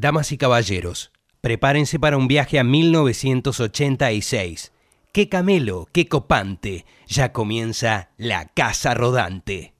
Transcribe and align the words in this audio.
Damas 0.00 0.30
y 0.30 0.38
caballeros, 0.38 1.10
prepárense 1.40 1.98
para 1.98 2.16
un 2.16 2.28
viaje 2.28 2.60
a 2.60 2.62
1986. 2.62 4.70
¡Qué 5.12 5.28
camelo, 5.28 5.88
qué 5.90 6.06
copante! 6.06 6.86
Ya 7.08 7.32
comienza 7.32 8.10
la 8.16 8.46
Casa 8.46 8.94
Rodante. 8.94 9.74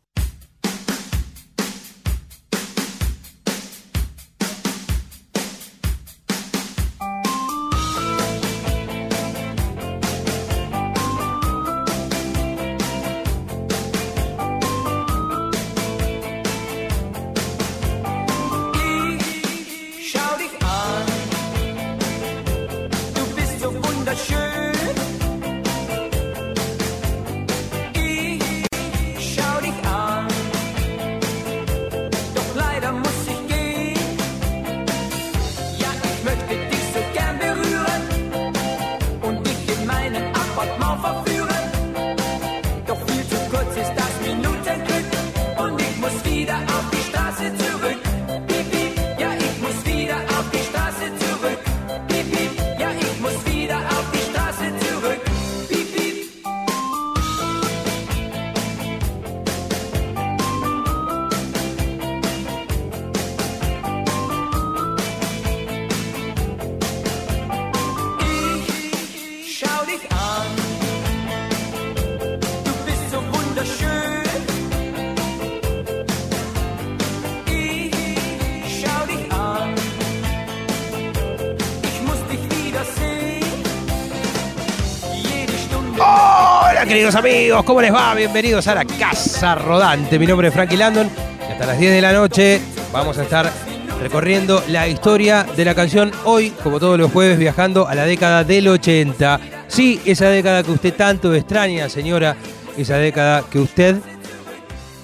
¿Cómo 87.68 87.82
les 87.82 87.92
va? 87.92 88.14
Bienvenidos 88.14 88.66
a 88.68 88.76
la 88.76 88.86
Casa 88.86 89.54
Rodante. 89.54 90.18
Mi 90.18 90.26
nombre 90.26 90.48
es 90.48 90.54
Frankie 90.54 90.78
Landon 90.78 91.10
hasta 91.50 91.66
las 91.66 91.78
10 91.78 91.92
de 91.92 92.00
la 92.00 92.14
noche 92.14 92.62
vamos 92.94 93.18
a 93.18 93.24
estar 93.24 93.52
recorriendo 94.00 94.64
la 94.68 94.88
historia 94.88 95.44
de 95.54 95.66
la 95.66 95.74
canción 95.74 96.10
hoy, 96.24 96.48
como 96.62 96.80
todos 96.80 96.98
los 96.98 97.12
jueves, 97.12 97.38
viajando 97.38 97.86
a 97.86 97.94
la 97.94 98.06
década 98.06 98.42
del 98.42 98.68
80. 98.68 99.40
Sí, 99.66 100.00
esa 100.06 100.30
década 100.30 100.62
que 100.62 100.70
usted 100.70 100.94
tanto 100.94 101.34
extraña, 101.34 101.90
señora, 101.90 102.38
esa 102.78 102.96
década 102.96 103.44
que 103.50 103.58
usted 103.58 103.96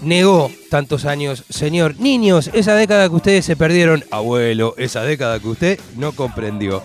negó 0.01 0.51
tantos 0.71 1.05
años, 1.05 1.45
señor. 1.51 1.97
Niños, 1.99 2.49
esa 2.55 2.75
década 2.77 3.11
que 3.11 3.15
ustedes 3.15 3.45
se 3.45 3.57
perdieron, 3.57 4.05
abuelo, 4.11 4.75
esa 4.79 5.03
década 5.03 5.39
que 5.39 5.49
usted 5.49 5.81
no 5.99 6.13
comprendió. 6.13 6.83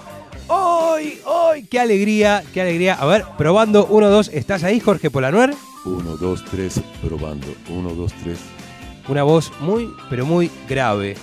¡Hoy, 0.48 1.22
hoy! 1.26 1.64
¡Qué 1.64 1.80
alegría, 1.80 2.44
qué 2.54 2.64
alegría! 2.64 2.96
A 2.96 3.06
ver, 3.06 3.24
probando, 3.38 3.86
uno, 3.86 4.10
dos, 4.10 4.30
¿estás 4.34 4.66
ahí, 4.66 4.82
Jorge 4.82 5.10
Polanuer? 5.10 5.56
1, 5.90 6.18
2, 6.18 6.46
3, 6.46 6.82
probando. 7.02 7.48
1, 7.70 7.90
2, 7.94 8.14
3. 8.24 8.40
Una 9.08 9.24
voz 9.24 9.52
muy, 9.60 9.92
pero 10.10 10.26
muy 10.26 10.52
grave. 10.68 11.16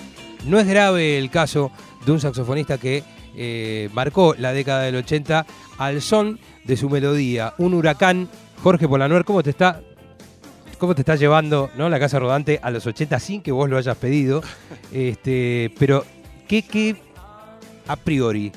No 0.44 0.58
es 0.58 0.66
grave 0.66 1.18
el 1.18 1.30
caso 1.30 1.70
de 2.04 2.12
un 2.12 2.20
saxofonista 2.20 2.78
que 2.78 3.04
eh, 3.36 3.88
marcó 3.92 4.34
la 4.36 4.52
década 4.52 4.82
del 4.82 4.96
80 4.96 5.46
al 5.78 6.02
son 6.02 6.38
de 6.64 6.76
su 6.76 6.90
melodía. 6.90 7.54
Un 7.58 7.74
huracán. 7.74 8.28
Jorge 8.62 8.88
Polanuer, 8.88 9.24
¿cómo 9.24 9.42
te 9.42 9.50
está? 9.50 9.82
¿Cómo 10.78 10.94
te 10.94 11.02
está 11.02 11.14
llevando 11.14 11.70
¿no? 11.76 11.88
la 11.88 12.00
casa 12.00 12.18
rodante 12.18 12.58
a 12.62 12.70
los 12.70 12.86
80 12.86 13.18
sin 13.20 13.42
que 13.42 13.52
vos 13.52 13.68
lo 13.68 13.78
hayas 13.78 13.96
pedido? 13.96 14.42
Este, 14.92 15.72
pero, 15.78 16.04
¿qué, 16.48 16.62
qué 16.62 16.96
a 17.86 17.96
priori? 17.96 18.52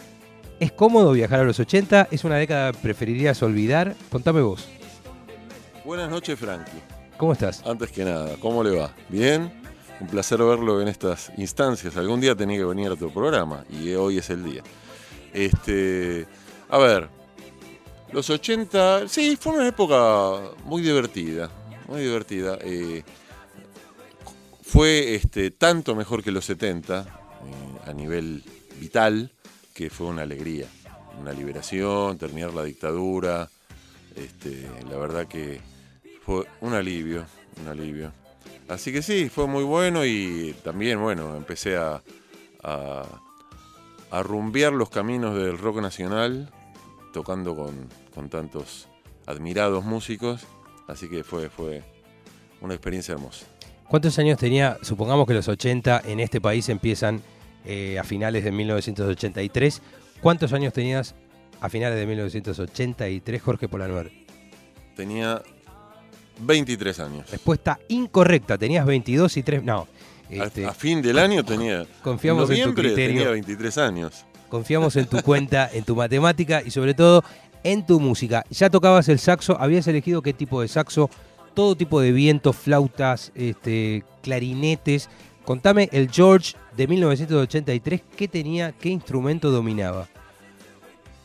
¿Es 0.59 0.72
cómodo 0.72 1.12
viajar 1.12 1.39
a 1.39 1.44
los 1.44 1.59
80? 1.59 2.07
¿Es 2.12 2.23
una 2.23 2.35
década 2.35 2.72
que 2.72 2.78
preferirías 2.79 3.41
olvidar? 3.44 3.95
Contame 4.09 4.41
vos. 4.41 4.67
Buenas 5.85 6.09
noches, 6.09 6.38
Frankie. 6.38 6.81
¿Cómo 7.17 7.34
estás? 7.34 7.66
Antes 7.66 7.91
que 7.91 8.03
nada, 8.06 8.35
¿cómo 8.40 8.63
le 8.63 8.72
va? 8.78 8.94
¿Bien? 9.09 9.51
Un 10.00 10.07
placer 10.07 10.40
verlo 10.40 10.81
en 10.81 10.88
estas 10.88 11.31
instancias. 11.38 11.97
Algún 11.97 12.22
día 12.22 12.35
tenía 12.35 12.57
que 12.57 12.66
venir 12.66 12.91
a 12.91 12.95
tu 12.95 13.12
programa 13.12 13.66
y 13.69 13.94
hoy 13.94 14.18
es 14.18 14.29
el 14.29 14.44
día. 14.44 14.63
Este, 15.34 16.25
a 16.69 16.78
ver, 16.78 17.09
los 18.12 18.29
80, 18.29 19.07
sí, 19.07 19.38
fue 19.39 19.53
una 19.53 19.68
época 19.68 20.51
muy 20.63 20.81
divertida, 20.81 21.50
muy 21.88 22.01
divertida. 22.01 22.57
eh, 22.62 23.03
fue 24.63 25.16
este, 25.16 25.51
tanto 25.51 25.95
mejor 25.95 26.23
que 26.23 26.31
los 26.31 26.45
70 26.45 27.01
eh, 27.01 27.89
a 27.89 27.94
nivel 27.94 28.44
vital 28.79 29.31
que 29.73 29.89
fue 29.89 30.07
una 30.07 30.22
alegría, 30.22 30.68
una 31.19 31.34
liberación, 31.34 32.18
terminar 32.18 32.53
la 32.53 32.63
dictadura. 32.63 33.50
Este, 34.19 34.69
la 34.90 34.97
verdad 34.97 35.28
que 35.28 35.62
fue 36.24 36.46
un 36.62 36.74
alivio, 36.74 37.25
un 37.62 37.69
alivio. 37.69 38.12
Así 38.68 38.91
que 38.91 39.02
sí, 39.02 39.30
fue 39.30 39.47
muy 39.47 39.63
bueno 39.63 40.06
y 40.06 40.56
también, 40.63 41.02
bueno, 41.02 41.35
empecé 41.35 41.78
a, 41.78 42.02
a, 42.63 44.24
rumbear 44.24 44.74
los 44.74 44.90
caminos 44.90 45.35
del 45.35 45.57
rock 45.57 45.81
nacional, 45.81 46.52
tocando 47.13 47.56
con, 47.56 47.88
con 48.13 48.30
tantos 48.30 48.88
admirados 49.25 49.85
músicos. 49.85 50.46
Así 50.88 51.07
que 51.07 51.24
fue, 51.24 51.50
fue 51.50 51.84
una 52.62 52.74
experiencia 52.74 53.13
hermosa. 53.13 53.46
¿Cuántos 53.88 54.19
años 54.19 54.38
tenía? 54.38 54.78
Supongamos 54.81 55.28
que 55.28 55.34
los 55.34 55.47
80 55.47 56.01
en 56.06 56.19
este 56.19 56.41
país 56.41 56.68
empiezan 56.69 57.22
eh, 57.66 57.97
a 57.97 58.03
finales 58.03 58.44
de 58.44 58.51
1983. 58.51 59.81
¿Cuántos 60.22 60.53
años 60.53 60.74
tenías 60.74 61.16
a 61.61 61.69
finales 61.69 61.97
de 61.99 62.05
1983, 62.05 63.41
Jorge 63.41 63.67
Polanuer? 63.67 64.11
Tenía 64.95 65.41
23 66.41 66.99
años. 66.99 67.29
Respuesta 67.31 67.79
incorrecta. 67.87 68.57
Tenías 68.57 68.85
22 68.85 69.37
y 69.37 69.43
3. 69.43 69.63
No. 69.63 69.87
A- 70.29 70.45
este, 70.45 70.65
a, 70.65 70.73
fin 70.73 71.01
del 71.01 71.17
año 71.17 71.43
tenía. 71.43 71.85
confiamos 72.03 72.49
en 72.49 72.63
tu 72.63 72.73
criterio. 72.73 73.15
tenía 73.15 73.29
23 73.31 73.77
años. 73.79 74.25
Confiamos 74.47 74.95
en 74.95 75.05
tu 75.05 75.21
cuenta, 75.21 75.69
en 75.71 75.83
tu 75.83 75.95
matemática 75.95 76.61
y 76.65 76.71
sobre 76.71 76.93
todo 76.93 77.23
en 77.63 77.85
tu 77.85 77.99
música. 77.99 78.43
Ya 78.49 78.69
tocabas 78.69 79.09
el 79.09 79.19
saxo, 79.19 79.59
habías 79.59 79.87
elegido 79.87 80.21
qué 80.21 80.33
tipo 80.33 80.61
de 80.61 80.67
saxo, 80.67 81.09
todo 81.53 81.75
tipo 81.75 81.99
de 82.01 82.11
vientos, 82.11 82.55
flautas, 82.55 83.31
este, 83.35 84.03
clarinetes. 84.21 85.09
Contame 85.45 85.89
el 85.91 86.09
George 86.11 86.55
de 86.75 86.87
1983, 86.87 88.01
¿qué 88.15 88.27
tenía, 88.27 88.71
qué 88.71 88.89
instrumento 88.89 89.51
dominaba? 89.51 90.07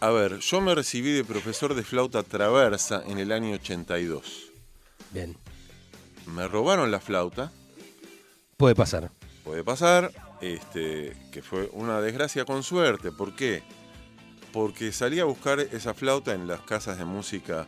A 0.00 0.10
ver, 0.10 0.38
yo 0.40 0.60
me 0.60 0.74
recibí 0.74 1.12
de 1.12 1.24
profesor 1.24 1.74
de 1.74 1.82
flauta 1.82 2.22
traversa 2.22 3.02
en 3.06 3.18
el 3.18 3.32
año 3.32 3.54
82. 3.54 4.50
Bien, 5.12 5.36
Me 6.26 6.46
robaron 6.48 6.90
la 6.90 7.00
flauta, 7.00 7.52
puede 8.56 8.74
pasar. 8.74 9.10
puede 9.44 9.62
pasar, 9.64 10.10
este, 10.40 11.16
que 11.32 11.42
fue 11.42 11.68
una 11.72 12.00
desgracia 12.00 12.44
con 12.44 12.62
suerte. 12.62 13.12
¿Por 13.12 13.34
qué? 13.36 13.62
Porque 14.52 14.92
salí 14.92 15.20
a 15.20 15.24
buscar 15.24 15.60
esa 15.60 15.94
flauta 15.94 16.34
en 16.34 16.46
las 16.48 16.60
casas 16.62 16.98
de 16.98 17.04
música 17.04 17.66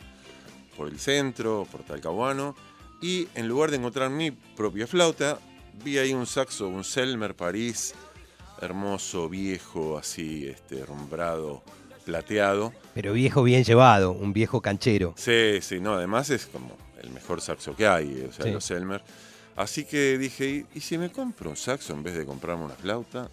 por 0.76 0.88
el 0.88 0.99
centro, 0.99 1.67
por 1.70 1.82
Talcahuano, 1.84 2.55
y 3.00 3.29
en 3.34 3.49
lugar 3.49 3.70
de 3.70 3.76
encontrar 3.79 4.11
mi 4.11 4.31
propia 4.31 4.87
flauta, 4.87 5.38
vi 5.84 5.99
ahí 5.99 6.12
un 6.14 6.26
saxo, 6.26 6.69
un 6.69 6.84
Selmer 6.84 7.34
París, 7.34 7.94
hermoso, 8.61 9.29
viejo, 9.29 9.99
así, 9.99 10.46
este, 10.46 10.84
rumbrado, 10.87 11.62
plateado. 12.06 12.73
Pero 12.94 13.12
viejo 13.12 13.43
bien 13.43 13.64
llevado, 13.64 14.12
un 14.12 14.32
viejo 14.32 14.62
canchero. 14.62 15.12
Sí, 15.19 15.58
sí, 15.61 15.81
no, 15.81 15.94
además 15.94 16.31
es 16.31 16.47
como 16.47 16.70
el 17.03 17.11
mejor 17.11 17.41
saxo 17.43 17.76
que 17.76 17.87
hay, 17.87 18.25
o 18.26 18.32
sea, 18.32 18.47
Sí. 18.47 18.53
los 18.53 18.70
Elmer. 18.70 19.03
Así 19.56 19.85
que 19.85 20.17
dije, 20.17 20.49
¿y, 20.49 20.67
y 20.75 20.81
si 20.81 20.97
me 20.97 21.11
compro 21.11 21.50
un 21.50 21.56
saxo 21.56 21.93
en 21.93 22.03
vez 22.03 22.14
de 22.17 22.25
comprarme 22.25 22.64
una 22.64 22.75
flauta? 22.75 23.29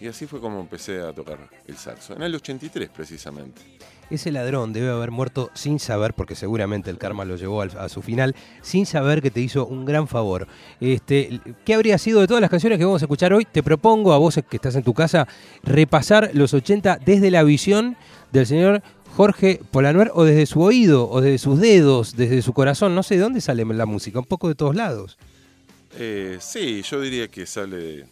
Y 0.00 0.08
así 0.08 0.26
fue 0.26 0.40
como 0.40 0.60
empecé 0.60 1.00
a 1.00 1.12
tocar 1.12 1.38
el 1.68 1.76
saxo, 1.76 2.14
en 2.16 2.22
el 2.22 2.34
83 2.34 2.88
precisamente. 2.88 3.60
Ese 4.10 4.30
ladrón 4.32 4.72
debe 4.72 4.90
haber 4.90 5.10
muerto 5.10 5.50
sin 5.54 5.78
saber, 5.78 6.14
porque 6.14 6.34
seguramente 6.34 6.90
el 6.90 6.98
karma 6.98 7.24
lo 7.24 7.36
llevó 7.36 7.62
a 7.62 7.88
su 7.88 8.02
final, 8.02 8.34
sin 8.62 8.86
saber 8.86 9.22
que 9.22 9.30
te 9.30 9.40
hizo 9.40 9.66
un 9.66 9.84
gran 9.84 10.08
favor. 10.08 10.46
Este, 10.80 11.40
¿Qué 11.64 11.74
habría 11.74 11.98
sido 11.98 12.20
de 12.20 12.26
todas 12.26 12.40
las 12.40 12.50
canciones 12.50 12.78
que 12.78 12.84
vamos 12.84 13.02
a 13.02 13.06
escuchar 13.06 13.32
hoy? 13.32 13.44
Te 13.44 13.62
propongo 13.62 14.12
a 14.12 14.18
vos 14.18 14.38
que 14.48 14.56
estás 14.56 14.74
en 14.76 14.82
tu 14.82 14.94
casa 14.94 15.26
repasar 15.62 16.30
los 16.34 16.54
80 16.54 16.98
desde 17.04 17.30
la 17.30 17.42
visión 17.42 17.96
del 18.32 18.46
señor 18.46 18.82
Jorge 19.16 19.60
Polanuer 19.70 20.10
o 20.14 20.24
desde 20.24 20.46
su 20.46 20.60
oído, 20.60 21.08
o 21.08 21.20
desde 21.20 21.38
sus 21.38 21.60
dedos, 21.60 22.16
desde 22.16 22.42
su 22.42 22.52
corazón. 22.52 22.94
No 22.94 23.02
sé 23.04 23.14
de 23.14 23.20
dónde 23.22 23.40
sale 23.40 23.64
la 23.64 23.86
música, 23.86 24.18
un 24.18 24.24
poco 24.24 24.48
de 24.48 24.54
todos 24.56 24.74
lados. 24.74 25.16
Eh, 25.96 26.38
sí, 26.40 26.82
yo 26.82 27.00
diría 27.00 27.28
que 27.28 27.46
sale 27.46 27.76
de- 27.76 28.06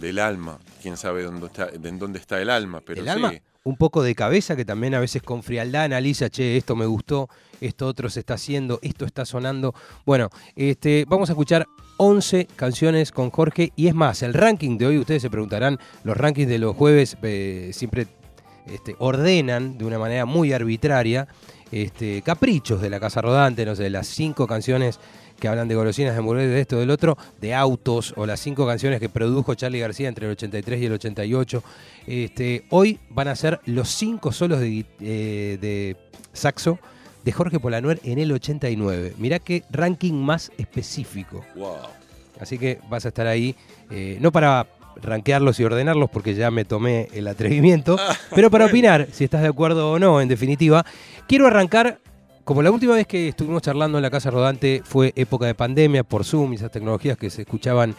del 0.00 0.18
alma. 0.18 0.58
Quién 0.82 0.96
sabe 0.96 1.22
dónde 1.22 1.46
está, 1.46 1.66
de 1.66 1.92
dónde 1.92 2.18
está 2.18 2.40
el 2.42 2.50
alma, 2.50 2.80
pero 2.84 3.00
el 3.00 3.06
sí. 3.06 3.10
alma, 3.10 3.32
un 3.64 3.76
poco 3.76 4.02
de 4.02 4.14
cabeza 4.14 4.56
que 4.56 4.64
también 4.64 4.94
a 4.94 5.00
veces 5.00 5.22
con 5.22 5.42
frialdad 5.42 5.84
analiza, 5.84 6.30
che, 6.30 6.56
esto 6.56 6.76
me 6.76 6.86
gustó, 6.86 7.28
esto 7.60 7.86
otro 7.86 8.08
se 8.08 8.20
está 8.20 8.34
haciendo, 8.34 8.78
esto 8.82 9.04
está 9.04 9.24
sonando. 9.24 9.74
Bueno, 10.06 10.30
este, 10.56 11.04
vamos 11.06 11.28
a 11.28 11.32
escuchar 11.32 11.66
11 11.98 12.46
canciones 12.56 13.12
con 13.12 13.30
Jorge 13.30 13.72
y 13.76 13.88
es 13.88 13.94
más, 13.94 14.22
el 14.22 14.34
ranking 14.34 14.78
de 14.78 14.86
hoy, 14.86 14.98
ustedes 14.98 15.22
se 15.22 15.30
preguntarán, 15.30 15.78
los 16.04 16.16
rankings 16.16 16.48
de 16.48 16.58
los 16.58 16.74
jueves 16.74 17.16
eh, 17.22 17.70
siempre 17.74 18.06
este, 18.66 18.96
ordenan 18.98 19.76
de 19.76 19.84
una 19.84 19.98
manera 19.98 20.24
muy 20.24 20.52
arbitraria 20.52 21.28
este, 21.72 22.22
caprichos 22.22 22.80
de 22.80 22.90
la 22.90 22.98
Casa 22.98 23.20
Rodante, 23.20 23.64
no 23.64 23.76
sé, 23.76 23.90
las 23.90 24.06
cinco 24.06 24.46
canciones 24.46 24.98
que 25.40 25.48
hablan 25.48 25.66
de 25.66 25.74
golosinas, 25.74 26.12
de 26.12 26.18
hamburguesas, 26.18 26.52
de 26.52 26.60
esto, 26.60 26.78
del 26.78 26.90
otro, 26.90 27.16
de 27.40 27.54
autos, 27.54 28.14
o 28.16 28.26
las 28.26 28.38
cinco 28.38 28.66
canciones 28.66 29.00
que 29.00 29.08
produjo 29.08 29.54
Charlie 29.54 29.80
García 29.80 30.08
entre 30.08 30.26
el 30.26 30.32
83 30.32 30.80
y 30.80 30.86
el 30.86 30.92
88. 30.92 31.64
Este, 32.06 32.64
hoy 32.70 33.00
van 33.10 33.28
a 33.28 33.34
ser 33.34 33.60
los 33.64 33.88
cinco 33.88 34.30
solos 34.30 34.60
de, 34.60 34.84
eh, 35.00 35.58
de 35.60 35.96
saxo 36.32 36.78
de 37.24 37.32
Jorge 37.32 37.58
Polanuer 37.58 38.00
en 38.04 38.18
el 38.18 38.32
89. 38.32 39.14
Mirá 39.18 39.38
qué 39.38 39.64
ranking 39.70 40.14
más 40.14 40.52
específico. 40.58 41.44
Wow. 41.54 41.76
Así 42.40 42.58
que 42.58 42.80
vas 42.88 43.04
a 43.04 43.08
estar 43.08 43.26
ahí, 43.26 43.54
eh, 43.90 44.18
no 44.20 44.32
para 44.32 44.66
rankearlos 45.02 45.60
y 45.60 45.64
ordenarlos 45.64 46.10
porque 46.10 46.34
ya 46.34 46.50
me 46.50 46.64
tomé 46.64 47.08
el 47.12 47.28
atrevimiento, 47.28 47.98
pero 48.34 48.50
para 48.50 48.66
opinar 48.66 49.08
si 49.12 49.24
estás 49.24 49.42
de 49.42 49.48
acuerdo 49.48 49.92
o 49.92 49.98
no, 49.98 50.20
en 50.20 50.28
definitiva. 50.28 50.84
Quiero 51.28 51.46
arrancar, 51.46 51.98
como 52.50 52.62
la 52.62 52.72
última 52.72 52.94
vez 52.96 53.06
que 53.06 53.28
estuvimos 53.28 53.62
charlando 53.62 53.96
en 53.96 54.02
la 54.02 54.10
Casa 54.10 54.28
Rodante 54.28 54.82
fue 54.84 55.12
época 55.14 55.46
de 55.46 55.54
pandemia 55.54 56.02
por 56.02 56.24
Zoom 56.24 56.52
y 56.52 56.56
esas 56.56 56.72
tecnologías 56.72 57.16
que 57.16 57.30
se 57.30 57.42
escuchaban, 57.42 57.94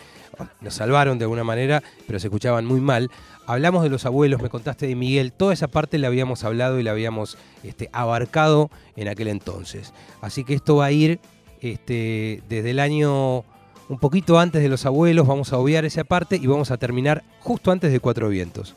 nos 0.59 0.74
salvaron 0.74 1.18
de 1.18 1.24
alguna 1.24 1.45
manera, 1.45 1.81
pero 2.06 2.19
se 2.19 2.27
escuchaban 2.27 2.65
muy 2.65 2.81
mal. 2.81 3.09
Hablamos 3.48 3.81
de 3.81 3.88
los 3.88 4.06
abuelos, 4.06 4.42
me 4.42 4.50
contaste 4.50 4.88
de 4.88 4.95
Miguel, 4.98 5.31
toda 5.31 5.53
esa 5.53 5.69
parte 5.69 5.98
la 6.00 6.07
habíamos 6.07 6.44
hablado 6.44 6.81
y 6.81 6.83
la 6.83 6.92
habíamos 6.92 7.38
este, 7.63 7.89
abarcado 7.94 8.69
en 8.98 9.07
aquel 9.07 9.30
entonces. 9.30 9.94
Así 10.19 10.44
que 10.44 10.53
esto 10.53 10.75
va 10.75 10.88
a 10.88 10.92
ir 10.92 11.21
este, 11.62 12.44
desde 12.50 12.71
el 12.71 12.81
año 12.81 13.45
un 13.88 14.00
poquito 14.01 14.38
antes 14.38 14.62
de 14.62 14.68
los 14.68 14.86
abuelos, 14.86 15.27
vamos 15.27 15.53
a 15.53 15.59
obviar 15.59 15.86
esa 15.86 16.03
parte 16.03 16.36
y 16.36 16.45
vamos 16.48 16.71
a 16.71 16.77
terminar 16.77 17.24
justo 17.39 17.71
antes 17.71 17.89
de 17.89 18.01
Cuatro 18.01 18.27
Vientos. 18.27 18.75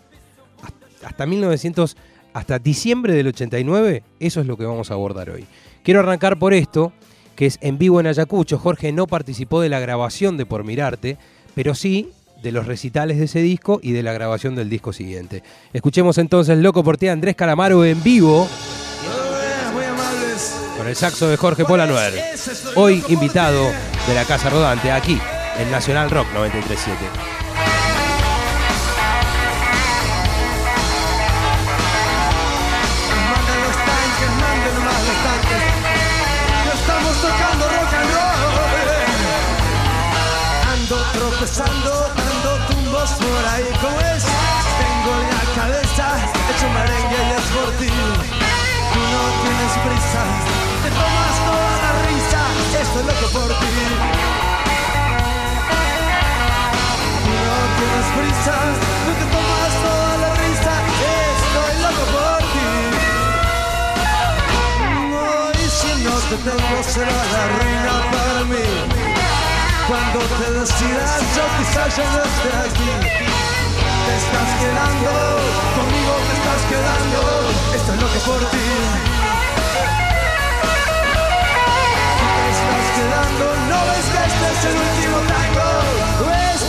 Hasta- 0.62 1.08
Hasta 1.08 1.26
1900, 1.26 1.96
hasta 2.34 2.58
diciembre 2.58 3.14
del 3.14 3.28
89, 3.28 4.02
eso 4.20 4.40
es 4.40 4.46
lo 4.46 4.56
que 4.58 4.66
vamos 4.66 4.90
a 4.90 4.94
abordar 4.94 5.30
hoy. 5.30 5.46
Quiero 5.82 6.00
arrancar 6.00 6.38
por 6.38 6.52
esto, 6.52 6.92
que 7.36 7.46
es 7.46 7.58
en 7.62 7.78
vivo 7.78 8.00
en 8.00 8.08
Ayacucho. 8.08 8.58
Jorge 8.58 8.92
no 8.92 9.06
participó 9.06 9.60
de 9.60 9.68
la 9.68 9.80
grabación 9.80 10.36
de 10.36 10.44
Por 10.44 10.64
Mirarte, 10.64 11.16
pero 11.54 11.74
sí 11.74 12.10
de 12.42 12.52
los 12.52 12.66
recitales 12.66 13.18
de 13.18 13.24
ese 13.24 13.40
disco 13.40 13.80
y 13.82 13.92
de 13.92 14.02
la 14.02 14.12
grabación 14.12 14.54
del 14.54 14.68
disco 14.68 14.92
siguiente. 14.92 15.42
Escuchemos 15.72 16.18
entonces 16.18 16.58
Loco 16.58 16.84
por 16.84 16.98
ti, 16.98 17.08
Andrés 17.08 17.36
Calamaro 17.36 17.84
en 17.84 18.02
vivo 18.02 18.48
Muy 19.72 19.84
amables. 19.84 20.54
con 20.76 20.88
el 20.88 20.96
saxo 20.96 21.28
de 21.28 21.36
Jorge 21.36 21.64
Polanuer. 21.64 22.12
Hoy 22.74 23.02
invitado 23.08 23.64
de 24.06 24.14
la 24.14 24.24
Casa 24.24 24.50
Rodante 24.50 24.90
aquí 24.90 25.18
en 25.58 25.70
Nacional 25.70 26.10
Rock 26.10 26.26
937. 26.34 27.43
Ando 41.44 41.52
tropezando, 41.52 41.92
dando 42.16 42.56
tumbos 42.68 43.10
por 43.20 43.44
ahí. 43.52 43.68
¿Cómo 43.82 44.00
es? 44.00 44.24
Tengo 44.80 45.12
la 45.28 45.44
cabeza 45.54 46.06
hecho 46.48 46.66
merengue 46.70 47.20
y 47.20 47.32
es 47.36 47.46
por 47.52 47.70
ti. 47.76 47.92
Tú 48.92 49.00
no 49.12 49.22
tienes 49.42 49.72
prisa, 49.84 50.22
te 50.82 50.88
tomas 50.88 51.36
toda 51.44 51.74
la 51.84 51.90
risa. 52.08 52.40
Estoy 52.80 53.04
loco 53.04 53.28
por 53.36 53.50
ti. 53.60 53.76
Tú 57.24 57.34
no 57.44 57.58
tienes 57.76 58.08
prisa, 58.16 58.56
tú 59.04 59.10
te 59.20 59.26
tomas 59.34 59.72
toda 59.84 60.12
la 60.24 60.30
risa. 60.40 60.72
Estoy 61.44 61.74
loco 61.84 62.04
por 62.14 62.40
ti. 62.54 62.68
No, 65.12 65.28
y 65.52 65.64
si 65.68 65.92
no 66.04 66.14
te 66.30 66.36
tengo 66.40 66.76
será 66.82 67.20
la 67.34 67.42
reina 67.58 67.94
para 68.12 68.40
mí. 68.44 68.93
Cuando 69.86 70.18
te 70.18 70.50
decidas, 70.50 71.20
yo 71.36 71.44
quizás 71.58 71.94
ya 71.94 72.04
no 72.10 72.22
esté 72.24 72.50
aquí. 72.56 72.90
Te 74.06 74.16
estás 74.16 74.50
quedando, 74.60 75.12
conmigo 75.76 76.12
te 76.24 76.32
estás 76.40 76.62
quedando. 76.70 77.20
Estoy 77.74 77.96
loco 77.98 78.18
por 78.24 78.40
ti. 78.50 78.68
Te 82.34 82.44
estás 82.54 82.86
quedando, 82.96 83.44
no 83.68 83.78
ves 83.90 84.06
que 84.08 84.20
este 84.24 84.46
es 84.52 84.64
el 84.64 84.76
último 84.88 85.18
tango. 85.28 85.68
Estoy 86.54 86.63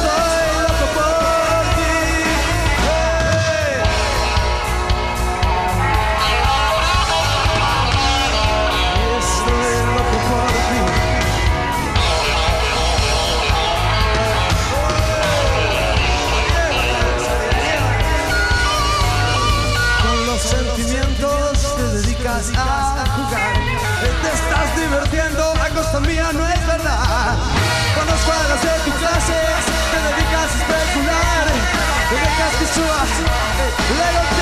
Te 22.45 22.51
estás 24.33 24.75
divirtiendo 24.77 25.53
a 25.59 25.69
costa 25.69 25.99
mía, 26.01 26.29
no 26.31 26.47
es 26.47 26.67
verdad. 26.67 27.35
Con 27.95 28.05
los 28.05 28.21
cuadros 28.21 28.61
de 28.61 28.69
tu 28.85 28.91
clase 28.99 29.33
te 29.91 29.97
dedicas 30.13 30.53
a 30.53 30.57
especular. 30.59 31.45
Te 32.09 32.15
dejas 32.15 32.53
que 32.59 32.67
subas, 32.67 33.09
luego 33.97 34.34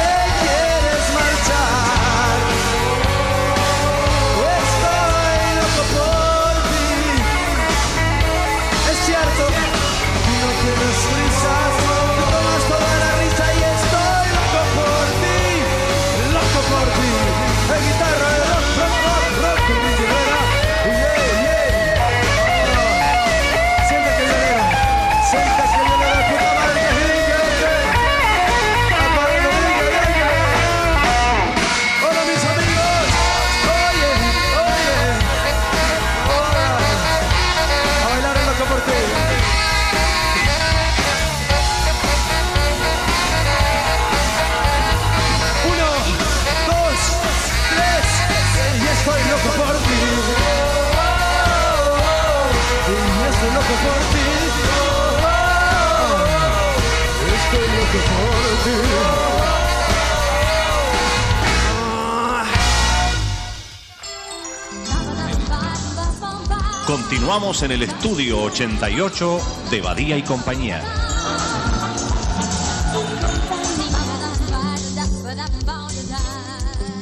Continuamos 66.87 67.63
en 67.63 67.71
el 67.71 67.83
estudio 67.83 68.41
88 68.41 69.39
de 69.71 69.81
Badía 69.81 70.17
y 70.17 70.23
compañía. 70.23 70.83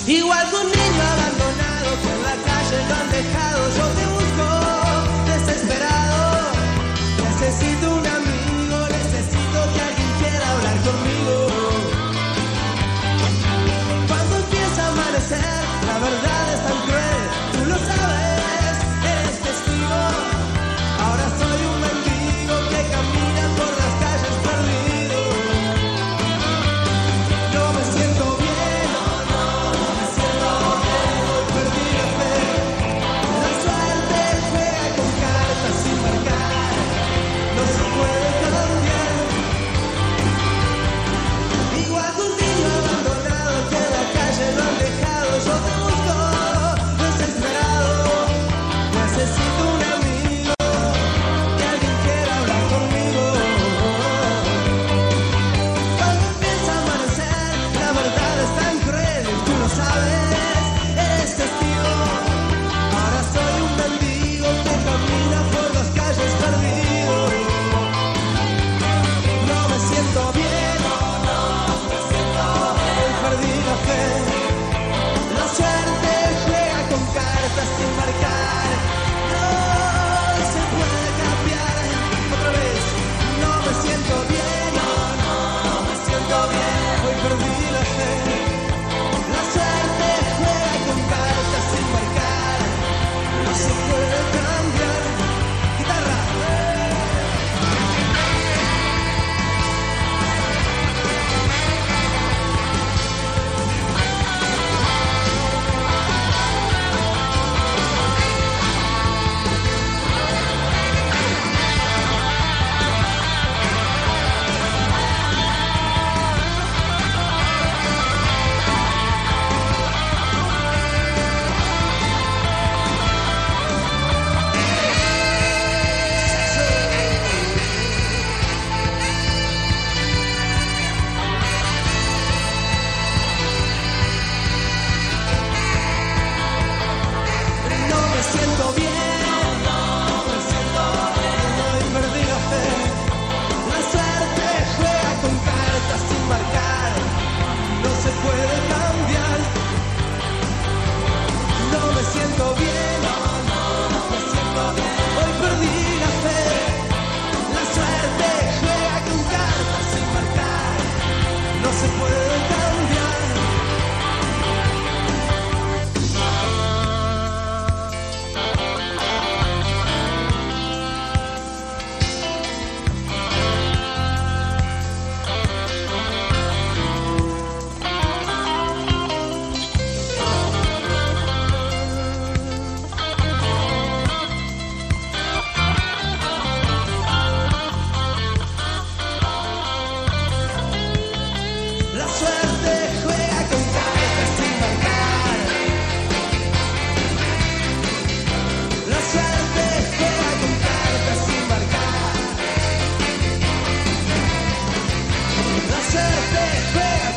Igual 0.07 0.49
que 0.49 0.55
un 0.55 0.67
niño 0.67 1.03
abandonado 1.11 1.95
por 2.03 2.17
la 2.23 2.35
calle 2.43 2.87
lo 2.87 2.95
han 2.95 3.11
dejado, 3.11 3.77
yo 3.77 4.10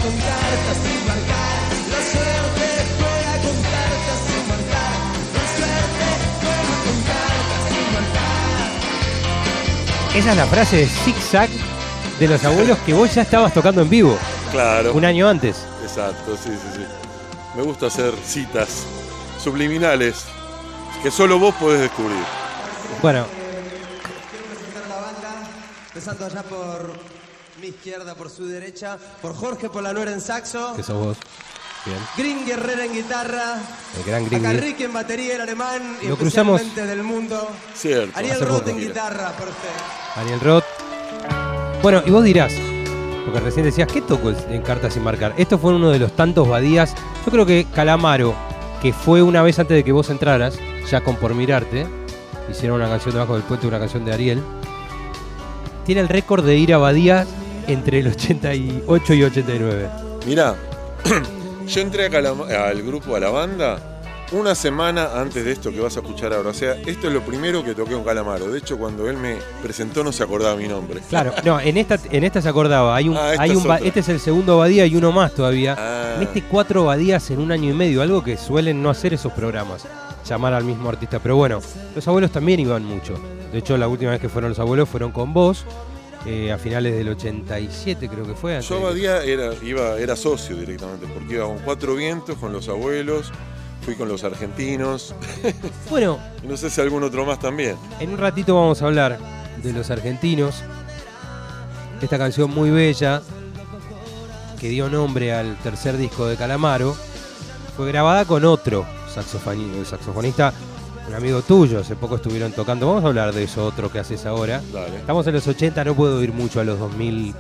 con 0.04 0.14
cartas 0.18 0.76
sin 0.84 1.00
marcar. 1.08 1.58
La 1.90 2.00
suerte 2.12 2.66
juega 2.98 3.34
con 3.44 3.56
cartas 3.64 4.18
sin 4.28 4.44
marcar. 4.52 4.92
La 5.34 5.44
suerte 5.56 6.06
juega 6.40 6.76
con 6.84 6.96
cartas 7.10 7.62
sin 7.70 7.86
marcar. 7.96 8.46
Esa 10.16 10.30
es 10.32 10.36
la 10.36 10.46
frase 10.46 10.76
de 10.76 10.86
zigzag 10.86 11.48
de 12.20 12.28
los 12.28 12.44
abuelos 12.44 12.78
que 12.86 12.92
vos 12.94 13.12
ya 13.14 13.22
estabas 13.22 13.52
tocando 13.54 13.82
en 13.82 13.90
vivo 13.90 14.16
Claro. 14.52 14.92
un 14.92 15.04
año 15.04 15.28
antes. 15.28 15.64
Exacto, 15.82 16.36
sí, 16.36 16.50
sí, 16.50 16.68
sí. 16.76 16.84
Me 17.56 17.62
gusta 17.62 17.86
hacer 17.86 18.14
citas 18.24 18.84
subliminales 19.42 20.24
que 21.02 21.10
solo 21.10 21.38
vos 21.38 21.54
podés 21.56 21.80
descubrir. 21.80 22.22
Bueno, 23.02 23.26
Quiero 24.30 24.44
presentar 24.46 24.84
a 24.84 24.88
la 24.88 24.96
banda, 25.00 25.48
empezando 25.88 26.26
allá 26.26 26.42
por 26.44 26.92
mi 27.60 27.68
izquierda, 27.68 28.14
por 28.14 28.30
su 28.30 28.46
derecha, 28.46 28.98
por 29.22 29.34
Jorge 29.34 29.68
Polanuera 29.68 30.12
en 30.12 30.20
saxo, 30.20 30.74
que 30.76 30.82
sos 30.82 30.96
vos. 30.96 31.16
Bien. 31.86 31.98
Green 32.16 32.46
Guerrera 32.46 32.84
en 32.86 32.94
guitarra, 32.94 33.56
El 33.98 34.04
gran 34.04 34.24
Green 34.26 34.40
acá 34.40 34.52
Guerrera. 34.52 34.66
Ricky 34.72 34.84
en 34.84 34.92
batería, 34.94 35.34
el 35.34 35.40
alemán, 35.42 35.98
y 36.02 36.06
Lo 36.08 36.16
cruzamos. 36.16 36.74
del 36.74 37.02
mundo, 37.02 37.46
Cierto. 37.74 38.18
Ariel 38.18 38.36
hace 38.36 38.44
Roth 38.46 38.58
poco. 38.60 38.70
en 38.70 38.78
guitarra, 38.78 39.32
perfecto. 39.32 39.84
Daniel 40.16 40.40
Roth. 40.40 40.64
Bueno, 41.82 42.02
y 42.06 42.10
vos 42.10 42.24
dirás, 42.24 42.52
porque 43.26 43.40
recién 43.40 43.66
decías, 43.66 43.86
¿qué 43.92 44.00
tocó 44.00 44.30
en 44.30 44.62
Cartas 44.62 44.94
sin 44.94 45.02
marcar? 45.02 45.34
Esto 45.36 45.58
fue 45.58 45.74
uno 45.74 45.90
de 45.90 45.98
los 45.98 46.16
tantos 46.16 46.48
Badías. 46.48 46.94
Yo 47.26 47.30
creo 47.30 47.44
que 47.44 47.66
Calamaro, 47.74 48.34
que 48.80 48.92
fue 48.94 49.22
una 49.22 49.42
vez 49.42 49.58
antes 49.58 49.76
de 49.76 49.84
que 49.84 49.92
vos 49.92 50.08
entraras, 50.08 50.58
ya 50.90 51.02
con 51.02 51.16
Por 51.16 51.34
Mirarte, 51.34 51.86
hicieron 52.50 52.80
una 52.80 52.88
canción 52.88 53.12
debajo 53.14 53.34
del 53.34 53.42
puente, 53.42 53.66
una 53.66 53.78
canción 53.78 54.04
de 54.06 54.12
Ariel, 54.14 54.42
tiene 55.84 56.00
el 56.00 56.08
récord 56.08 56.42
de 56.46 56.56
ir 56.56 56.72
a 56.72 56.78
Badías 56.78 57.28
entre 57.66 58.00
el 58.00 58.08
88 58.08 59.14
y 59.14 59.22
89. 59.24 59.88
Mirá, 60.26 60.54
yo 61.66 61.80
entré 61.80 62.06
al 62.06 62.82
grupo, 62.82 63.16
a 63.16 63.20
la 63.20 63.30
banda, 63.30 63.90
una 64.32 64.54
semana 64.54 65.10
antes 65.20 65.44
de 65.44 65.52
esto 65.52 65.70
que 65.70 65.80
vas 65.80 65.96
a 65.96 66.00
escuchar 66.00 66.32
ahora. 66.32 66.50
O 66.50 66.54
sea, 66.54 66.72
esto 66.86 67.06
es 67.08 67.12
lo 67.12 67.20
primero 67.22 67.62
que 67.62 67.74
toqué 67.74 67.92
con 67.92 68.04
Calamaro. 68.04 68.50
De 68.50 68.58
hecho, 68.58 68.76
cuando 68.78 69.08
él 69.08 69.16
me 69.16 69.36
presentó 69.62 70.02
no 70.02 70.12
se 70.12 70.22
acordaba 70.22 70.56
mi 70.56 70.66
nombre. 70.66 71.00
Claro, 71.08 71.32
no, 71.44 71.60
en 71.60 71.76
esta, 71.76 71.98
en 72.10 72.24
esta 72.24 72.40
se 72.42 72.48
acordaba. 72.48 72.96
Hay 72.96 73.08
un, 73.08 73.16
Ah, 73.16 73.32
hay 73.38 73.50
es 73.50 73.56
un 73.56 73.62
otra. 73.62 73.78
este 73.78 74.00
es 74.00 74.08
el 74.08 74.18
segundo 74.20 74.58
Badía 74.58 74.86
y 74.86 74.96
uno 74.96 75.12
más 75.12 75.32
todavía. 75.34 75.76
Ah. 75.78 76.14
En 76.16 76.22
este 76.22 76.42
cuatro 76.42 76.84
Badías 76.84 77.30
en 77.30 77.38
un 77.40 77.52
año 77.52 77.70
y 77.70 77.74
medio, 77.74 78.02
algo 78.02 78.24
que 78.24 78.36
suelen 78.36 78.82
no 78.82 78.90
hacer 78.90 79.12
esos 79.14 79.32
programas, 79.32 79.86
llamar 80.28 80.54
al 80.54 80.64
mismo 80.64 80.88
artista. 80.88 81.18
Pero 81.20 81.36
bueno, 81.36 81.60
los 81.94 82.08
abuelos 82.08 82.32
también 82.32 82.58
iban 82.60 82.84
mucho. 82.84 83.14
De 83.52 83.58
hecho, 83.58 83.76
la 83.76 83.86
última 83.88 84.10
vez 84.12 84.20
que 84.20 84.28
fueron 84.28 84.50
los 84.50 84.58
abuelos 84.58 84.88
fueron 84.88 85.12
con 85.12 85.32
vos. 85.32 85.64
Eh, 86.26 86.52
a 86.52 86.58
finales 86.58 86.94
del 86.96 87.08
87, 87.10 88.08
creo 88.08 88.26
que 88.26 88.34
fue. 88.34 88.60
Yo 88.60 88.78
de 88.78 88.84
Badía 88.84 89.22
era, 89.24 89.52
iba, 89.62 89.98
era 89.98 90.16
socio 90.16 90.56
directamente, 90.56 91.06
porque 91.12 91.34
iba 91.34 91.46
con 91.46 91.58
cuatro 91.58 91.94
vientos, 91.94 92.36
con 92.38 92.52
los 92.52 92.68
abuelos, 92.68 93.30
fui 93.82 93.94
con 93.94 94.08
los 94.08 94.24
argentinos, 94.24 95.14
Bueno, 95.90 96.18
y 96.42 96.46
no 96.46 96.56
sé 96.56 96.70
si 96.70 96.80
algún 96.80 97.02
otro 97.04 97.24
más 97.26 97.38
también. 97.38 97.76
En 98.00 98.10
un 98.10 98.18
ratito 98.18 98.54
vamos 98.54 98.80
a 98.82 98.86
hablar 98.86 99.18
de 99.62 99.72
los 99.72 99.90
argentinos. 99.90 100.62
Esta 102.00 102.18
canción 102.18 102.50
muy 102.50 102.70
bella 102.70 103.22
que 104.60 104.68
dio 104.68 104.88
nombre 104.88 105.32
al 105.32 105.56
tercer 105.58 105.96
disco 105.96 106.26
de 106.26 106.36
Calamaro 106.36 106.96
fue 107.76 107.88
grabada 107.88 108.24
con 108.24 108.44
otro 108.44 108.86
saxofoni- 109.14 109.84
saxofonista, 109.84 110.52
un 111.08 111.14
amigo 111.14 111.42
tuyo. 111.42 111.80
Hace 111.80 111.96
poco 111.96 112.16
estuvieron 112.16 112.52
tocando. 112.52 112.86
Vamos 112.86 113.04
a 113.04 113.08
hablar 113.08 113.34
de 113.34 113.44
eso 113.44 113.66
otro 113.66 113.90
que 113.90 113.98
haces 113.98 114.26
ahora. 114.26 114.62
Dale. 114.72 114.96
Estamos 114.96 115.26
en 115.26 115.34
los 115.34 115.46
80, 115.46 115.84
no 115.84 115.94
puedo 115.94 116.22
ir 116.22 116.32
mucho 116.32 116.60
a 116.60 116.64
los 116.64 116.78
2000, 116.78 117.34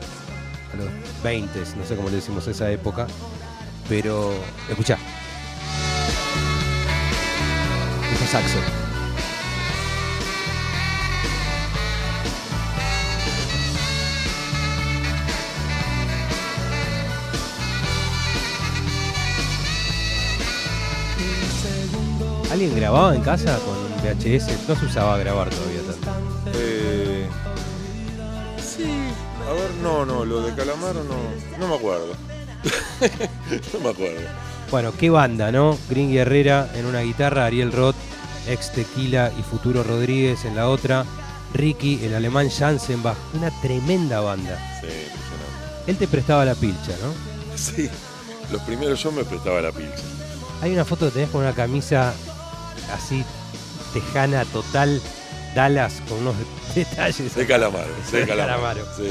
a 0.72 0.76
los 0.76 1.22
20, 1.22 1.60
no 1.76 1.84
sé 1.84 1.96
cómo 1.96 2.08
le 2.08 2.16
decimos 2.16 2.46
a 2.46 2.50
esa 2.50 2.70
época. 2.70 3.06
Pero 3.88 4.32
escucha. 4.68 4.98
Escucha 8.12 8.26
saxo. 8.30 8.83
¿Alguien 22.54 22.76
grababa 22.76 23.16
en 23.16 23.20
casa 23.20 23.58
con 23.64 23.76
un 23.76 23.92
VHS? 24.00 24.68
No 24.68 24.76
se 24.76 24.86
usaba 24.86 25.18
grabar 25.18 25.50
todavía 25.50 25.80
tanto. 25.90 26.52
Eh, 26.54 27.26
sí, 28.64 28.84
a 28.84 29.52
ver, 29.52 29.70
no, 29.82 30.06
no, 30.06 30.24
lo 30.24 30.40
de 30.40 30.54
Calamaro 30.54 31.02
no, 31.02 31.16
no 31.58 31.66
me 31.66 31.74
acuerdo. 31.74 32.14
no 33.72 33.80
me 33.80 33.88
acuerdo. 33.88 34.20
Bueno, 34.70 34.92
qué 34.96 35.10
banda, 35.10 35.50
¿no? 35.50 35.76
Green 35.90 36.16
Herrera 36.16 36.70
en 36.76 36.86
una 36.86 37.00
guitarra, 37.00 37.44
Ariel 37.44 37.72
Roth, 37.72 37.96
ex 38.46 38.70
Tequila 38.70 39.32
y 39.36 39.42
Futuro 39.42 39.82
Rodríguez 39.82 40.44
en 40.44 40.54
la 40.54 40.68
otra, 40.68 41.04
Ricky, 41.54 42.04
el 42.04 42.14
alemán 42.14 42.50
Jansenbach, 42.50 43.16
una 43.32 43.50
tremenda 43.62 44.20
banda. 44.20 44.56
Sí, 44.80 44.86
impresionante. 44.86 45.88
Él 45.88 45.96
te 45.96 46.06
prestaba 46.06 46.44
la 46.44 46.54
pilcha, 46.54 46.92
¿no? 47.02 47.12
Sí, 47.56 47.90
los 48.52 48.62
primeros 48.62 49.02
yo 49.02 49.10
me 49.10 49.24
prestaba 49.24 49.60
la 49.60 49.72
pilcha. 49.72 50.04
Hay 50.62 50.72
una 50.72 50.84
foto 50.84 51.06
que 51.06 51.14
tenés 51.14 51.30
con 51.30 51.40
una 51.40 51.52
camisa 51.52 52.14
así 52.92 53.24
tejana 53.92 54.44
total, 54.46 55.00
Dallas, 55.54 55.94
con 56.08 56.18
unos 56.18 56.34
detalles. 56.74 57.34
De 57.34 57.46
Calamaro, 57.46 57.86
De 58.12 58.26
Calamaro. 58.26 58.84
Calamaro. 58.84 58.96
Sí, 58.96 59.02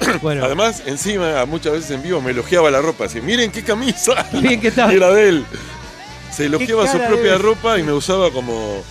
sí. 0.00 0.08
Bueno, 0.22 0.44
Además, 0.44 0.82
encima, 0.86 1.44
muchas 1.46 1.72
veces 1.72 1.90
en 1.90 2.02
vivo 2.02 2.20
me 2.20 2.30
elogiaba 2.30 2.70
la 2.70 2.80
ropa. 2.80 3.06
Así, 3.06 3.20
miren 3.20 3.50
qué 3.50 3.62
camisa. 3.64 4.12
Qué 4.42 4.60
que 4.60 4.68
está. 4.68 4.92
Y 4.92 4.96
era 4.96 5.10
de 5.12 5.28
él. 5.28 5.44
Se 6.32 6.46
elogiaba 6.46 6.86
su 6.90 6.98
propia 6.98 7.36
ropa 7.36 7.78
y 7.78 7.82
me 7.82 7.92
usaba 7.92 8.30
como. 8.30 8.82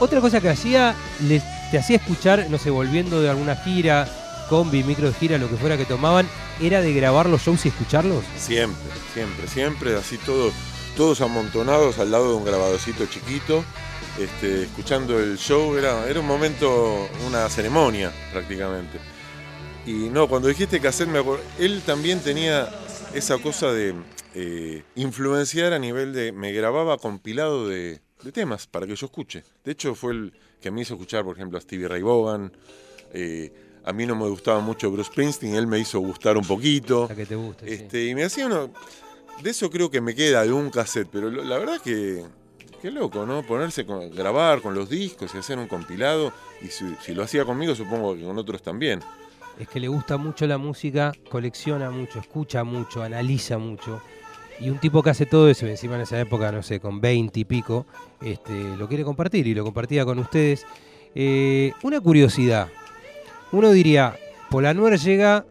Otra 0.00 0.20
cosa 0.20 0.40
que 0.40 0.50
hacía, 0.50 0.94
les- 1.26 1.42
te 1.70 1.78
hacía 1.78 1.96
escuchar, 1.96 2.46
no 2.50 2.58
sé, 2.58 2.68
volviendo 2.70 3.20
de 3.22 3.30
alguna 3.30 3.56
gira, 3.56 4.06
combi, 4.50 4.84
micro 4.84 5.08
de 5.08 5.14
gira, 5.14 5.38
lo 5.38 5.48
que 5.48 5.56
fuera 5.56 5.76
que 5.78 5.86
tomaban, 5.86 6.28
era 6.60 6.82
de 6.82 6.92
grabar 6.92 7.26
los 7.26 7.42
shows 7.42 7.64
y 7.64 7.68
escucharlos. 7.70 8.22
Siempre, 8.38 8.90
siempre, 9.14 9.48
siempre, 9.48 9.96
así 9.96 10.18
todo, 10.18 10.52
todos 10.98 11.20
amontonados 11.20 12.00
al 12.00 12.10
lado 12.10 12.30
de 12.30 12.34
un 12.38 12.44
grabadorcito 12.44 13.06
chiquito, 13.06 13.64
este, 14.18 14.64
escuchando 14.64 15.16
el 15.20 15.38
show, 15.38 15.76
era, 15.76 16.08
era 16.08 16.18
un 16.18 16.26
momento, 16.26 17.08
una 17.24 17.48
ceremonia 17.48 18.12
prácticamente. 18.32 18.98
Y 19.86 19.92
no, 20.10 20.28
cuando 20.28 20.48
dijiste 20.48 20.80
cassette 20.80 21.08
me 21.08 21.20
acuerdo, 21.20 21.44
él 21.60 21.82
también 21.86 22.18
tenía 22.18 22.68
esa 23.14 23.38
cosa 23.38 23.70
de 23.72 23.94
eh, 24.34 24.82
influenciar 24.96 25.72
a 25.72 25.78
nivel 25.78 26.12
de, 26.12 26.32
me 26.32 26.50
grababa 26.52 26.98
compilado 26.98 27.68
de, 27.68 28.00
de 28.24 28.32
temas 28.32 28.66
para 28.66 28.84
que 28.84 28.96
yo 28.96 29.06
escuche. 29.06 29.44
De 29.64 29.70
hecho 29.70 29.94
fue 29.94 30.14
el 30.14 30.32
que 30.60 30.72
me 30.72 30.80
hizo 30.80 30.94
escuchar, 30.94 31.22
por 31.22 31.36
ejemplo, 31.36 31.58
a 31.58 31.60
Stevie 31.60 31.86
Ray 31.86 32.02
Vaughan. 32.02 32.52
eh, 33.14 33.52
a 33.84 33.92
mí 33.92 34.04
no 34.04 34.16
me 34.16 34.28
gustaba 34.28 34.58
mucho 34.60 34.90
Bruce 34.90 35.10
Springsteen, 35.12 35.54
él 35.54 35.66
me 35.68 35.78
hizo 35.78 36.00
gustar 36.00 36.36
un 36.36 36.44
poquito. 36.44 37.06
La 37.08 37.14
que 37.14 37.24
te 37.24 37.36
guste. 37.36 37.66
sí. 37.68 37.72
Este, 37.84 38.04
y 38.06 38.14
me 38.16 38.24
hacía 38.24 38.46
uno. 38.46 38.70
De 39.42 39.50
eso 39.50 39.70
creo 39.70 39.90
que 39.90 40.00
me 40.00 40.14
queda 40.14 40.42
de 40.42 40.52
un 40.52 40.70
cassette, 40.70 41.08
pero 41.10 41.30
la 41.30 41.58
verdad 41.58 41.80
que. 41.80 42.24
Qué 42.80 42.92
loco, 42.92 43.26
¿no? 43.26 43.42
Ponerse 43.42 43.84
con, 43.84 44.14
grabar 44.14 44.60
con 44.60 44.72
los 44.72 44.88
discos 44.88 45.34
y 45.34 45.38
hacer 45.38 45.58
un 45.58 45.66
compilado. 45.66 46.32
Y 46.62 46.68
si, 46.68 47.12
lo 47.12 47.24
hacía 47.24 47.44
conmigo, 47.44 47.74
supongo 47.74 48.14
que 48.14 48.22
con 48.22 48.38
otros 48.38 48.62
también. 48.62 49.00
Es 49.58 49.68
que 49.68 49.80
le 49.80 49.88
gusta 49.88 50.16
mucho 50.16 50.46
la 50.46 50.58
música, 50.58 51.12
colecciona 51.28 51.90
mucho, 51.90 52.20
escucha 52.20 52.62
mucho, 52.62 53.02
analiza 53.02 53.58
mucho. 53.58 54.00
Y 54.60 54.70
un 54.70 54.78
tipo 54.78 55.02
que 55.02 55.10
hace 55.10 55.26
todo 55.26 55.48
eso, 55.48 55.66
encima 55.66 55.96
en 55.96 56.02
esa 56.02 56.20
época, 56.20 56.52
no 56.52 56.62
sé, 56.62 56.78
con 56.78 57.00
20 57.00 57.40
y 57.40 57.44
pico, 57.44 57.86
este, 58.20 58.76
lo 58.76 58.86
quiere 58.86 59.02
compartir 59.02 59.48
y 59.48 59.54
lo 59.54 59.64
compartía 59.64 60.04
con 60.04 60.20
ustedes. 60.20 60.64
Eh, 61.16 61.72
una 61.82 62.00
curiosidad. 62.00 62.68
Uno 63.50 63.70
diría, 63.72 64.16
Polanuer 64.50 64.98
llega, 65.00 65.44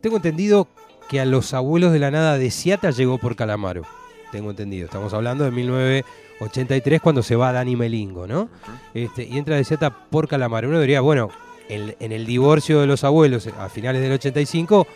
tengo 0.00 0.16
entendido 0.16 0.66
que 1.12 1.20
a 1.20 1.26
los 1.26 1.52
abuelos 1.52 1.92
de 1.92 1.98
la 1.98 2.10
nada 2.10 2.38
de 2.38 2.50
Seattle 2.50 2.92
llegó 2.92 3.18
por 3.18 3.36
Calamaro. 3.36 3.82
Tengo 4.30 4.48
entendido. 4.48 4.86
Estamos 4.86 5.12
hablando 5.12 5.44
de 5.44 5.50
1983 5.50 7.02
cuando 7.02 7.22
se 7.22 7.36
va 7.36 7.52
Dani 7.52 7.76
Melingo, 7.76 8.26
¿no? 8.26 8.48
Este, 8.94 9.24
y 9.24 9.36
entra 9.36 9.56
de 9.56 9.64
Seattle 9.64 9.90
por 10.08 10.26
Calamaro. 10.26 10.70
Uno 10.70 10.80
diría, 10.80 11.02
bueno, 11.02 11.28
en, 11.68 11.94
en 12.00 12.12
el 12.12 12.24
divorcio 12.24 12.80
de 12.80 12.86
los 12.86 13.04
abuelos 13.04 13.46
a 13.46 13.68
finales 13.68 14.00
del 14.00 14.12
85 14.12 14.86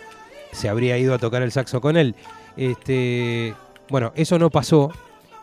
se 0.52 0.70
habría 0.70 0.96
ido 0.96 1.12
a 1.12 1.18
tocar 1.18 1.42
el 1.42 1.52
saxo 1.52 1.82
con 1.82 1.98
él. 1.98 2.14
Este, 2.56 3.52
bueno, 3.90 4.14
eso 4.16 4.38
no 4.38 4.48
pasó. 4.48 4.90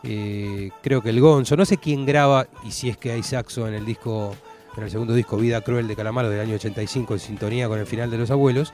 Eh, 0.02 0.72
creo 0.82 1.02
que 1.02 1.10
el 1.10 1.20
Gonzo, 1.20 1.56
no 1.56 1.64
sé 1.64 1.76
quién 1.76 2.04
graba 2.04 2.48
y 2.64 2.72
si 2.72 2.88
es 2.88 2.96
que 2.96 3.12
hay 3.12 3.22
saxo 3.22 3.68
en 3.68 3.74
el 3.74 3.86
disco, 3.86 4.34
en 4.76 4.82
el 4.82 4.90
segundo 4.90 5.14
disco 5.14 5.36
Vida 5.36 5.60
Cruel 5.60 5.86
de 5.86 5.94
Calamaro 5.94 6.30
del 6.30 6.40
año 6.40 6.56
85 6.56 7.14
en 7.14 7.20
sintonía 7.20 7.68
con 7.68 7.78
el 7.78 7.86
final 7.86 8.10
de 8.10 8.18
Los 8.18 8.32
Abuelos. 8.32 8.72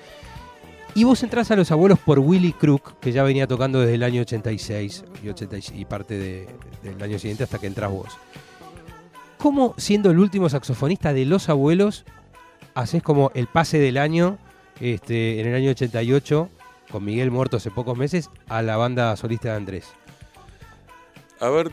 Y 0.94 1.04
vos 1.04 1.22
entrás 1.22 1.50
a 1.50 1.56
Los 1.56 1.70
Abuelos 1.70 1.98
por 2.00 2.18
Willy 2.18 2.52
Crook, 2.52 2.98
que 3.00 3.12
ya 3.12 3.22
venía 3.22 3.46
tocando 3.46 3.80
desde 3.80 3.94
el 3.94 4.02
año 4.02 4.22
86 4.22 5.04
y, 5.22 5.28
86 5.28 5.78
y 5.80 5.84
parte 5.84 6.18
de- 6.18 6.48
del 6.82 7.00
año 7.02 7.18
siguiente 7.18 7.44
hasta 7.44 7.58
que 7.58 7.68
entras 7.68 7.90
vos. 7.90 8.08
¿Cómo, 9.38 9.74
siendo 9.78 10.10
el 10.10 10.18
último 10.18 10.48
saxofonista 10.48 11.12
de 11.12 11.24
Los 11.24 11.48
Abuelos, 11.48 12.04
haces 12.74 13.02
como 13.02 13.30
el 13.34 13.46
pase 13.46 13.78
del 13.78 13.98
año 13.98 14.36
este, 14.80 15.40
en 15.40 15.46
el 15.46 15.54
año 15.54 15.70
88, 15.70 16.48
con 16.90 17.04
Miguel 17.04 17.30
muerto 17.30 17.56
hace 17.58 17.70
pocos 17.70 17.96
meses, 17.96 18.28
a 18.48 18.60
la 18.60 18.76
banda 18.76 19.16
solista 19.16 19.50
de 19.50 19.56
Andrés? 19.56 19.88
A 21.38 21.48
ver, 21.48 21.70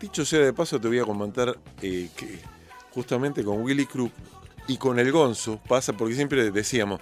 dicho 0.00 0.24
sea 0.24 0.40
de 0.40 0.52
paso, 0.52 0.80
te 0.80 0.86
voy 0.88 1.00
a 1.00 1.04
comentar 1.04 1.58
eh, 1.82 2.08
que 2.16 2.38
justamente 2.94 3.42
con 3.44 3.60
Willy 3.62 3.86
Crook 3.86 4.12
y 4.68 4.76
con 4.78 4.98
el 4.98 5.10
Gonzo 5.12 5.58
pasa 5.68 5.92
porque 5.92 6.14
siempre 6.14 6.50
decíamos, 6.50 7.00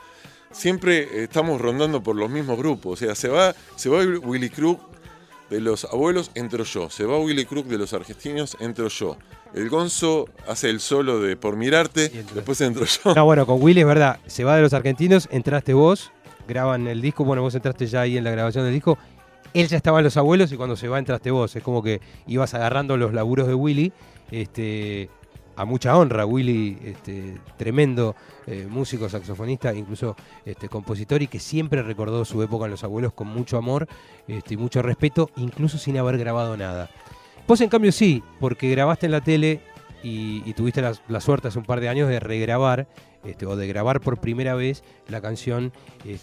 siempre 0.55 1.03
eh, 1.03 1.25
estamos 1.25 1.61
rondando 1.61 2.03
por 2.03 2.17
los 2.17 2.31
mismos 2.31 2.57
grupos. 2.57 2.93
O 2.95 2.97
sea, 3.05 3.15
se 3.15 3.29
va, 3.29 3.55
se 3.77 3.91
va 3.91 3.99
Willy 3.99 4.49
Crook 4.49 4.81
de 5.51 5.61
los 5.61 5.85
abuelos, 5.85 6.31
entro 6.35 6.65
yo. 6.65 6.89
Se 6.89 7.05
va 7.05 7.19
Willy 7.19 7.45
Crook 7.45 7.67
de 7.67 7.77
los 7.77 7.93
argentinos, 7.93 8.57
entro 8.61 8.89
yo. 8.89 9.19
El 9.53 9.69
Gonzo 9.69 10.29
hace 10.49 10.71
el 10.71 10.81
solo 10.81 11.21
de 11.21 11.37
Por 11.37 11.57
Mirarte, 11.57 12.09
después 12.35 12.61
entro 12.61 12.85
yo. 12.85 13.15
No, 13.15 13.25
bueno, 13.25 13.47
con 13.47 13.63
Willy 13.63 13.81
es 13.81 13.87
verdad, 13.87 14.19
se 14.27 14.43
va 14.43 14.57
de 14.57 14.63
los 14.63 14.73
argentinos, 14.73 15.29
entraste 15.31 15.75
vos, 15.75 16.11
graban 16.49 16.89
el 16.89 17.01
disco, 17.01 17.25
bueno, 17.25 17.43
vos 17.43 17.55
entraste 17.55 17.87
ya 17.87 18.01
ahí 18.01 18.17
en 18.17 18.25
la 18.25 18.33
grabación 18.33 18.65
del 18.65 18.75
disco, 18.75 18.99
él 19.53 19.69
ya 19.69 19.77
estaba 19.77 20.01
en 20.01 20.05
Los 20.05 20.17
Abuelos 20.17 20.51
y 20.51 20.57
cuando 20.57 20.75
se 20.75 20.89
va 20.89 20.99
entraste 20.99 21.31
vos, 21.31 21.55
es 21.55 21.63
como 21.63 21.85
que 21.85 22.01
ibas 22.27 22.53
agarrando 22.55 22.97
los 22.97 23.15
laburos 23.15 23.47
de 23.47 23.55
Willy, 23.55 23.93
este, 24.33 25.09
a 25.57 25.65
mucha 25.65 25.97
honra, 25.97 26.27
Willy, 26.27 26.79
este, 26.85 27.39
tremendo 27.57 28.15
eh, 28.47 28.67
músico, 28.69 29.09
saxofonista, 29.09 29.75
incluso 29.75 30.17
este, 30.45 30.69
compositor 30.69 31.23
y 31.23 31.29
que 31.29 31.39
siempre 31.39 31.83
recordó 31.83 32.25
su 32.25 32.43
época 32.43 32.65
en 32.67 32.73
Los 32.73 32.85
Abuelos 32.85 33.13
con 33.13 33.29
mucho 33.29 33.57
amor 33.57 33.87
este, 34.27 34.55
y 34.55 34.57
mucho 34.57 34.83
respeto, 34.83 35.31
incluso 35.37 35.79
sin 35.79 35.97
haber 35.99 36.19
grabado 36.19 36.57
nada. 36.57 36.91
Vos 37.47 37.61
en 37.61 37.69
cambio 37.69 37.93
sí, 37.93 38.23
porque 38.41 38.71
grabaste 38.71 39.07
en 39.07 39.13
la 39.13 39.21
tele 39.21 39.61
y, 40.03 40.53
tuviste 40.53 40.83
la, 40.83 41.21
suerte 41.21 41.49
hace 41.49 41.59
un 41.59 41.65
par 41.65 41.81
de 41.81 41.89
años 41.89 42.09
de 42.09 42.21
regrabar 42.21 42.87
o 43.47 43.57
de 43.57 43.67
grabar 43.67 44.01
por 44.01 44.19
primera 44.19 44.55
vez 44.55 44.85
la 45.09 45.23
canción 45.23 45.73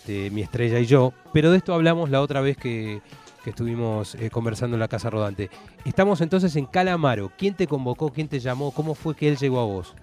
Mi 0.05 0.41
estrella 0.41 0.79
y 0.79 0.85
yo, 0.85 1.13
pero 1.33 1.49
de 1.49 1.57
esto 1.57 1.73
hablamos 1.73 2.11
la 2.11 2.21
otra 2.21 2.41
vez 2.41 2.57
que, 2.57 3.01
que 3.43 3.51
estuvimos 3.51 4.15
eh, 4.15 4.29
conversando 4.29 4.75
en 4.75 4.79
la 4.79 4.87
Casa 4.87 5.09
Rodante. 5.09 5.49
Estamos 5.85 6.21
entonces 6.21 6.55
en 6.55 6.65
Calamaro. 6.65 7.31
¿Quién 7.37 7.55
te 7.55 7.67
convocó? 7.67 8.11
¿Quién 8.11 8.27
te 8.27 8.39
llamó? 8.39 8.71
¿Cómo 8.71 8.95
fue 8.95 9.15
que 9.15 9.27
él 9.27 9.37
llegó 9.37 9.59
a 9.59 9.65
vos? 9.65 9.93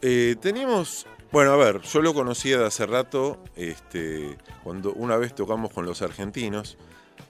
Eh, 0.00 0.36
teníamos, 0.40 1.06
bueno, 1.30 1.52
a 1.52 1.56
ver, 1.56 1.80
yo 1.82 2.02
lo 2.02 2.12
conocía 2.14 2.58
de 2.58 2.66
hace 2.66 2.86
rato, 2.86 3.38
este, 3.56 4.36
cuando 4.64 4.92
una 4.92 5.16
vez 5.16 5.34
tocamos 5.34 5.72
con 5.72 5.86
los 5.86 6.02
argentinos, 6.02 6.76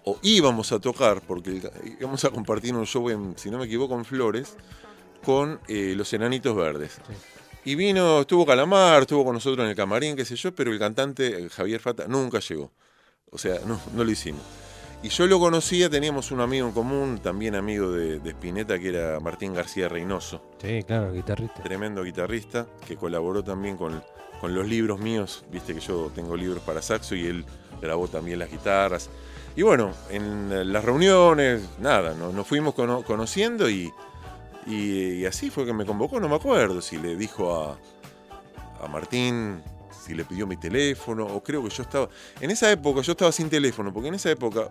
o 0.05 0.19
íbamos 0.23 0.73
a 0.73 0.81
tocar, 0.81 1.21
porque 1.21 1.61
íbamos 2.01 2.25
a 2.25 2.31
compartir 2.31 2.75
un 2.75 2.87
show, 2.87 3.11
en, 3.11 3.35
si 3.37 3.51
no 3.51 3.59
me 3.59 3.67
equivoco, 3.67 3.95
en 3.95 4.05
Flores, 4.05 4.57
con 5.25 5.61
eh, 5.69 5.95
los 5.97 6.13
Enanitos 6.13 6.57
Verdes. 6.57 7.01
Sí. 7.07 7.15
Y 7.65 7.77
vino, 7.77 8.23
estuvo 8.23 8.45
Calamar, 8.45 9.03
estuvo 9.03 9.25
con 9.25 9.35
nosotros 9.35 9.63
en 9.65 9.71
el 9.71 9.77
camarín, 9.77 10.17
qué 10.17 10.25
sé 10.25 10.35
yo, 10.35 10.53
pero 10.53 10.73
el 10.73 10.81
cantante 10.81 11.45
eh, 11.45 11.49
Javier 11.49 11.81
Fata 11.81 12.09
nunca 12.09 12.41
llegó. 12.41 12.73
O 13.31 13.39
sea, 13.39 13.61
no, 13.67 13.81
no 13.95 14.03
lo 14.03 14.11
hicimos. 14.11 14.43
Y 15.03 15.09
yo 15.09 15.27
lo 15.27 15.41
conocía, 15.41 15.91
teníamos 15.91 16.31
un 16.31 16.41
amigo 16.41 16.67
en 16.69 16.73
común, 16.73 17.19
también 17.21 17.57
amigo 17.57 17.91
de, 17.91 18.21
de 18.21 18.31
Spinetta, 18.31 18.79
que 18.79 18.89
era 18.91 19.19
Martín 19.19 19.53
García 19.53 19.89
Reynoso, 19.89 20.43
Sí, 20.61 20.83
claro, 20.87 21.13
guitarrista. 21.13 21.61
tremendo 21.63 22.05
guitarrista, 22.05 22.67
que 22.87 22.97
colaboró 22.97 23.43
también 23.43 23.77
con, 23.77 24.01
con 24.41 24.55
los 24.55 24.67
libros 24.69 25.01
míos, 25.01 25.45
viste 25.51 25.75
que 25.75 25.81
yo 25.81 26.13
tengo 26.15 26.37
libros 26.37 26.63
para 26.63 26.81
saxo 26.83 27.17
y 27.17 27.27
él 27.27 27.45
grabó 27.81 28.07
también 28.07 28.39
las 28.39 28.49
guitarras. 28.51 29.11
Y 29.57 29.63
bueno, 29.63 29.91
en 30.09 30.73
las 30.73 30.85
reuniones, 30.85 31.63
nada, 31.81 32.15
no- 32.15 32.33
nos 32.33 32.47
fuimos 32.47 32.73
cono- 32.75 33.03
conociendo 33.03 33.69
y, 33.69 33.93
y- 34.69 35.15
y 35.15 35.27
así 35.27 35.51
fue 35.51 35.67
que 35.67 35.73
me 35.73 35.85
convocó, 35.85 36.21
no 36.21 36.29
me 36.29 36.37
acuerdo 36.37 36.81
si 36.81 36.97
le 36.97 37.17
dijo 37.17 37.53
a, 37.61 37.77
a 38.85 38.89
Martín, 38.89 39.63
si 40.05 40.15
le 40.15 40.25
pidió 40.25 40.47
mi 40.47 40.57
teléfono, 40.57 41.25
o 41.27 41.43
creo 41.43 41.63
que 41.63 41.71
yo 41.71 41.83
estaba... 41.83 42.09
En 42.41 42.51
esa 42.51 42.71
época 42.71 43.01
yo 43.03 43.13
estaba 43.13 43.33
sin 43.33 43.49
teléfono, 43.49 43.93
porque 43.93 44.09
en 44.09 44.15
esa 44.15 44.31
época 44.31 44.69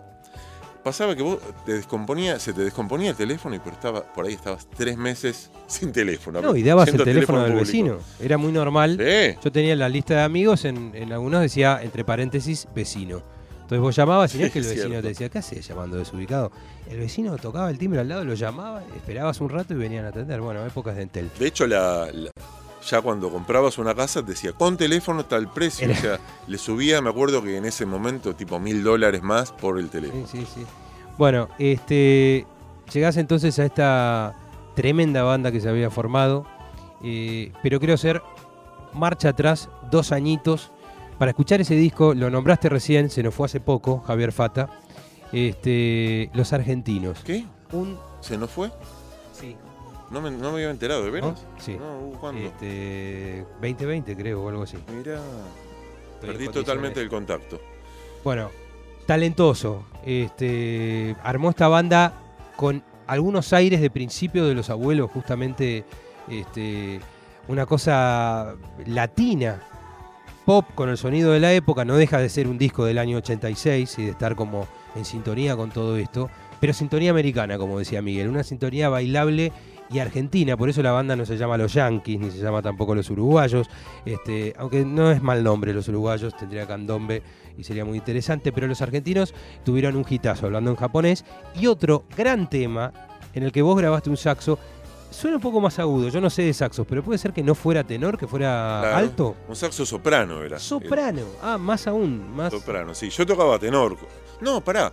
pasaba 0.84 1.14
que 1.14 1.22
vos 1.22 1.38
te 1.64 1.74
descomponía, 1.74 2.38
se 2.40 2.52
te 2.52 2.60
descomponía 2.62 3.10
el 3.10 3.16
teléfono 3.16 3.54
y 3.54 3.60
pero 3.60 3.70
estaba, 3.72 4.02
por 4.02 4.26
ahí 4.26 4.34
estabas 4.34 4.66
tres 4.76 4.96
meses 4.96 5.50
sin 5.66 5.92
teléfono. 5.92 6.40
No, 6.42 6.56
y 6.56 6.62
dabas 6.62 6.88
el 6.88 7.02
teléfono 7.04 7.44
del 7.44 7.54
vecino. 7.54 7.98
Era 8.20 8.36
muy 8.36 8.52
normal. 8.52 8.98
Sí. 8.98 9.38
Yo 9.42 9.52
tenía 9.52 9.76
la 9.76 9.88
lista 9.88 10.14
de 10.14 10.22
amigos, 10.22 10.64
en, 10.64 10.92
en 10.94 11.12
algunos 11.12 11.40
decía, 11.40 11.80
entre 11.82 12.04
paréntesis, 12.04 12.66
vecino. 12.74 13.22
Entonces 13.62 13.80
vos 13.80 13.94
llamabas 13.96 14.34
y 14.34 14.38
no 14.38 14.46
es 14.46 14.52
que 14.52 14.58
el 14.58 14.64
vecino 14.64 14.86
cierto. 14.88 15.02
te 15.02 15.08
decía, 15.08 15.28
¿qué 15.28 15.38
haces 15.38 15.66
llamando 15.66 15.96
desubicado? 15.96 16.50
El 16.90 16.98
vecino 16.98 17.36
tocaba 17.38 17.70
el 17.70 17.78
timbre 17.78 18.00
al 18.00 18.08
lado, 18.08 18.24
lo 18.24 18.34
llamaba, 18.34 18.82
esperabas 18.96 19.40
un 19.40 19.48
rato 19.50 19.72
y 19.72 19.76
venían 19.76 20.04
a 20.04 20.08
atender. 20.08 20.40
Bueno, 20.40 20.66
épocas 20.66 20.96
de 20.96 21.02
Entel. 21.02 21.30
De 21.38 21.46
hecho, 21.46 21.66
la, 21.66 22.10
la- 22.12 22.30
ya 22.86 23.00
cuando 23.00 23.30
comprabas 23.30 23.78
una 23.78 23.94
casa 23.94 24.22
decía, 24.22 24.52
con 24.52 24.76
teléfono 24.76 25.24
tal 25.24 25.48
precio. 25.52 25.86
Era- 25.88 25.98
O 25.98 26.00
sea, 26.00 26.20
le 26.46 26.58
subía, 26.58 27.00
me 27.00 27.10
acuerdo 27.10 27.42
que 27.42 27.56
en 27.56 27.64
ese 27.64 27.86
momento, 27.86 28.34
tipo 28.34 28.58
mil 28.58 28.82
dólares 28.82 29.22
más 29.22 29.52
por 29.52 29.78
el 29.78 29.88
teléfono. 29.90 30.26
Sí, 30.26 30.40
sí, 30.40 30.46
sí. 30.54 30.66
Bueno, 31.18 31.48
este, 31.58 32.46
llegás 32.92 33.16
entonces 33.16 33.58
a 33.58 33.64
esta 33.64 34.34
tremenda 34.74 35.22
banda 35.22 35.52
que 35.52 35.60
se 35.60 35.68
había 35.68 35.90
formado, 35.90 36.46
eh, 37.02 37.52
pero 37.62 37.78
quiero 37.78 37.94
hacer 37.94 38.22
marcha 38.94 39.30
atrás, 39.30 39.68
dos 39.90 40.12
añitos, 40.12 40.70
para 41.18 41.30
escuchar 41.30 41.60
ese 41.60 41.74
disco, 41.76 42.14
lo 42.14 42.30
nombraste 42.30 42.68
recién, 42.68 43.08
se 43.10 43.22
nos 43.22 43.34
fue 43.34 43.46
hace 43.46 43.60
poco, 43.60 44.00
Javier 44.06 44.32
Fata, 44.32 44.70
este, 45.32 46.30
Los 46.34 46.52
Argentinos. 46.52 47.20
¿Qué? 47.24 47.44
Un... 47.72 47.98
¿Se 48.20 48.36
nos 48.38 48.50
fue? 48.50 48.70
Sí. 50.12 50.14
No 50.14 50.20
me, 50.20 50.30
no 50.30 50.50
me 50.50 50.56
había 50.56 50.70
enterado, 50.70 51.04
¿de 51.04 51.10
veras? 51.10 51.46
Sí. 51.58 51.76
No, 51.76 51.98
uh, 51.98 52.12
¿cuándo? 52.18 52.40
Este, 52.42 53.44
2020 53.60 54.16
creo 54.16 54.42
o 54.42 54.48
algo 54.48 54.62
así. 54.62 54.76
Mirá, 54.96 55.20
Estoy 56.14 56.30
perdí 56.30 56.48
totalmente 56.48 57.00
el 57.00 57.08
contacto. 57.08 57.60
Bueno, 58.22 58.50
talentoso. 59.06 59.84
Este, 60.04 61.16
armó 61.22 61.50
esta 61.50 61.68
banda 61.68 62.12
con 62.56 62.82
algunos 63.06 63.52
aires 63.52 63.80
de 63.80 63.90
principio 63.90 64.46
de 64.46 64.54
los 64.54 64.70
abuelos, 64.70 65.10
justamente 65.10 65.84
este, 66.28 67.00
una 67.48 67.66
cosa 67.66 68.54
latina, 68.86 69.62
pop 70.44 70.66
con 70.74 70.88
el 70.88 70.96
sonido 70.96 71.32
de 71.32 71.40
la 71.40 71.52
época, 71.52 71.84
no 71.84 71.96
deja 71.96 72.18
de 72.18 72.28
ser 72.28 72.48
un 72.48 72.58
disco 72.58 72.84
del 72.84 72.98
año 72.98 73.18
86 73.18 73.98
y 73.98 74.04
de 74.04 74.10
estar 74.10 74.36
como 74.36 74.66
en 74.94 75.04
sintonía 75.04 75.56
con 75.56 75.70
todo 75.70 75.96
esto, 75.96 76.30
pero 76.60 76.72
sintonía 76.72 77.10
americana, 77.10 77.58
como 77.58 77.78
decía 77.78 78.02
Miguel, 78.02 78.28
una 78.28 78.44
sintonía 78.44 78.88
bailable 78.88 79.52
y 79.92 79.98
argentina, 79.98 80.56
por 80.56 80.68
eso 80.68 80.82
la 80.82 80.92
banda 80.92 81.14
no 81.16 81.26
se 81.26 81.36
llama 81.36 81.56
Los 81.58 81.74
Yankees, 81.74 82.18
ni 82.20 82.30
se 82.30 82.38
llama 82.38 82.62
tampoco 82.62 82.94
Los 82.94 83.10
Uruguayos, 83.10 83.68
este, 84.04 84.54
aunque 84.58 84.84
no 84.84 85.10
es 85.10 85.22
mal 85.22 85.42
nombre 85.44 85.72
Los 85.74 85.88
Uruguayos, 85.88 86.36
tendría 86.36 86.66
candombe 86.66 87.22
y 87.58 87.64
sería 87.64 87.84
muy 87.84 87.98
interesante, 87.98 88.52
pero 88.52 88.66
los 88.66 88.80
argentinos 88.80 89.34
tuvieron 89.64 89.96
un 89.96 90.06
hitazo 90.08 90.46
hablando 90.46 90.70
en 90.70 90.76
japonés 90.76 91.24
y 91.54 91.66
otro 91.66 92.04
gran 92.16 92.48
tema 92.48 92.92
en 93.34 93.42
el 93.42 93.52
que 93.52 93.62
vos 93.62 93.76
grabaste 93.76 94.08
un 94.10 94.16
saxo. 94.16 94.58
Suena 95.10 95.36
un 95.36 95.42
poco 95.42 95.60
más 95.60 95.78
agudo, 95.78 96.08
yo 96.08 96.22
no 96.22 96.30
sé 96.30 96.40
de 96.42 96.54
saxos, 96.54 96.86
pero 96.88 97.02
puede 97.02 97.18
ser 97.18 97.34
que 97.34 97.42
no 97.42 97.54
fuera 97.54 97.84
tenor, 97.84 98.16
que 98.16 98.26
fuera 98.26 98.78
Claro. 98.80 98.96
alto. 98.96 99.36
Un 99.46 99.54
saxo 99.56 99.84
soprano 99.84 100.42
era. 100.42 100.58
Soprano, 100.58 101.20
ah, 101.42 101.58
más 101.58 101.86
aún, 101.86 102.34
más. 102.34 102.50
Soprano, 102.50 102.94
sí. 102.94 103.10
Yo 103.10 103.26
tocaba 103.26 103.58
tenor. 103.58 103.98
No, 104.40 104.62
pará. 104.62 104.90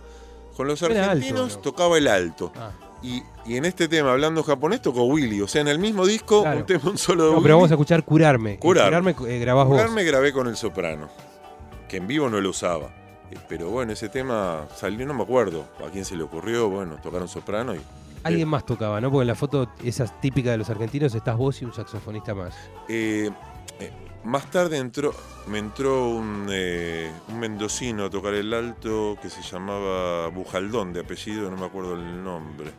Con 0.54 0.66
los 0.66 0.82
Era 0.82 1.04
alto, 1.04 1.10
argentinos 1.12 1.56
¿no? 1.56 1.62
tocaba 1.62 1.96
el 1.96 2.06
alto. 2.06 2.52
Ah. 2.54 2.70
Y, 3.02 3.22
y 3.46 3.56
en 3.56 3.64
este 3.64 3.88
tema, 3.88 4.12
hablando 4.12 4.42
japonés, 4.42 4.82
tocó 4.82 5.04
Willy. 5.04 5.40
O 5.40 5.48
sea, 5.48 5.62
en 5.62 5.68
el 5.68 5.78
mismo 5.78 6.04
disco, 6.06 6.42
Claro. 6.42 6.58
un 6.60 6.66
tema, 6.66 6.82
un 6.90 6.98
solo 6.98 7.22
de 7.24 7.28
No, 7.30 7.36
Willy. 7.36 7.42
pero 7.44 7.54
vamos 7.56 7.70
a 7.70 7.74
escuchar 7.74 8.04
Curarme. 8.04 8.58
Curarme. 8.58 9.14
Curarme 9.14 9.34
eh, 9.34 9.38
grabás 9.40 9.66
vos. 9.66 9.76
Curarme 9.78 10.04
grabé 10.04 10.32
con 10.32 10.46
el 10.48 10.56
soprano, 10.56 11.08
que 11.88 11.96
en 11.96 12.06
vivo 12.06 12.28
no 12.28 12.40
lo 12.40 12.50
usaba. 12.50 12.90
Eh, 13.30 13.36
Pero 13.48 13.70
bueno, 13.70 13.92
ese 13.92 14.08
tema 14.08 14.66
salió, 14.76 15.06
no 15.06 15.14
me 15.14 15.22
acuerdo 15.22 15.64
a 15.86 15.90
quién 15.90 16.04
se 16.04 16.14
le 16.16 16.24
ocurrió. 16.24 16.68
Bueno, 16.68 16.96
tocaron 17.02 17.28
soprano 17.28 17.74
y. 17.74 17.80
Alguien 18.22 18.48
más 18.48 18.66
tocaba, 18.66 19.00
¿no? 19.00 19.10
Porque 19.10 19.22
en 19.22 19.28
la 19.28 19.34
foto, 19.34 19.70
esa 19.82 20.04
típica 20.20 20.50
de 20.50 20.58
los 20.58 20.68
argentinos, 20.68 21.14
estás 21.14 21.38
vos 21.38 21.62
y 21.62 21.64
un 21.64 21.72
saxofonista 21.72 22.34
más. 22.34 22.54
Eh, 22.86 23.30
eh, 23.78 23.90
más 24.24 24.50
tarde 24.50 24.76
entró, 24.76 25.14
me 25.46 25.58
entró 25.58 26.06
un, 26.10 26.46
eh, 26.50 27.10
un 27.28 27.38
mendocino 27.40 28.04
a 28.04 28.10
tocar 28.10 28.34
el 28.34 28.52
alto 28.52 29.16
que 29.22 29.30
se 29.30 29.40
llamaba 29.40 30.28
Bujaldón, 30.28 30.92
de 30.92 31.00
apellido, 31.00 31.50
no 31.50 31.56
me 31.56 31.64
acuerdo 31.64 31.94
el 31.94 32.22
nombre. 32.22 32.72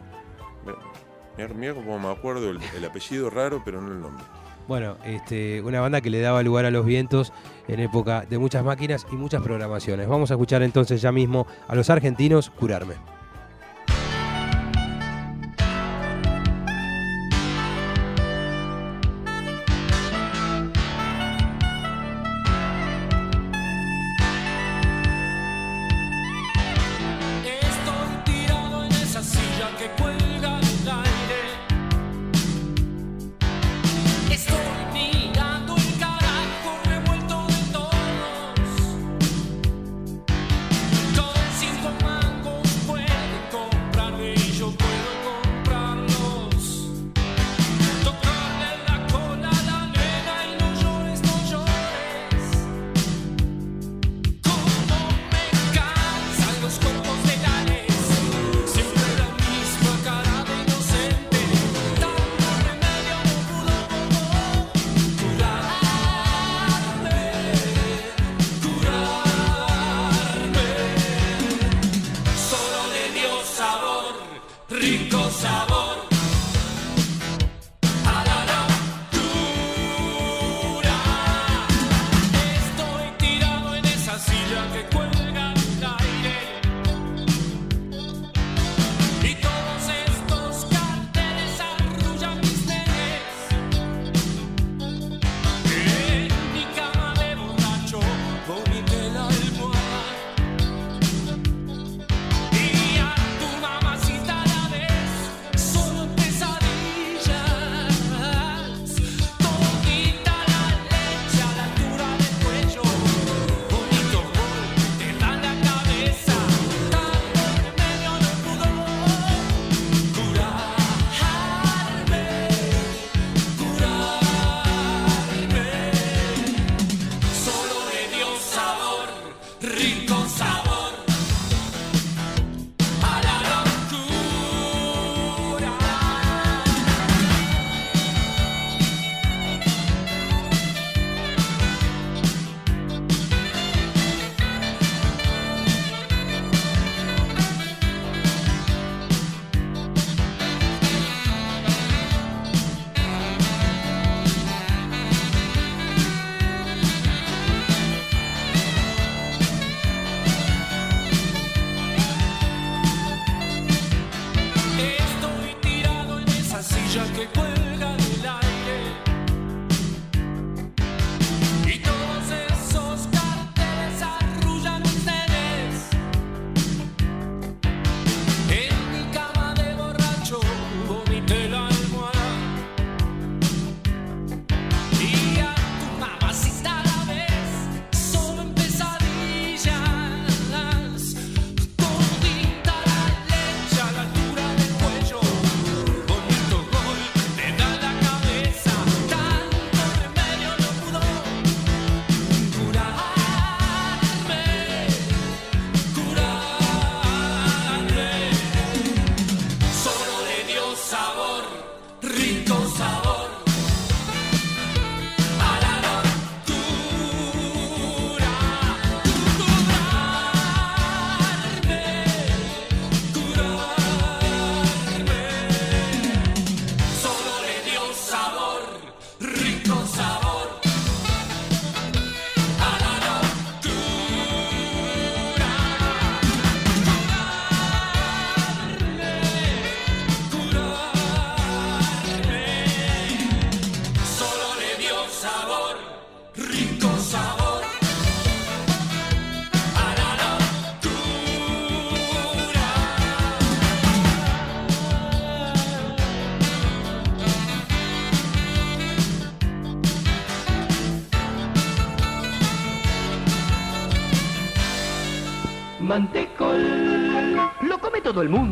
Cómo 1.75 1.99
me 1.99 2.09
acuerdo 2.09 2.51
el, 2.51 2.59
el 2.75 2.85
apellido 2.85 3.29
raro, 3.29 3.61
pero 3.63 3.81
no 3.81 3.91
el 3.91 4.01
nombre. 4.01 4.23
Bueno, 4.67 4.97
este, 5.05 5.61
una 5.61 5.81
banda 5.81 6.01
que 6.01 6.09
le 6.09 6.21
daba 6.21 6.43
lugar 6.43 6.65
a 6.65 6.71
los 6.71 6.85
vientos 6.85 7.33
en 7.67 7.79
época 7.79 8.25
de 8.29 8.37
muchas 8.37 8.63
máquinas 8.63 9.05
y 9.11 9.15
muchas 9.15 9.41
programaciones. 9.41 10.07
Vamos 10.07 10.31
a 10.31 10.35
escuchar 10.35 10.61
entonces 10.63 11.01
ya 11.01 11.11
mismo 11.11 11.47
a 11.67 11.75
los 11.75 11.89
argentinos 11.89 12.49
curarme. 12.51 12.93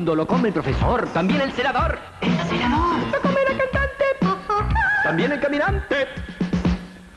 Mundo, 0.10 0.16
lo 0.16 0.28
come 0.28 0.48
el 0.48 0.54
profesor, 0.54 1.08
también 1.14 1.42
el 1.42 1.52
senador. 1.54 2.00
El 2.22 2.38
senador. 2.48 2.98
Lo 3.12 3.22
come 3.22 3.40
la 3.44 3.58
cantante. 3.58 4.06
También 5.04 5.32
el 5.32 5.40
caminante. 5.40 6.08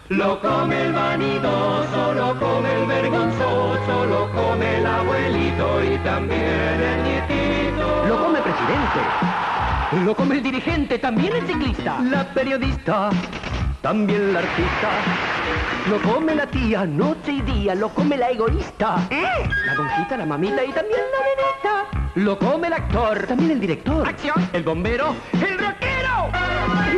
Lo 0.09 0.41
come 0.41 0.83
el 0.83 0.93
vanidoso, 0.93 2.15
lo 2.15 2.39
come 2.39 2.75
el 2.75 2.87
vergonzoso, 2.87 4.07
lo 4.07 4.31
come 4.33 4.79
el 4.79 4.87
abuelito 4.87 5.85
y 5.85 5.99
también 5.99 6.81
el 6.91 7.03
nietito. 7.05 8.07
Lo 8.09 8.25
come 8.25 8.39
el 8.39 8.45
presidente. 8.45 10.05
Lo 10.05 10.15
come 10.15 10.35
el 10.37 10.43
dirigente, 10.43 10.99
también 10.99 11.37
el 11.37 11.47
ciclista. 11.47 11.99
La 12.01 12.25
periodista. 12.35 13.11
También 13.81 14.33
la 14.33 14.41
artista. 14.41 14.91
Lo 15.89 16.01
come 16.03 16.35
la 16.35 16.47
tía, 16.47 16.85
noche 16.85 17.33
y 17.33 17.41
día, 17.41 17.75
lo 17.75 17.89
come 17.89 18.17
la 18.17 18.31
egoísta. 18.31 18.97
La 19.67 19.75
donjita, 19.75 20.17
la 20.17 20.27
mamita 20.27 20.63
y 20.65 20.73
también 20.73 21.01
la 21.11 21.83
nenita. 21.83 22.02
Lo 22.15 22.39
come 22.39 22.67
el 22.67 22.75
actor, 22.75 23.27
también 23.27 23.53
el 23.53 23.61
director. 23.61 24.07
Acción. 24.07 24.51
El 24.53 24.63
bombero, 24.63 25.15
el 25.33 25.59
rockero. 25.59 26.31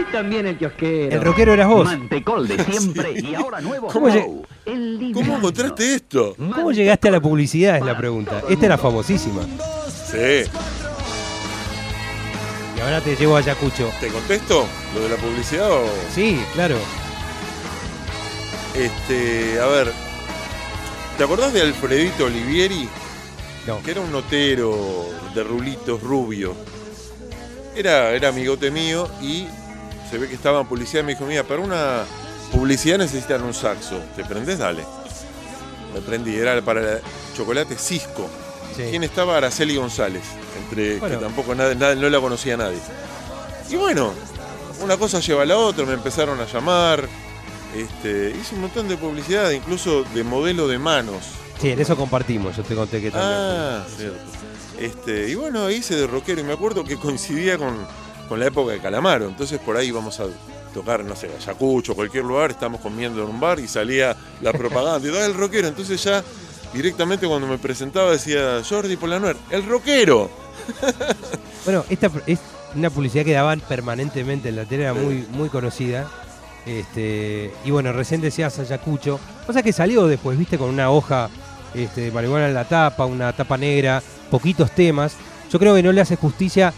Y 0.00 0.12
también 0.12 0.46
el 0.46 0.58
kiosquero. 0.58 1.14
El 1.16 1.22
rockero 1.24 1.52
eras 1.52 1.68
vos. 1.68 1.84
Mantecol 1.84 2.48
de 2.48 2.62
siempre 2.72 3.12
y 3.20 3.34
ahora 3.34 3.60
nuevo. 3.60 3.86
¿Cómo 3.88 4.08
lle- 4.08 4.22
Flow. 4.24 4.44
El 4.66 4.96
¿Cómo 5.12 5.20
librito. 5.22 5.36
encontraste 5.36 5.94
esto? 5.94 6.34
¿Cómo 6.36 6.72
llegaste 6.72 7.08
a 7.08 7.10
la 7.12 7.20
publicidad? 7.20 7.76
Es 7.76 7.84
la 7.84 7.96
pregunta. 7.96 8.42
Esta 8.48 8.66
era 8.66 8.76
famosísima. 8.78 9.42
Sí. 10.10 10.50
Y 12.76 12.80
ahora 12.80 13.00
te 13.00 13.14
llevo 13.14 13.36
a 13.36 13.38
Ayacucho. 13.38 13.90
¿Te 14.00 14.08
contesto 14.08 14.66
lo 14.94 15.00
de 15.00 15.08
la 15.10 15.16
publicidad 15.16 15.70
o...? 15.70 15.84
Sí, 16.12 16.42
claro. 16.54 16.76
Este, 18.74 19.60
a 19.60 19.66
ver, 19.66 19.92
¿te 21.16 21.22
acordás 21.24 21.52
de 21.52 21.62
Alfredito 21.62 22.24
Olivieri? 22.24 22.88
No. 23.66 23.82
Que 23.82 23.92
era 23.92 24.00
un 24.00 24.12
notero 24.12 25.06
de 25.34 25.42
rulitos 25.42 26.02
rubio. 26.02 26.54
Era, 27.74 28.10
era 28.12 28.28
amigote 28.28 28.70
mío 28.70 29.08
y 29.22 29.46
se 30.10 30.18
ve 30.18 30.28
que 30.28 30.34
estaba 30.34 30.60
en 30.60 30.66
publicidad. 30.66 31.02
Me 31.04 31.12
dijo, 31.14 31.24
mira, 31.24 31.42
para 31.44 31.60
una 31.60 32.04
publicidad 32.52 32.98
necesitan 32.98 33.42
un 33.42 33.54
saxo. 33.54 33.98
¿Te 34.16 34.24
prendés? 34.24 34.58
Dale. 34.58 34.84
Me 35.94 36.00
prendí, 36.00 36.34
era 36.36 36.60
para 36.62 36.80
el 36.94 37.00
chocolate 37.36 37.76
Cisco. 37.76 38.28
Sí. 38.76 38.82
¿Quién 38.90 39.04
estaba? 39.04 39.36
Araceli 39.36 39.76
González. 39.76 40.22
Entre 40.62 40.98
Bueno. 40.98 41.18
que 41.18 41.24
tampoco 41.24 41.54
nadie, 41.54 41.74
nadie- 41.76 41.96
no 42.00 42.08
la 42.10 42.20
conocía 42.20 42.56
nadie. 42.56 42.78
Y 43.70 43.76
bueno, 43.76 44.12
una 44.82 44.96
cosa 44.96 45.20
lleva 45.20 45.42
a 45.42 45.46
la 45.46 45.56
otra, 45.56 45.84
me 45.86 45.94
empezaron 45.94 46.38
a 46.40 46.44
llamar. 46.46 47.08
Este, 47.74 48.34
hice 48.40 48.54
un 48.54 48.62
montón 48.62 48.88
de 48.88 48.96
publicidad, 48.96 49.50
incluso 49.50 50.04
de 50.14 50.22
modelo 50.22 50.68
de 50.68 50.78
manos. 50.78 51.24
Sí, 51.60 51.70
en 51.70 51.80
eso 51.80 51.96
compartimos. 51.96 52.56
Yo 52.56 52.62
te 52.62 52.74
conté 52.74 53.00
que 53.00 53.10
también. 53.10 53.32
Ah, 53.32 53.84
cierto. 53.96 54.18
Este, 54.78 55.28
y 55.28 55.34
bueno, 55.34 55.70
hice 55.70 55.94
de 55.94 56.06
rockero 56.06 56.40
y 56.40 56.44
me 56.44 56.52
acuerdo 56.52 56.84
que 56.84 56.96
coincidía 56.96 57.56
con, 57.58 57.74
con 58.28 58.40
la 58.40 58.46
época 58.46 58.72
de 58.72 58.80
Calamaro. 58.80 59.26
Entonces 59.28 59.60
por 59.60 59.76
ahí 59.76 59.88
íbamos 59.88 60.18
a 60.20 60.26
tocar, 60.72 61.04
no 61.04 61.14
sé, 61.14 61.30
Ayacucho, 61.38 61.94
cualquier 61.94 62.24
lugar, 62.24 62.50
estamos 62.50 62.80
comiendo 62.80 63.22
en 63.22 63.30
un 63.30 63.38
bar 63.40 63.60
y 63.60 63.68
salía 63.68 64.16
la 64.42 64.52
propaganda 64.52 65.06
y 65.08 65.12
todo 65.12 65.24
el 65.24 65.34
rockero. 65.34 65.68
Entonces 65.68 66.02
ya 66.02 66.22
directamente 66.72 67.26
cuando 67.26 67.46
me 67.46 67.58
presentaba 67.58 68.10
decía 68.10 68.60
Jordi 68.68 68.96
Polanuer, 68.96 69.36
el 69.50 69.64
rockero. 69.64 70.30
Bueno, 71.64 71.82
esta 71.88 72.10
es 72.26 72.40
una 72.74 72.90
publicidad 72.90 73.24
que 73.24 73.32
daban 73.32 73.58
permanentemente 73.60 74.50
en 74.50 74.56
la 74.56 74.66
tele, 74.66 74.82
era 74.82 74.92
muy, 74.92 75.26
muy 75.30 75.48
conocida. 75.48 76.10
Este, 76.66 77.50
y 77.64 77.70
bueno, 77.70 77.90
recién 77.94 78.20
decías 78.20 78.58
Ayacucho. 78.58 79.18
Cosa 79.46 79.62
que 79.62 79.72
salió 79.72 80.06
después, 80.06 80.36
viste, 80.36 80.58
con 80.58 80.68
una 80.68 80.90
hoja 80.90 81.30
este, 81.74 82.10
marihuana 82.10 82.48
en 82.48 82.54
la 82.54 82.64
tapa, 82.64 83.06
una 83.06 83.32
tapa 83.32 83.56
negra, 83.56 84.02
poquitos 84.30 84.70
temas. 84.70 85.16
Yo 85.50 85.58
creo 85.58 85.74
que 85.74 85.82
no 85.82 85.92
le 85.92 86.00
hace 86.00 86.16
justicia 86.16 86.72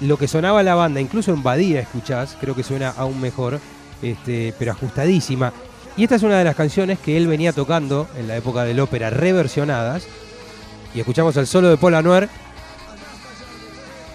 lo 0.00 0.16
que 0.16 0.28
sonaba 0.28 0.62
la 0.62 0.74
banda, 0.74 1.00
incluso 1.00 1.32
en 1.32 1.42
Badía 1.42 1.80
escuchás, 1.80 2.36
creo 2.40 2.56
que 2.56 2.62
suena 2.62 2.92
aún 2.96 3.20
mejor, 3.20 3.60
este, 4.02 4.52
pero 4.58 4.72
ajustadísima. 4.72 5.52
Y 5.96 6.04
esta 6.04 6.16
es 6.16 6.22
una 6.22 6.38
de 6.38 6.44
las 6.44 6.56
canciones 6.56 6.98
que 6.98 7.16
él 7.16 7.28
venía 7.28 7.52
tocando 7.52 8.08
en 8.16 8.26
la 8.26 8.36
época 8.36 8.64
del 8.64 8.80
ópera, 8.80 9.10
reversionadas. 9.10 10.06
Y 10.94 11.00
escuchamos 11.00 11.36
el 11.36 11.46
solo 11.46 11.68
de 11.68 11.76
Paul 11.76 11.94
Anuer. 11.94 12.28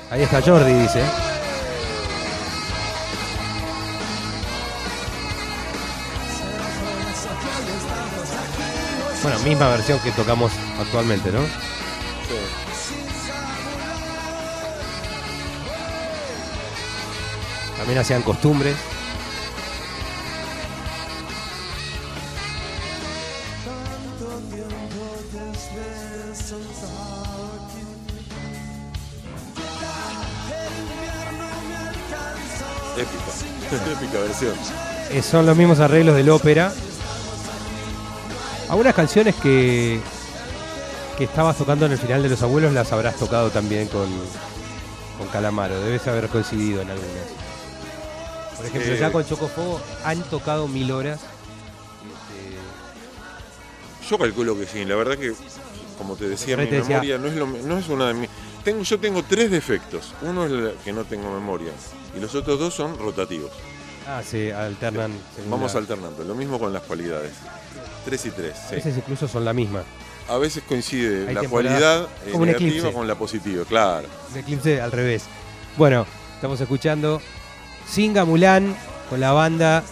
Ahí 0.10 0.24
está 0.24 0.42
Jordi, 0.42 0.74
dice. 0.74 1.02
Bueno, 9.28 9.44
misma 9.44 9.68
versión 9.68 10.00
que 10.00 10.12
tocamos 10.12 10.54
actualmente, 10.80 11.34
¿no? 11.34 11.42
También 17.78 18.00
hacían 18.00 18.22
costumbres. 18.22 18.74
Épica, 32.96 33.92
épica 33.92 34.20
versión. 34.22 34.54
Eh, 35.12 35.22
son 35.22 35.46
los 35.46 35.58
mismos 35.58 35.82
arreglos 35.82 36.16
del 36.16 36.30
ópera. 36.30 36.72
Algunas 38.70 38.94
canciones 38.94 39.36
que, 39.36 40.00
que 41.18 41.24
estabas 41.24 41.58
tocando 41.58 41.86
en 41.86 41.94
el 41.94 41.98
final 41.98 42.22
de 42.22 42.30
Los 42.30 42.42
Abuelos 42.42 42.74
las 42.74 42.92
habrás 42.92 43.16
tocado 43.16 43.50
también 43.50 43.88
con, 43.88 44.08
con 45.18 45.28
Calamaro. 45.32 45.80
Debes 45.82 46.06
haber 46.08 46.28
coincidido 46.28 46.82
en 46.82 46.90
algunas. 46.92 47.12
Por 48.58 48.66
ejemplo, 48.66 48.94
Eh, 48.94 48.98
ya 49.00 49.12
con 49.12 49.26
Chocofuego 49.26 49.80
han 50.04 50.22
tocado 50.24 50.68
mil 50.68 50.92
horas. 50.92 51.20
Este, 51.22 52.58
Yo 54.10 54.18
calculo 54.18 54.58
que 54.58 54.66
sí, 54.66 54.84
la 54.84 54.96
verdad 54.96 55.18
que, 55.18 55.34
como 55.98 56.16
te 56.16 56.28
decía, 56.28 56.58
mi 56.58 56.66
te 56.66 56.78
decía- 56.78 57.02
memoria 57.02 57.18
no 57.20 57.28
es, 57.28 57.36
lo- 57.36 57.48
no 57.48 57.78
es 57.78 57.88
una 57.88 58.08
de 58.08 58.14
mis... 58.16 58.30
Tengo, 58.64 58.84
yo 58.84 59.00
tengo 59.00 59.24
tres 59.24 59.50
defectos. 59.50 60.14
Uno 60.24 60.46
es 60.46 60.74
que 60.84 60.92
no 60.92 61.06
tengo 61.06 61.32
memoria 61.32 61.72
y 62.16 62.20
los 62.20 62.36
otros 62.36 62.60
dos 62.60 62.74
son 62.74 62.98
rotativos. 63.00 63.52
ah, 64.08 64.22
se 64.26 64.54
alternan. 64.54 65.14
Vamos 65.50 65.74
la- 65.74 65.80
alternando. 65.80 66.24
Lo 66.26 66.36
mismo 66.36 66.60
con 66.60 66.74
las 66.74 66.82
cualidades. 66.84 67.32
Tres 68.06 68.26
y 68.26 68.32
tres. 68.32 68.56
A 68.56 68.70
sí. 68.70 68.76
veces 68.76 68.98
incluso 68.98 69.28
son 69.28 69.46
la 69.46 69.54
misma. 69.54 69.84
A 70.30 70.38
veces 70.38 70.64
coincide 70.68 71.28
Hay 71.30 71.36
la 71.36 71.44
cualidad 71.48 72.08
eh, 72.26 72.38
negativa 72.38 72.92
con 72.92 73.08
la 73.08 73.16
positiva, 73.16 73.64
claro. 73.66 74.08
Un 74.32 74.40
eclipse 74.40 74.82
al 74.82 74.92
revés. 74.92 75.24
Bueno, 75.78 76.06
estamos 76.36 76.60
escuchando 76.60 77.22
Singa 77.88 78.26
Mulán 78.26 78.76
con 79.10 79.20
la 79.22 79.32
banda 79.32 79.84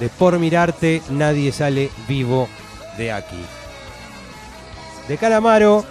de 0.00 0.08
Por 0.08 0.38
Mirarte, 0.38 1.02
Nadie 1.10 1.52
Sale 1.52 1.90
Vivo 2.08 2.48
de 2.96 3.12
aquí. 3.12 3.44
De 5.06 5.16
Calamaro, 5.16 5.84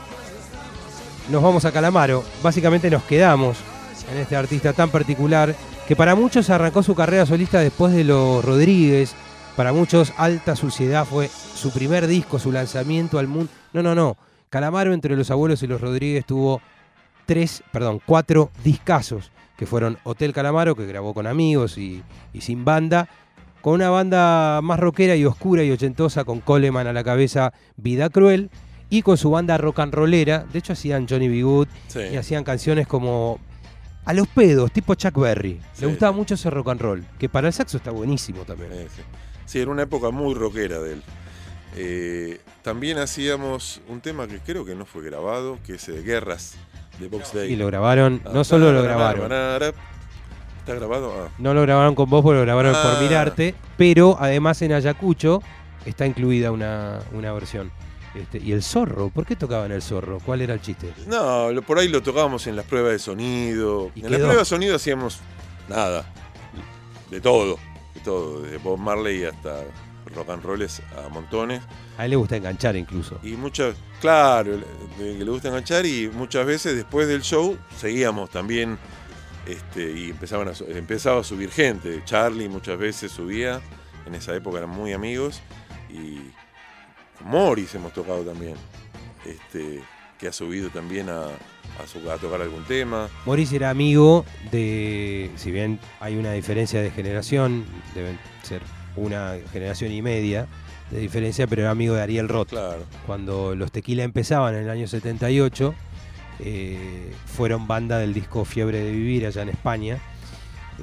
nos 1.29 1.41
vamos 1.41 1.65
a 1.65 1.71
Calamaro. 1.71 2.23
Básicamente 2.43 2.89
nos 2.89 3.03
quedamos 3.03 3.57
en 4.11 4.17
este 4.19 4.35
artista 4.35 4.73
tan 4.73 4.89
particular 4.89 5.55
que 5.87 5.95
para 5.95 6.15
muchos 6.15 6.49
arrancó 6.49 6.83
su 6.83 6.95
carrera 6.95 7.25
solista 7.25 7.59
después 7.59 7.93
de 7.93 8.03
los 8.03 8.43
Rodríguez. 8.43 9.15
Para 9.57 9.73
muchos, 9.73 10.13
Alta 10.17 10.55
Suciedad 10.55 11.03
fue 11.03 11.27
su 11.29 11.71
primer 11.73 12.05
disco, 12.07 12.37
su 12.37 12.51
lanzamiento 12.51 13.17
al 13.17 13.27
mundo. 13.27 13.51
No, 13.73 13.81
no, 13.81 13.95
no. 13.95 14.15
Calamaro 14.51 14.93
entre 14.93 15.17
los 15.17 15.31
abuelos 15.31 15.63
y 15.63 15.67
los 15.67 15.81
Rodríguez 15.81 16.25
tuvo 16.25 16.61
tres, 17.25 17.63
perdón, 17.71 17.99
cuatro 18.05 18.51
discazos, 18.63 19.31
que 19.57 19.65
fueron 19.65 19.97
Hotel 20.03 20.31
Calamaro, 20.31 20.75
que 20.75 20.85
grabó 20.85 21.13
con 21.15 21.25
amigos 21.25 21.77
y, 21.79 22.03
y 22.33 22.41
sin 22.41 22.63
banda, 22.65 23.09
con 23.61 23.73
una 23.73 23.89
banda 23.89 24.61
más 24.61 24.79
rockera 24.79 25.15
y 25.15 25.25
oscura 25.25 25.63
y 25.63 25.71
ochentosa, 25.71 26.23
con 26.23 26.39
Coleman 26.39 26.85
a 26.85 26.93
la 26.93 27.03
cabeza, 27.03 27.51
Vida 27.77 28.09
Cruel, 28.11 28.51
y 28.91 29.01
con 29.01 29.17
su 29.17 29.31
banda 29.31 29.57
rock 29.57 29.79
and 29.79 29.93
rollera, 29.93 30.45
de 30.53 30.59
hecho 30.59 30.73
hacían 30.73 31.07
Johnny 31.09 31.27
B. 31.27 31.41
Good 31.41 31.67
Sí. 31.87 31.99
y 32.13 32.15
hacían 32.15 32.43
canciones 32.45 32.85
como 32.87 33.39
a 34.05 34.13
los 34.13 34.27
pedos, 34.29 34.71
tipo 34.71 34.93
Chuck 34.95 35.17
Berry. 35.19 35.59
Sí. 35.73 35.81
Le 35.81 35.87
gustaba 35.87 36.11
mucho 36.13 36.35
ese 36.35 36.49
rock 36.51 36.69
and 36.69 36.79
roll, 36.81 37.05
que 37.19 37.27
para 37.27 37.47
el 37.47 37.53
saxo 37.53 37.75
está 37.77 37.91
buenísimo 37.91 38.43
también. 38.43 38.71
Sí. 39.47 39.59
Era 39.59 39.71
una 39.71 39.81
época 39.83 40.11
muy 40.11 40.35
rockera 40.35 40.79
de 40.79 40.93
él. 40.93 41.03
Eh, 41.75 42.39
también 42.61 42.97
hacíamos 42.99 43.81
un 43.87 44.01
tema 44.01 44.27
que 44.27 44.39
creo 44.39 44.63
que 44.65 44.75
no 44.75 44.85
fue 44.85 45.03
grabado, 45.03 45.57
que 45.65 45.75
es 45.75 45.89
eh, 45.89 46.01
Guerras 46.03 46.55
de 46.99 47.07
Box 47.07 47.33
Day. 47.33 47.51
Y 47.51 47.55
lo 47.55 47.65
grabaron, 47.67 48.21
no 48.33 48.43
solo 48.43 48.71
lo 48.71 48.83
grabaron, 48.83 49.31
¿Está 49.31 50.75
grabado? 50.75 51.13
Ah. 51.17 51.29
no 51.37 51.53
lo 51.53 51.61
grabaron 51.61 51.95
con 51.95 52.09
vos, 52.09 52.21
porque 52.21 52.39
lo 52.39 52.43
grabaron 52.45 52.75
Ah. 52.75 52.81
por 52.95 53.01
mirarte, 53.03 53.55
pero 53.77 54.17
además 54.19 54.61
en 54.61 54.73
Ayacucho 54.73 55.41
está 55.85 56.05
incluida 56.05 56.51
una, 56.51 56.99
una 57.13 57.31
versión. 57.31 57.71
Este, 58.15 58.39
y 58.39 58.51
el 58.51 58.63
zorro, 58.63 59.09
¿por 59.09 59.25
qué 59.25 59.35
tocaban 59.35 59.71
el 59.71 59.81
zorro? 59.81 60.17
¿Cuál 60.25 60.41
era 60.41 60.53
el 60.55 60.61
chiste? 60.61 60.91
No, 61.07 61.51
lo- 61.51 61.61
por 61.61 61.77
ahí 61.79 61.87
lo 61.87 62.01
tocábamos 62.01 62.47
en 62.47 62.55
las 62.55 62.65
pruebas 62.65 62.91
de 62.93 62.99
sonido. 62.99 63.91
En 63.95 64.03
las 64.03 64.13
pruebas 64.19 64.37
de 64.39 64.45
sonido 64.45 64.75
hacíamos 64.75 65.19
nada. 65.69 66.05
De 67.11 67.21
todo. 67.21 67.59
De 67.97 68.03
todo. 68.03 68.41
Desde 68.41 68.57
Bob 68.57 68.77
Marley 68.77 69.23
hasta 69.23 69.63
rock 70.15 70.29
and 70.29 70.43
rolls 70.43 70.81
a 70.97 71.09
montones. 71.09 71.61
A 71.97 72.05
él 72.05 72.11
le 72.11 72.17
gusta 72.17 72.37
enganchar 72.37 72.75
incluso. 72.75 73.19
Y 73.23 73.31
muchas, 73.31 73.75
claro, 73.99 74.59
que 74.97 75.13
le 75.13 75.31
gusta 75.31 75.49
enganchar 75.49 75.85
y 75.85 76.09
muchas 76.09 76.45
veces 76.45 76.75
después 76.75 77.07
del 77.07 77.21
show 77.21 77.57
seguíamos 77.77 78.29
también 78.29 78.77
este, 79.47 79.91
y 79.91 80.09
empezaban 80.11 80.49
a, 80.49 80.53
empezaba 80.69 81.21
a 81.21 81.23
subir 81.23 81.49
gente. 81.49 82.01
Charlie 82.05 82.49
muchas 82.49 82.77
veces 82.77 83.11
subía, 83.11 83.61
en 84.05 84.15
esa 84.15 84.35
época 84.35 84.59
eran 84.59 84.69
muy 84.69 84.93
amigos 84.93 85.41
y 85.89 86.17
con 87.17 87.29
Morris 87.29 87.73
hemos 87.75 87.93
tocado 87.93 88.23
también, 88.23 88.55
este, 89.25 89.81
que 90.19 90.27
ha 90.27 90.33
subido 90.33 90.69
también 90.69 91.09
a, 91.09 91.27
a 91.83 91.87
su- 91.87 92.09
a 92.11 92.17
tocar 92.17 92.41
algún 92.41 92.63
tema. 92.65 93.09
Morris 93.25 93.51
era 93.53 93.69
amigo 93.69 94.25
de, 94.51 95.29
si 95.35 95.51
bien 95.51 95.79
hay 95.99 96.15
una 96.17 96.31
diferencia 96.33 96.81
de 96.81 96.91
generación, 96.91 97.65
deben 97.95 98.19
ser 98.43 98.61
una 98.95 99.35
generación 99.51 99.91
y 99.91 100.01
media 100.01 100.47
de 100.91 100.99
diferencia, 100.99 101.47
pero 101.47 101.63
era 101.63 101.71
amigo 101.71 101.93
de 101.95 102.01
Ariel 102.01 102.29
Roth. 102.29 102.49
Claro. 102.49 102.83
Cuando 103.05 103.55
los 103.55 103.71
Tequila 103.71 104.03
empezaban 104.03 104.55
en 104.55 104.61
el 104.63 104.69
año 104.69 104.87
78, 104.87 105.75
eh, 106.39 107.11
fueron 107.25 107.67
banda 107.67 107.97
del 107.99 108.13
disco 108.13 108.45
Fiebre 108.45 108.79
de 108.83 108.91
Vivir 108.91 109.25
allá 109.25 109.41
en 109.41 109.49
España, 109.49 109.99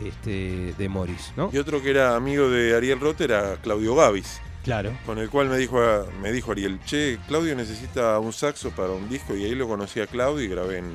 este, 0.05 0.75
de 0.77 0.89
Morris, 0.89 1.33
¿no? 1.37 1.51
Y 1.53 1.59
otro 1.59 1.81
que 1.83 1.91
era 1.91 2.17
amigo 2.17 2.51
de 2.51 2.77
Ariel 2.77 3.01
Roth 3.01 3.21
era 3.21 3.57
Claudio 3.63 3.95
Gavis. 3.95 4.41
Claro. 4.65 4.97
con 5.05 5.19
el 5.19 5.29
cual 5.29 5.49
me 5.49 5.59
dijo, 5.59 5.79
me 6.23 6.33
dijo 6.33 6.53
Ariel, 6.53 6.81
che, 6.87 7.19
Claudio 7.29 7.55
necesita 7.55 8.19
un 8.19 8.33
saxo 8.33 8.71
para 8.71 8.93
un 8.93 9.09
disco 9.11 9.37
y 9.37 9.45
ahí 9.45 9.55
lo 9.55 9.69
conocí 9.69 10.01
a 10.01 10.07
Claudio 10.07 10.43
y 10.43 10.49
grabé 10.49 10.79
en, 10.79 10.91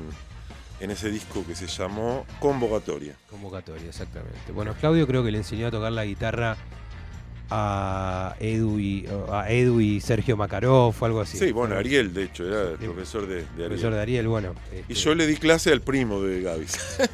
en 0.80 0.90
ese 0.90 1.10
disco 1.10 1.44
que 1.46 1.54
se 1.54 1.68
llamó 1.68 2.26
Convocatoria. 2.40 3.14
Convocatoria, 3.30 3.88
exactamente. 3.88 4.52
Bueno, 4.52 4.74
Claudio 4.74 5.06
creo 5.06 5.22
que 5.22 5.30
le 5.30 5.38
enseñó 5.38 5.68
a 5.68 5.70
tocar 5.70 5.92
la 5.92 6.04
guitarra 6.04 6.56
a 7.50 8.36
Edu 8.38 8.78
y, 8.78 9.06
a 9.30 9.50
Edu 9.50 9.80
y 9.80 10.00
Sergio 10.00 10.36
Makarov 10.36 10.94
o 10.98 11.04
algo 11.04 11.20
así. 11.20 11.36
Sí, 11.36 11.52
bueno, 11.52 11.76
Ariel 11.76 12.14
de 12.14 12.24
hecho 12.24 12.46
era 12.46 12.70
el 12.70 12.76
profesor 12.76 13.26
de, 13.26 13.36
de 13.36 13.42
Ariel. 13.42 13.66
Profesor 13.68 13.94
de 13.94 14.00
Ariel, 14.00 14.28
bueno. 14.28 14.54
Y 14.72 14.92
este, 14.92 14.94
yo 14.94 15.14
le 15.14 15.26
di 15.26 15.36
clase 15.36 15.72
al 15.72 15.80
primo 15.80 16.20
de 16.22 16.42
Gavis. 16.42 16.98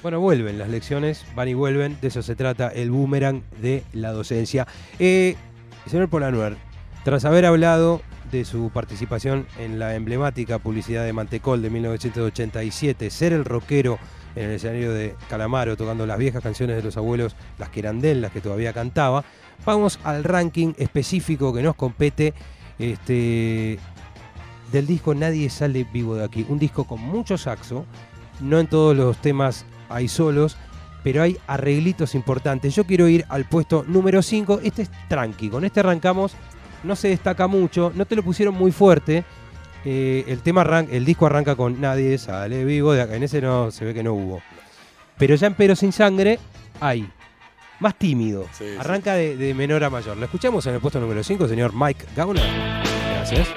Bueno, 0.00 0.20
vuelven 0.20 0.58
las 0.58 0.68
lecciones, 0.68 1.24
van 1.34 1.48
y 1.48 1.54
vuelven, 1.54 1.98
de 2.00 2.06
eso 2.06 2.22
se 2.22 2.36
trata 2.36 2.68
el 2.68 2.92
boomerang 2.92 3.42
de 3.60 3.82
la 3.92 4.12
docencia. 4.12 4.64
Eh, 5.00 5.34
señor 5.88 6.08
Polanuer, 6.08 6.56
tras 7.04 7.24
haber 7.24 7.46
hablado 7.46 8.02
de 8.30 8.44
su 8.44 8.70
participación 8.70 9.46
en 9.58 9.78
la 9.78 9.94
emblemática 9.94 10.58
publicidad 10.58 11.04
de 11.04 11.12
Mantecol 11.12 11.62
de 11.62 11.70
1987, 11.70 13.10
ser 13.10 13.32
el 13.32 13.44
rockero 13.44 13.98
en 14.36 14.44
el 14.44 14.50
escenario 14.52 14.92
de 14.92 15.14
Calamaro, 15.28 15.76
tocando 15.76 16.06
las 16.06 16.18
viejas 16.18 16.42
canciones 16.42 16.76
de 16.76 16.82
los 16.82 16.96
abuelos, 16.96 17.36
las 17.58 17.70
que 17.70 17.80
eran 17.80 18.00
de 18.00 18.12
él, 18.12 18.20
las 18.20 18.32
que 18.32 18.40
todavía 18.40 18.72
cantaba, 18.72 19.24
vamos 19.64 19.98
al 20.04 20.24
ranking 20.24 20.74
específico 20.76 21.52
que 21.52 21.62
nos 21.62 21.74
compete 21.74 22.34
este, 22.78 23.78
del 24.70 24.86
disco 24.86 25.14
Nadie 25.14 25.50
sale 25.50 25.84
vivo 25.84 26.14
de 26.14 26.24
aquí. 26.24 26.44
Un 26.48 26.58
disco 26.58 26.84
con 26.84 27.00
mucho 27.00 27.38
saxo, 27.38 27.84
no 28.40 28.60
en 28.60 28.66
todos 28.66 28.96
los 28.96 29.16
temas 29.18 29.64
hay 29.88 30.08
solos, 30.08 30.56
pero 31.08 31.22
hay 31.22 31.38
arreglitos 31.46 32.14
importantes. 32.14 32.74
Yo 32.74 32.84
quiero 32.84 33.08
ir 33.08 33.24
al 33.30 33.46
puesto 33.46 33.82
número 33.88 34.20
5. 34.20 34.60
Este 34.62 34.82
es 34.82 34.90
tranqui, 35.08 35.48
con 35.48 35.64
este 35.64 35.80
arrancamos, 35.80 36.32
no 36.84 36.94
se 36.96 37.08
destaca 37.08 37.46
mucho, 37.46 37.90
no 37.94 38.04
te 38.04 38.14
lo 38.14 38.22
pusieron 38.22 38.54
muy 38.54 38.72
fuerte. 38.72 39.24
Eh, 39.86 40.24
el 40.28 40.40
tema 40.40 40.60
arran- 40.64 40.88
el 40.90 41.06
disco 41.06 41.24
arranca 41.24 41.56
con 41.56 41.80
Nadie 41.80 42.18
sale 42.18 42.62
vivo, 42.66 42.92
de 42.92 43.00
acá, 43.00 43.14
en 43.16 43.22
ese 43.22 43.40
no 43.40 43.70
se 43.70 43.86
ve 43.86 43.94
que 43.94 44.02
no 44.02 44.12
hubo. 44.12 44.42
Pero 45.16 45.34
ya 45.34 45.46
en 45.46 45.54
Pero 45.54 45.74
sin 45.74 45.92
sangre 45.92 46.38
hay. 46.78 47.08
Más 47.80 47.94
tímido. 47.94 48.44
Sí, 48.52 48.64
sí. 48.72 48.76
Arranca 48.78 49.14
de, 49.14 49.34
de 49.38 49.54
menor 49.54 49.82
a 49.84 49.88
mayor. 49.88 50.14
Lo 50.18 50.26
escuchamos 50.26 50.66
en 50.66 50.74
el 50.74 50.80
puesto 50.80 51.00
número 51.00 51.24
5, 51.24 51.48
señor 51.48 51.72
Mike 51.74 52.04
Gauner. 52.14 52.44
Gracias. 53.14 53.48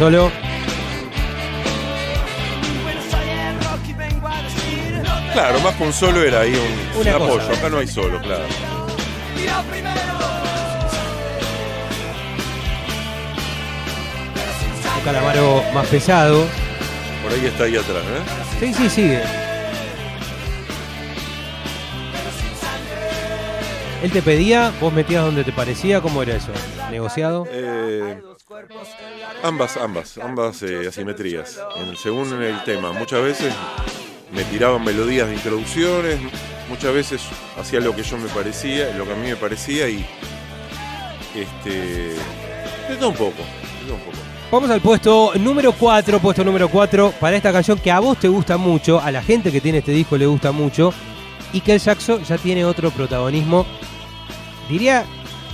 Te 0.00 0.06
Claro, 5.34 5.60
más 5.60 5.74
que 5.74 5.82
un 5.84 5.92
solo 5.92 6.22
era 6.22 6.40
ahí 6.40 6.54
un, 6.54 7.00
Una 7.02 7.16
un 7.18 7.28
cosa. 7.28 7.42
apoyo. 7.42 7.58
Acá 7.58 7.68
no 7.68 7.78
hay 7.78 7.86
solo, 7.86 8.18
claro. 8.20 8.44
Un 14.96 15.04
calamaro 15.04 15.62
más 15.74 15.86
pesado. 15.88 16.46
Por 17.22 17.32
ahí 17.32 17.44
está 17.46 17.64
ahí 17.64 17.76
atrás, 17.76 18.02
¿eh? 18.02 18.56
Sí, 18.58 18.74
sí, 18.74 18.88
sigue. 18.88 19.22
Él 24.02 24.10
te 24.10 24.22
pedía, 24.22 24.72
vos 24.80 24.94
metías 24.94 25.22
donde 25.24 25.44
te 25.44 25.52
parecía, 25.52 26.00
¿cómo 26.00 26.22
era 26.22 26.36
eso? 26.36 26.52
¿Negociado? 26.90 27.46
Eh, 27.50 28.18
ambas, 29.42 29.76
ambas, 29.76 30.18
ambas 30.18 30.62
eh, 30.62 30.88
asimetrías. 30.88 31.60
Según 32.02 32.42
el 32.42 32.62
tema, 32.64 32.92
muchas 32.92 33.22
veces 33.22 33.54
me 34.32 34.44
tiraban 34.44 34.84
melodías 34.84 35.28
de 35.28 35.34
introducciones, 35.34 36.18
muchas 36.68 36.94
veces 36.94 37.22
hacía 37.58 37.80
lo 37.80 37.94
que 37.94 38.02
yo 38.02 38.16
me 38.18 38.28
parecía, 38.28 38.94
lo 38.96 39.04
que 39.04 39.12
a 39.12 39.16
mí 39.16 39.28
me 39.28 39.36
parecía 39.36 39.88
y 39.88 40.06
este 41.34 42.14
de 42.88 42.96
todo 42.98 43.10
un 43.10 43.16
poco, 43.16 43.42
de 43.80 43.86
todo 43.86 43.94
un 43.94 44.00
poco. 44.00 44.18
Vamos 44.50 44.70
al 44.70 44.80
puesto 44.80 45.32
número 45.38 45.72
4, 45.72 46.18
puesto 46.18 46.44
número 46.44 46.68
4, 46.68 47.14
para 47.20 47.36
esta 47.36 47.52
canción 47.52 47.78
que 47.78 47.90
a 47.90 48.00
vos 48.00 48.18
te 48.18 48.28
gusta 48.28 48.56
mucho, 48.56 49.00
a 49.00 49.10
la 49.12 49.22
gente 49.22 49.52
que 49.52 49.60
tiene 49.60 49.78
este 49.78 49.92
disco 49.92 50.16
le 50.16 50.26
gusta 50.26 50.50
mucho, 50.50 50.92
y 51.52 51.60
que 51.60 51.74
el 51.74 51.80
saxo 51.80 52.20
ya 52.20 52.36
tiene 52.36 52.64
otro 52.64 52.90
protagonismo. 52.90 53.64
Diría 54.68 55.04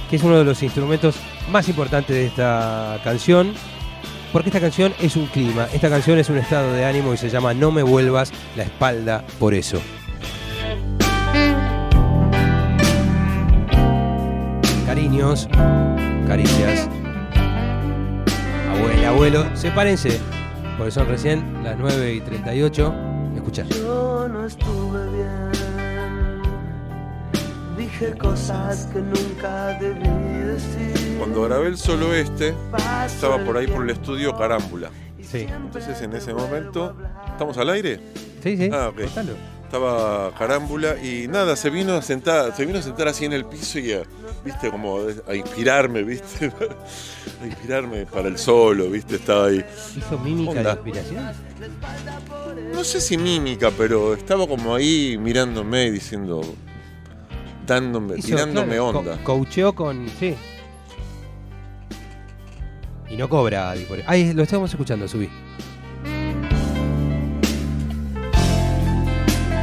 que 0.08 0.16
es 0.16 0.22
uno 0.22 0.38
de 0.38 0.44
los 0.44 0.62
instrumentos 0.62 1.16
más 1.50 1.68
importantes 1.68 2.16
de 2.16 2.26
esta 2.26 3.00
canción, 3.04 3.52
porque 4.36 4.50
esta 4.50 4.60
canción 4.60 4.92
es 5.00 5.16
un 5.16 5.24
clima, 5.28 5.66
esta 5.72 5.88
canción 5.88 6.18
es 6.18 6.28
un 6.28 6.36
estado 6.36 6.70
de 6.74 6.84
ánimo 6.84 7.14
y 7.14 7.16
se 7.16 7.30
llama 7.30 7.54
No 7.54 7.72
me 7.72 7.82
vuelvas 7.82 8.30
la 8.54 8.64
espalda 8.64 9.24
por 9.38 9.54
eso. 9.54 9.80
Cariños, 14.84 15.48
caricias. 16.26 16.86
Abuela, 18.68 19.08
abuelo, 19.08 19.56
sepárense, 19.56 20.20
porque 20.76 20.90
son 20.90 21.08
recién 21.08 21.64
las 21.64 21.78
9 21.78 22.16
y 22.16 22.20
38. 22.20 22.94
Escucha. 23.36 23.64
Yo 23.70 24.28
no 24.28 24.44
estuve 24.44 25.12
bien. 25.12 26.42
Dije 27.78 28.12
cosas 28.18 28.86
que 28.92 28.98
nunca 28.98 29.78
debí 29.80 30.06
decir. 30.44 31.05
Cuando 31.18 31.42
grabé 31.42 31.68
el 31.68 31.78
solo 31.78 32.14
este, 32.14 32.54
estaba 33.06 33.42
por 33.44 33.56
ahí 33.56 33.66
por 33.66 33.82
el 33.84 33.90
estudio 33.90 34.36
Carámbula. 34.36 34.90
Sí, 35.22 35.46
Entonces 35.48 36.00
en 36.02 36.12
ese 36.14 36.32
momento, 36.34 36.94
¿estamos 37.28 37.56
al 37.58 37.70
aire? 37.70 38.00
sí, 38.42 38.56
sí. 38.56 38.70
Ah, 38.72 38.88
ok. 38.90 39.00
contalo. 39.02 39.32
estaba 39.64 40.30
carámbula 40.38 40.96
y 41.02 41.26
nada, 41.26 41.56
se 41.56 41.68
vino 41.70 41.94
a 41.94 42.02
sentar, 42.02 42.54
se 42.54 42.64
vino 42.64 42.78
a 42.78 42.82
sentar 42.82 43.08
así 43.08 43.24
en 43.24 43.32
el 43.32 43.44
piso 43.44 43.80
y 43.80 43.92
a, 43.92 44.02
viste, 44.44 44.70
como 44.70 44.98
a 45.26 45.34
inspirarme, 45.34 46.04
viste, 46.04 46.46
a 47.42 47.46
inspirarme 47.46 48.06
para 48.06 48.28
el 48.28 48.38
solo, 48.38 48.88
viste, 48.88 49.16
estaba 49.16 49.46
ahí. 49.46 49.64
¿Hizo 49.96 50.16
mímica 50.18 50.62
de 50.62 50.70
inspiración? 50.70 51.24
No 52.72 52.84
sé 52.84 53.00
si 53.00 53.16
mímica, 53.18 53.72
pero 53.76 54.14
estaba 54.14 54.46
como 54.46 54.74
ahí 54.76 55.18
mirándome 55.18 55.86
y 55.86 55.90
diciendo, 55.90 56.40
dándome, 57.66 58.18
Hizo, 58.18 58.28
tirándome 58.28 58.66
claro, 58.76 58.88
onda. 58.90 59.16
co- 59.24 59.38
coacheó 59.38 59.74
con. 59.74 60.08
Sí. 60.20 60.36
Y 63.08 63.16
no 63.16 63.28
cobra 63.28 63.70
Adi 63.70 63.84
por 63.84 64.02
Ahí 64.06 64.32
lo 64.32 64.42
estamos 64.42 64.70
escuchando, 64.70 65.06
subí. 65.06 65.30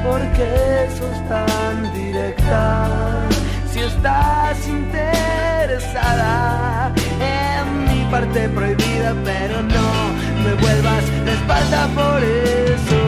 ¿Por 0.04 0.22
qué 0.34 0.88
sos 0.98 1.30
tan 1.30 1.94
directa? 1.94 3.28
Si 3.72 3.80
estás 3.80 4.68
interesada 4.68 5.94
en 7.20 7.86
mi 7.86 8.04
parte 8.12 8.50
prohibida, 8.50 9.16
pero 9.24 9.62
no 9.62 10.14
me 10.44 10.54
vuelvas 10.62 11.04
la 11.26 11.34
espalda 11.34 11.88
por 11.96 12.24
eso. 12.24 13.03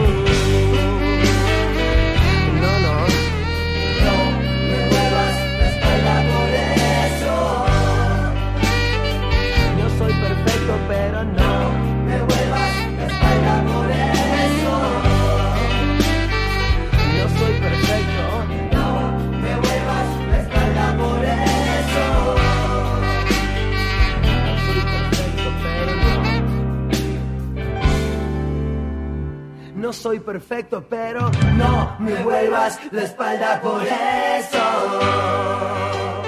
Soy 30.06 30.20
perfecto, 30.20 30.84
pero 30.88 31.32
no 31.56 31.96
me 31.98 32.14
vuelvas 32.22 32.78
la 32.92 33.02
espalda 33.02 33.60
por 33.60 33.82
eso. 33.82 35.00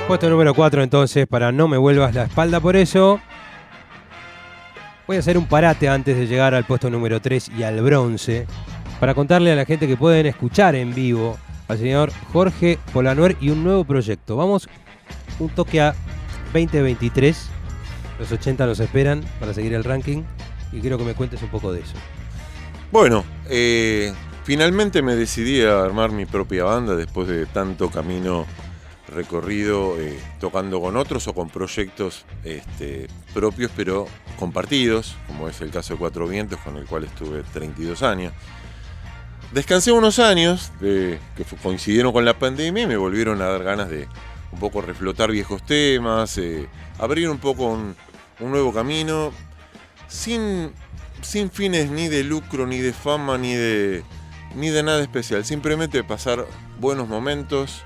Puesto 0.09 0.29
número 0.29 0.53
4 0.53 0.83
entonces, 0.83 1.29
para 1.29 1.53
no 1.53 1.69
me 1.69 1.77
vuelvas 1.77 2.13
la 2.13 2.25
espalda 2.25 2.59
por 2.59 2.75
eso. 2.75 3.21
Voy 5.07 5.15
a 5.15 5.21
hacer 5.21 5.39
un 5.39 5.47
parate 5.47 5.89
antes 5.89 6.17
de 6.17 6.27
llegar 6.27 6.57
al 6.57 6.65
puesto 6.65 6.91
número 6.91 7.21
3 7.21 7.53
y 7.57 7.63
al 7.63 7.81
bronce. 7.81 8.49
Para 8.99 9.15
contarle 9.15 9.53
a 9.53 9.55
la 9.55 9.65
gente 9.65 9.87
que 9.87 9.97
pueden 9.97 10.27
escuchar 10.27 10.75
en 10.75 10.93
vivo 10.93 11.39
al 11.69 11.79
señor 11.79 12.11
Jorge 12.33 12.81
Polanuer 12.93 13.37
y 13.41 13.51
un 13.51 13.63
nuevo 13.63 13.85
proyecto. 13.85 14.35
Vamos 14.35 14.69
un 15.39 15.51
toque 15.51 15.81
a 15.81 15.95
2023. 16.53 17.49
Los 18.19 18.33
80 18.33 18.67
nos 18.67 18.81
esperan 18.81 19.23
para 19.39 19.55
seguir 19.55 19.73
el 19.73 19.85
ranking. 19.85 20.25
Y 20.73 20.81
quiero 20.81 20.99
que 20.99 21.05
me 21.05 21.15
cuentes 21.15 21.41
un 21.45 21.49
poco 21.51 21.73
de 21.73 21.83
eso. 21.83 21.95
Bueno, 22.91 23.23
eh, 23.51 24.15
finalmente 24.45 25.03
me 25.03 25.15
decidí 25.15 25.61
a 25.61 25.85
armar 25.85 26.11
mi 26.11 26.25
propia 26.25 26.65
banda 26.65 26.97
después 26.97 27.29
de 27.29 27.45
tanto 27.45 27.91
camino 27.91 28.47
recorrido 29.09 30.01
eh, 30.01 30.19
tocando 30.41 30.81
con 30.81 30.97
otros 30.97 31.29
o 31.29 31.35
con 31.35 31.51
proyectos 31.51 32.25
este, 32.45 33.09
propios 33.35 33.71
pero 33.77 34.07
compartidos, 34.39 35.17
como 35.27 35.51
es 35.51 35.61
el 35.61 35.71
caso 35.71 35.95
de 35.95 35.99
Cuatro 35.99 36.27
Vientos, 36.27 36.59
con 36.61 36.77
el 36.79 36.87
cual 36.87 37.05
estuve 37.05 37.43
32 37.53 38.03
años. 38.03 38.33
Descansé 39.53 39.93
unos 39.93 40.19
años 40.19 40.73
eh, 40.81 41.19
que 41.37 41.45
coincidieron 41.63 42.13
con 42.13 42.25
la 42.25 42.39
pandemia 42.39 42.85
y 42.85 42.87
me 42.87 42.97
volvieron 42.97 43.43
a 43.43 43.47
dar 43.49 43.65
ganas 43.65 43.91
de 43.91 44.09
un 44.51 44.61
poco 44.61 44.81
reflotar 44.81 45.31
viejos 45.31 45.65
temas, 45.65 46.41
abrir 46.99 47.29
un 47.29 47.39
poco 47.39 47.67
un, 47.67 47.95
un 48.41 48.51
nuevo 48.51 48.73
camino, 48.73 49.31
sin, 50.07 50.73
sin 51.23 51.51
fines 51.51 51.91
ni 51.91 52.09
de 52.09 52.25
lucro, 52.25 52.67
ni 52.67 52.79
de 52.79 52.93
fama, 52.93 53.39
ni 53.39 53.55
de, 53.55 54.03
ni 54.55 54.71
de 54.71 54.83
nada 54.83 55.03
especial. 55.03 55.45
Simplemente 55.45 56.03
pasar 56.05 56.47
buenos 56.79 57.09
momentos, 57.09 57.83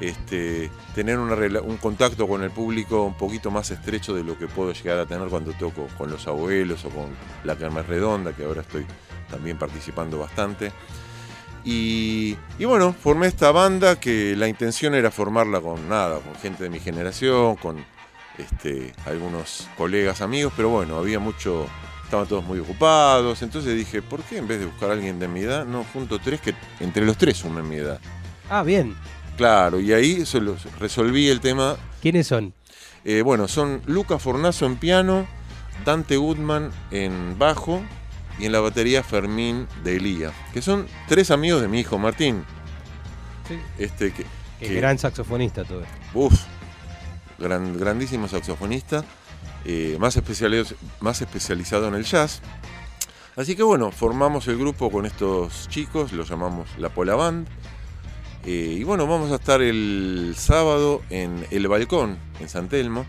este, 0.00 0.70
tener 0.94 1.18
un 1.18 1.76
contacto 1.76 2.26
con 2.26 2.42
el 2.42 2.50
público 2.50 3.02
un 3.04 3.16
poquito 3.16 3.50
más 3.50 3.70
estrecho 3.70 4.14
de 4.14 4.24
lo 4.24 4.38
que 4.38 4.46
puedo 4.46 4.72
llegar 4.72 4.98
a 4.98 5.06
tener 5.06 5.28
cuando 5.28 5.52
toco 5.52 5.86
con 5.98 6.10
los 6.10 6.26
abuelos 6.26 6.84
o 6.84 6.90
con 6.90 7.08
la 7.44 7.56
Kermés 7.56 7.86
Redonda, 7.86 8.32
que 8.32 8.44
ahora 8.44 8.62
estoy 8.62 8.86
también 9.30 9.58
participando 9.58 10.18
bastante. 10.18 10.72
Y, 11.64 12.36
y 12.58 12.64
bueno, 12.64 12.94
formé 12.94 13.26
esta 13.26 13.52
banda 13.52 14.00
que 14.00 14.34
la 14.34 14.48
intención 14.48 14.94
era 14.94 15.10
formarla 15.10 15.60
con 15.60 15.88
nada, 15.88 16.18
con 16.20 16.34
gente 16.36 16.64
de 16.64 16.70
mi 16.70 16.80
generación, 16.80 17.56
con 17.56 17.84
este, 18.38 18.94
algunos 19.04 19.68
colegas, 19.76 20.22
amigos, 20.22 20.52
pero 20.56 20.70
bueno, 20.70 20.96
había 20.96 21.18
mucho, 21.18 21.66
estaban 22.10 22.26
todos 22.26 22.44
muy 22.44 22.58
ocupados, 22.58 23.40
entonces 23.42 23.76
dije, 23.76 24.02
¿por 24.02 24.20
qué 24.24 24.38
en 24.38 24.48
vez 24.48 24.58
de 24.58 24.66
buscar 24.66 24.90
a 24.90 24.94
alguien 24.94 25.20
de 25.20 25.28
mi 25.28 25.40
edad, 25.42 25.64
no 25.64 25.84
junto 25.92 26.18
tres 26.18 26.40
que 26.40 26.54
entre 26.80 27.04
los 27.06 27.16
tres 27.16 27.36
sumen 27.36 27.68
mi 27.68 27.76
edad? 27.76 28.00
Ah, 28.50 28.64
bien. 28.64 28.96
Claro, 29.36 29.78
y 29.78 29.92
ahí 29.92 30.26
solo 30.26 30.56
resolví 30.80 31.28
el 31.28 31.38
tema. 31.40 31.76
¿Quiénes 32.02 32.26
son? 32.26 32.52
Eh, 33.04 33.22
bueno, 33.22 33.46
son 33.46 33.80
Luca 33.86 34.18
Fornazo 34.18 34.66
en 34.66 34.76
piano, 34.76 35.26
Dante 35.84 36.16
Goodman 36.16 36.72
en 36.90 37.38
bajo 37.38 37.80
y 38.40 38.46
en 38.46 38.52
la 38.52 38.58
batería 38.60 39.04
Fermín 39.04 39.68
de 39.84 39.96
Elía, 39.96 40.32
que 40.52 40.60
son 40.62 40.86
tres 41.08 41.30
amigos 41.30 41.62
de 41.62 41.68
mi 41.68 41.78
hijo 41.78 41.96
Martín. 41.96 42.44
Este, 43.78 44.12
que, 44.12 44.26
que- 44.58 44.74
gran 44.74 44.98
saxofonista 44.98 45.62
todo. 45.64 45.82
Uf, 46.14 46.34
gran, 47.38 47.78
grandísimo 47.78 48.26
saxofonista, 48.28 49.04
eh, 49.64 49.96
más, 50.00 50.16
especializ- 50.16 50.74
más 51.00 51.20
especializado 51.20 51.88
en 51.88 51.94
el 51.94 52.04
jazz. 52.04 52.40
Así 53.36 53.54
que 53.56 53.62
bueno, 53.62 53.90
formamos 53.90 54.48
el 54.48 54.58
grupo 54.58 54.90
con 54.90 55.06
estos 55.06 55.68
chicos, 55.68 56.12
lo 56.12 56.24
llamamos 56.24 56.68
La 56.78 56.88
Pola 56.90 57.14
Band. 57.14 57.46
Eh, 58.44 58.76
y 58.80 58.84
bueno, 58.84 59.06
vamos 59.06 59.30
a 59.32 59.36
estar 59.36 59.60
el 59.62 60.34
sábado 60.36 61.02
en 61.10 61.46
El 61.50 61.68
Balcón, 61.68 62.18
en 62.40 62.48
San 62.48 62.68
Telmo. 62.68 63.04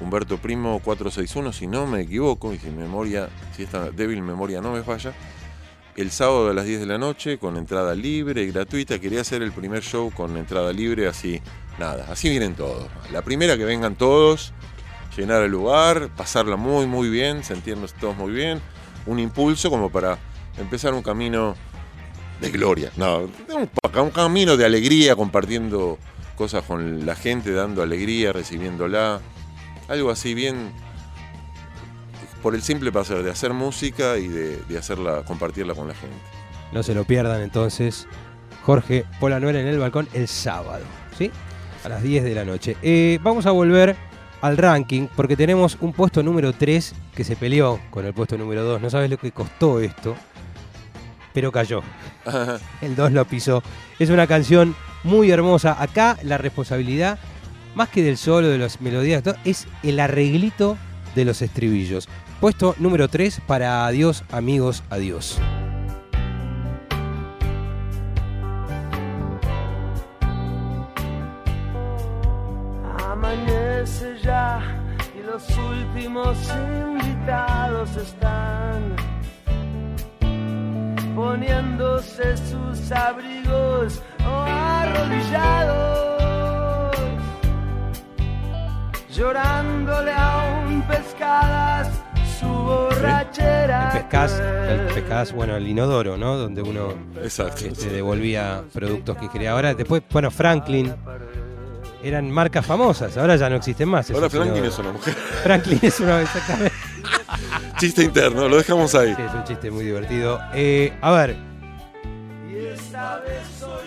Humberto 0.00 0.38
Primo 0.38 0.78
461, 0.84 1.52
si 1.52 1.66
no 1.66 1.84
me 1.88 2.02
equivoco, 2.02 2.54
y 2.54 2.58
si 2.58 2.70
memoria, 2.70 3.28
si 3.56 3.64
esta 3.64 3.90
débil 3.90 4.22
memoria 4.22 4.60
no 4.60 4.72
me 4.72 4.82
falla. 4.84 5.12
El 5.96 6.12
sábado 6.12 6.50
a 6.50 6.54
las 6.54 6.64
10 6.64 6.78
de 6.78 6.86
la 6.86 6.98
noche, 6.98 7.38
con 7.38 7.56
entrada 7.56 7.96
libre 7.96 8.42
y 8.44 8.52
gratuita. 8.52 9.00
Quería 9.00 9.22
hacer 9.22 9.42
el 9.42 9.50
primer 9.50 9.82
show 9.82 10.12
con 10.12 10.36
entrada 10.36 10.72
libre, 10.72 11.08
así, 11.08 11.42
nada, 11.80 12.06
así 12.08 12.28
vienen 12.30 12.54
todos. 12.54 12.86
La 13.10 13.22
primera 13.22 13.56
que 13.56 13.64
vengan 13.64 13.96
todos, 13.96 14.52
llenar 15.18 15.42
el 15.42 15.50
lugar, 15.50 16.08
pasarla 16.16 16.56
muy, 16.56 16.86
muy 16.86 17.08
bien, 17.08 17.42
sentirnos 17.44 17.92
todos 17.94 18.16
muy 18.16 18.32
bien. 18.32 18.60
Un 19.06 19.18
impulso 19.18 19.68
como 19.68 19.90
para 19.90 20.18
empezar 20.56 20.94
un 20.94 21.02
camino 21.02 21.56
de 22.40 22.50
gloria. 22.50 22.92
No, 22.96 23.28
un, 23.54 24.10
camino 24.10 24.56
de 24.56 24.64
alegría, 24.64 25.16
compartiendo 25.16 25.98
cosas 26.36 26.62
con 26.64 27.04
la 27.04 27.16
gente, 27.16 27.52
dando 27.52 27.82
alegría, 27.82 28.32
recibiéndola. 28.32 29.20
Algo 29.88 30.10
así 30.10 30.34
bien 30.34 30.72
por 32.42 32.54
el 32.54 32.62
simple 32.62 32.92
placer 32.92 33.22
de 33.22 33.30
hacer 33.30 33.52
música 33.52 34.18
y 34.18 34.28
de, 34.28 34.78
hacerla, 34.78 35.24
compartirla 35.24 35.74
con 35.74 35.88
la 35.88 35.94
gente. 35.94 36.16
No 36.72 36.82
se 36.82 36.94
lo 36.94 37.04
pierdan 37.04 37.42
entonces. 37.42 38.06
Jorge 38.62 39.04
Polanuer 39.18 39.56
en 39.56 39.66
el 39.66 39.78
balcón 39.78 40.08
el 40.12 40.28
sábado, 40.28 40.84
¿sí? 41.16 41.30
A 41.84 41.88
las 41.88 42.02
10 42.02 42.22
de 42.22 42.34
la 42.34 42.44
noche. 42.44 42.76
Eh, 42.82 43.18
vamos 43.22 43.46
a 43.46 43.50
volver 43.50 43.96
al 44.40 44.56
ranking 44.56 45.08
porque 45.16 45.36
tenemos 45.36 45.78
un 45.80 45.92
puesto 45.92 46.22
número 46.22 46.52
3 46.52 46.94
que 47.14 47.24
se 47.24 47.36
peleó 47.36 47.80
con 47.90 48.06
el 48.06 48.14
puesto 48.14 48.36
número 48.38 48.64
2. 48.64 48.80
No 48.80 48.90
sabes 48.90 49.10
lo 49.10 49.16
que 49.16 49.32
costó 49.32 49.80
esto, 49.80 50.16
pero 51.32 51.52
cayó. 51.52 51.82
El 52.80 52.96
2 52.96 53.12
lo 53.12 53.24
pisó. 53.24 53.62
Es 53.98 54.10
una 54.10 54.26
canción 54.26 54.74
muy 55.04 55.30
hermosa. 55.30 55.80
Acá 55.80 56.18
la 56.22 56.38
responsabilidad, 56.38 57.18
más 57.74 57.88
que 57.88 58.02
del 58.02 58.16
solo, 58.16 58.48
de 58.48 58.58
las 58.58 58.80
melodías, 58.80 59.22
es 59.44 59.66
el 59.82 60.00
arreglito 60.00 60.76
de 61.14 61.24
los 61.24 61.42
estribillos. 61.42 62.08
Puesto 62.40 62.74
número 62.78 63.08
3 63.08 63.40
para 63.46 63.86
Adiós, 63.86 64.24
amigos, 64.30 64.84
adiós. 64.90 65.38
Amanece 73.18 74.16
ya 74.22 74.60
y 75.18 75.22
los 75.26 75.42
últimos 75.58 76.38
invitados 76.54 77.96
están 77.96 78.94
poniéndose 81.16 82.36
sus 82.36 82.92
abrigos 82.92 84.00
o 84.24 84.44
arrodillados, 84.46 86.96
llorándole 89.12 90.12
a 90.12 90.64
un 90.68 90.80
pescadas 90.82 91.90
su 92.38 92.46
borrachera. 92.46 93.90
El 93.94 94.02
pescás, 94.02 94.40
el 94.40 94.94
pescás, 94.94 95.32
bueno, 95.32 95.56
el 95.56 95.66
inodoro, 95.66 96.16
¿no? 96.16 96.36
Donde 96.36 96.62
uno 96.62 96.94
Exacto. 97.20 97.64
este, 97.64 97.90
devolvía 97.90 98.62
productos 98.72 99.16
que 99.16 99.28
quería. 99.28 99.54
Ahora, 99.54 99.74
después, 99.74 100.04
bueno, 100.08 100.30
Franklin. 100.30 100.94
Eran 102.02 102.30
marcas 102.30 102.64
famosas, 102.64 103.16
ahora 103.16 103.36
ya 103.36 103.50
no 103.50 103.56
existen 103.56 103.88
más. 103.88 104.10
Ahora 104.10 104.30
Franklin 104.30 104.64
es 104.64 104.78
una 104.78 104.92
mujer. 104.92 105.14
Franklin 105.42 105.80
es 105.82 106.00
una 106.00 106.22
exactamente. 106.22 106.72
Chiste 107.78 108.02
interno, 108.02 108.48
lo 108.48 108.56
dejamos 108.56 108.94
ahí. 108.94 109.14
Sí, 109.14 109.22
es 109.22 109.34
un 109.34 109.44
chiste 109.44 109.70
muy 109.70 109.84
divertido. 109.84 110.40
Eh, 110.52 110.92
a 111.00 111.12
ver. 111.12 111.36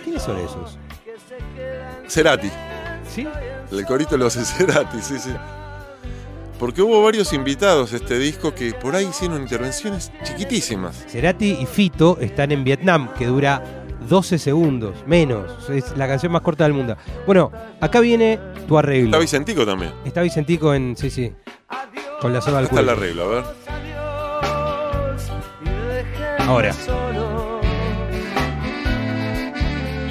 ¿Quiénes 0.02 0.22
son 0.22 0.38
esos? 0.38 0.78
Cerati. 2.08 2.50
¿Sí? 3.08 3.26
El 3.70 3.86
corito 3.86 4.16
lo 4.16 4.26
hace 4.26 4.44
Cerati, 4.44 5.00
sí, 5.00 5.18
sí. 5.18 5.30
Porque 6.58 6.80
hubo 6.80 7.02
varios 7.02 7.32
invitados 7.32 7.92
a 7.92 7.96
este 7.96 8.18
disco 8.18 8.54
que 8.54 8.72
por 8.72 8.94
ahí 8.94 9.06
hicieron 9.06 9.42
intervenciones 9.42 10.12
chiquitísimas. 10.22 11.04
Cerati 11.08 11.58
y 11.60 11.66
Fito 11.66 12.18
están 12.20 12.52
en 12.52 12.64
Vietnam, 12.64 13.12
que 13.14 13.26
dura 13.26 13.81
12 14.02 14.38
segundos, 14.38 14.94
menos. 15.06 15.68
Es 15.70 15.96
la 15.96 16.06
canción 16.06 16.32
más 16.32 16.42
corta 16.42 16.64
del 16.64 16.72
mundo. 16.72 16.96
Bueno, 17.26 17.50
acá 17.80 18.00
viene 18.00 18.38
tu 18.66 18.78
arreglo. 18.78 19.06
Está 19.06 19.18
Vicentico 19.18 19.66
también. 19.66 19.92
Está 20.04 20.22
Vicentico 20.22 20.74
en. 20.74 20.96
Sí, 20.96 21.10
sí. 21.10 21.32
Con 22.20 22.32
la 22.32 22.40
soga 22.40 22.58
al 22.58 22.64
Está 22.64 22.80
el 22.80 22.88
arreglo, 22.88 23.24
a 23.24 23.28
ver. 23.28 23.44
Ahora. 26.40 26.74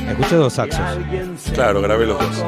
Escuché 0.09 0.35
dos 0.35 0.53
saxos. 0.53 0.81
Claro, 1.53 1.81
grabé 1.81 2.05
los 2.05 2.19
dos. 2.19 2.45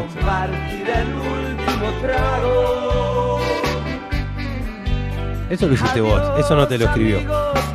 Eso 5.49 5.67
lo 5.67 5.73
hiciste 5.73 6.01
vos, 6.01 6.21
eso 6.39 6.55
no 6.55 6.67
te 6.67 6.77
lo 6.77 6.85
escribió. 6.85 7.21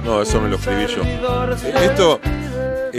No, 0.04 0.22
eso 0.22 0.40
me 0.40 0.48
lo 0.48 0.56
escribí 0.56 0.86
yo. 0.86 1.02
Esto 1.80 2.20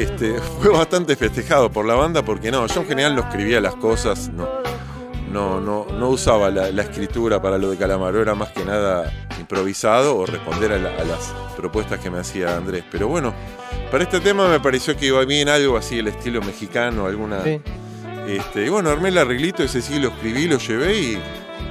este, 0.02 0.40
fue 0.62 0.70
bastante 0.72 1.16
festejado 1.16 1.72
por 1.72 1.86
la 1.86 1.96
banda 1.96 2.24
porque 2.24 2.52
no, 2.52 2.66
yo 2.68 2.82
en 2.82 2.88
general 2.88 3.16
no 3.16 3.22
escribía 3.22 3.60
las 3.62 3.76
cosas, 3.76 4.30
no, 4.30 4.48
no, 5.32 5.60
no, 5.62 5.86
no 5.98 6.10
usaba 6.10 6.50
la, 6.50 6.72
la 6.72 6.82
escritura 6.84 7.42
para 7.42 7.58
lo 7.58 7.70
de 7.72 7.78
Calamaro, 7.78 8.22
era 8.22 8.36
más 8.36 8.50
que 8.50 8.66
nada 8.66 9.12
improvisado 9.40 10.18
o 10.18 10.26
responder 10.26 10.74
a, 10.74 10.78
la- 10.78 10.90
a 11.00 11.04
las 11.04 11.34
propuestas 11.56 12.00
que 12.00 12.10
me 12.10 12.20
hacía 12.20 12.56
Andrés. 12.58 12.84
Pero 12.92 13.08
bueno, 13.08 13.34
para 13.92 14.04
este 14.04 14.20
tema 14.20 14.48
me 14.48 14.60
pareció 14.60 14.96
que 14.98 15.08
iba 15.08 15.24
bien 15.26 15.50
algo 15.50 15.78
así, 15.78 16.00
el 16.00 16.08
estilo 16.08 16.42
mexicano, 16.42 17.06
alguna... 17.06 17.44
Sí. 17.44 17.62
Este, 18.28 18.66
y 18.66 18.70
bueno, 18.70 18.92
armé 18.92 19.10
el 19.10 19.18
arreglito, 19.18 19.64
ese 19.64 19.82
sí 19.82 19.98
lo 20.00 20.10
escribí, 20.10 20.48
lo 20.48 20.60
llevé 20.60 21.00
y 21.00 21.20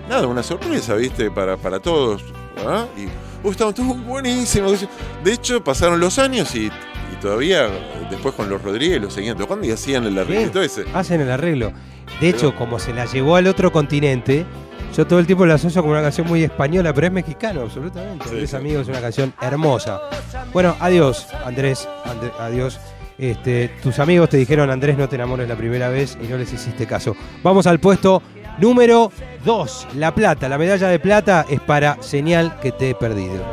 nada, 0.09 0.27
una 0.27 0.43
sorpresa, 0.43 0.95
¿viste? 0.95 1.31
Para, 1.31 1.57
para 1.57 1.79
todos. 1.79 2.23
¿ah? 2.67 2.87
Y 2.97 3.07
uh, 3.47 3.51
estaba 3.53 3.73
todo 3.73 3.95
buenísimo. 3.95 4.73
De 5.23 5.33
hecho, 5.33 5.63
pasaron 5.63 6.01
los 6.01 6.19
años 6.19 6.53
y 6.57 6.69
todavía 7.21 7.69
después 8.11 8.35
con 8.35 8.49
los 8.49 8.63
Rodríguez 8.63 9.01
lo 9.01 9.11
seguían 9.11 9.37
tocando 9.37 9.67
y 9.67 9.71
hacían 9.71 10.05
el 10.05 10.19
arreglito 10.19 10.63
ese. 10.63 10.85
Hacen 10.95 11.21
el 11.21 11.31
arreglo. 11.31 11.73
De 12.21 12.29
hecho, 12.29 12.55
como 12.55 12.79
se 12.79 12.93
la 12.95 13.05
llevó 13.07 13.37
al 13.37 13.47
otro 13.47 13.71
continente, 13.71 14.45
yo 14.97 15.07
todo 15.07 15.19
el 15.19 15.27
tiempo 15.27 15.45
la 15.47 15.55
asocio 15.55 15.83
como 15.83 15.93
una 15.93 16.03
canción 16.03 16.27
muy 16.27 16.43
española, 16.43 16.93
pero 16.95 17.07
es 17.09 17.13
mexicano, 17.13 17.61
absolutamente. 17.63 18.25
Sí, 18.25 18.31
Andrés 18.31 18.51
sí. 18.51 18.57
Amigos 18.57 18.83
es 18.83 18.89
una 18.89 19.01
canción 19.01 19.33
hermosa. 19.41 20.01
Bueno, 20.53 20.75
adiós, 20.81 21.27
Andrés. 21.45 21.89
André- 22.05 22.33
adiós. 22.41 22.81
Este, 23.19 23.69
tus 23.83 23.99
amigos 23.99 24.29
te 24.29 24.37
dijeron, 24.37 24.71
Andrés, 24.71 24.97
no 24.97 25.09
te 25.09 25.17
enamores 25.17 25.49
la 25.49 25.57
primera 25.57 25.89
vez 25.89 26.17
y 26.23 26.29
no 26.29 26.37
les 26.37 26.53
hiciste 26.53 26.87
caso. 26.87 27.17
Vamos 27.43 27.67
al 27.67 27.81
puesto 27.81 28.23
número 28.59 29.11
2. 29.45 29.89
La 29.97 30.15
plata, 30.15 30.49
la 30.49 30.57
medalla 30.57 30.89
de 30.89 30.99
plata 31.01 31.45
es 31.51 31.61
para 31.61 32.01
señal 32.03 32.59
que 32.61 32.71
te 32.73 32.91
he 32.91 32.95
perdido. 32.95 33.45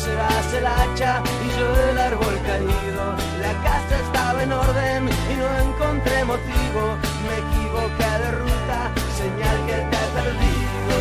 Serás 0.00 0.52
el 0.54 0.66
hacha 0.66 1.22
y 1.44 1.48
yo 1.58 1.68
el 1.90 1.98
árbol 1.98 2.36
caído. 2.46 3.04
La 3.44 3.52
casa 3.66 3.94
estaba 4.06 4.42
en 4.42 4.52
orden 4.52 5.08
y 5.30 5.34
no 5.40 5.48
encontré 5.66 6.24
motivo. 6.24 6.82
Me 7.26 7.34
equivoqué 7.44 8.10
de 8.22 8.30
ruta, 8.42 8.78
señal 9.20 9.58
que 9.68 9.78
te 9.90 9.96
he 10.02 10.08
perdido. 10.18 10.96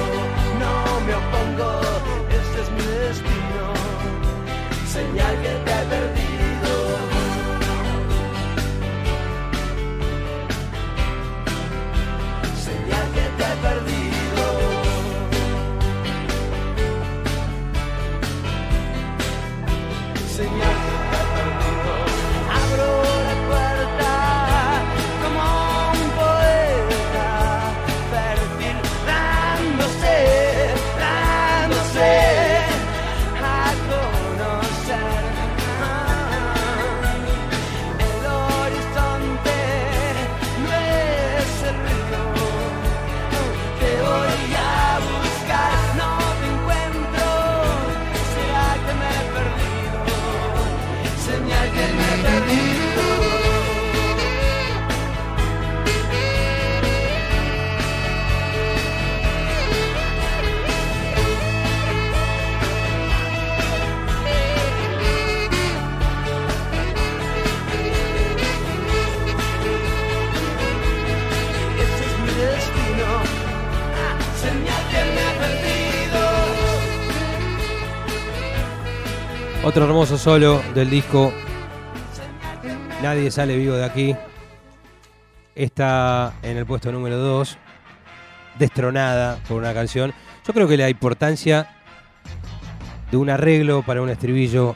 No 0.62 0.74
me 1.06 1.14
opongo, 1.22 1.70
este 2.40 2.58
es 2.64 2.70
mi 2.78 2.88
destino. 3.06 3.64
Señal 4.96 5.36
que 5.44 5.54
te 5.66 5.72
he 5.72 5.86
perdido. 5.94 6.19
Otro 79.70 79.86
hermoso 79.86 80.18
solo 80.18 80.64
del 80.74 80.90
disco. 80.90 81.32
Nadie 83.04 83.30
sale 83.30 83.56
vivo 83.56 83.76
de 83.76 83.86
aquí. 83.86 84.16
Está 85.54 86.34
en 86.42 86.58
el 86.58 86.66
puesto 86.66 86.92
número 86.92 87.20
2. 87.20 87.56
Destronada 88.58 89.38
por 89.48 89.58
una 89.58 89.72
canción. 89.72 90.12
Yo 90.48 90.56
creo 90.56 90.68
que 90.68 90.76
la 90.76 90.90
importancia 90.90 91.70
de 93.12 93.18
un 93.18 93.30
arreglo 93.30 93.84
para 93.84 94.02
un 94.02 94.10
estribillo, 94.10 94.76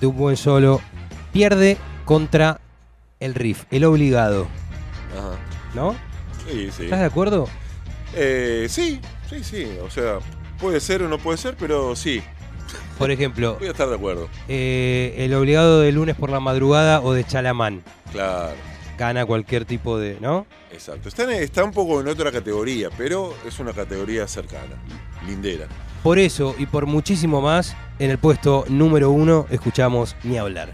de 0.00 0.06
un 0.06 0.16
buen 0.16 0.36
solo, 0.36 0.80
pierde 1.32 1.76
contra 2.04 2.60
el 3.18 3.34
riff, 3.34 3.64
el 3.72 3.82
obligado. 3.86 4.46
Ajá. 5.18 5.36
¿No? 5.74 5.96
Sí, 6.46 6.70
sí. 6.70 6.84
¿Estás 6.84 7.00
de 7.00 7.06
acuerdo? 7.06 7.48
Eh, 8.14 8.68
sí, 8.70 9.00
sí, 9.28 9.42
sí. 9.42 9.68
O 9.82 9.90
sea, 9.90 10.20
puede 10.60 10.78
ser 10.78 11.02
o 11.02 11.08
no 11.08 11.18
puede 11.18 11.38
ser, 11.38 11.56
pero 11.58 11.96
sí. 11.96 12.22
Por 12.98 13.10
ejemplo, 13.10 13.56
Voy 13.58 13.68
a 13.68 13.70
estar 13.70 13.88
de 13.88 13.94
acuerdo. 13.94 14.28
eh, 14.48 15.14
el 15.18 15.32
obligado 15.34 15.80
de 15.80 15.92
lunes 15.92 16.16
por 16.16 16.30
la 16.30 16.40
madrugada 16.40 17.00
o 17.00 17.12
de 17.12 17.24
Chalamán. 17.24 17.82
Claro. 18.12 18.54
Gana 18.98 19.24
cualquier 19.24 19.64
tipo 19.64 19.98
de. 19.98 20.16
¿No? 20.20 20.46
Exacto. 20.72 21.08
Está, 21.08 21.22
en- 21.24 21.42
está 21.42 21.62
un 21.62 21.70
poco 21.72 22.00
en 22.00 22.08
otra 22.08 22.32
categoría, 22.32 22.90
pero 22.98 23.32
es 23.46 23.58
una 23.60 23.72
categoría 23.72 24.26
cercana, 24.26 24.74
lindera. 25.26 25.66
Por 26.02 26.18
eso 26.18 26.54
y 26.58 26.66
por 26.66 26.86
muchísimo 26.86 27.40
más, 27.40 27.76
en 28.00 28.10
el 28.10 28.18
puesto 28.18 28.64
número 28.68 29.10
uno 29.10 29.46
escuchamos 29.50 30.16
Ni 30.24 30.36
hablar. 30.38 30.72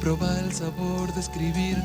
Proba 0.00 0.38
el 0.40 0.52
sabor 0.52 1.12
de 1.14 1.20
escribir 1.20 1.78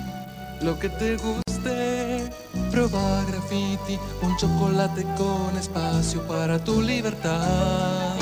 lo 0.62 0.78
que 0.80 0.90
te 0.90 1.18
guste. 1.18 2.30
Proba 2.72 3.24
graffiti, 3.30 4.00
un 4.22 4.36
chocolate 4.38 5.04
con 5.18 5.58
espacio 5.58 6.22
para 6.28 6.58
tu 6.64 6.82
libertad. 6.82 8.16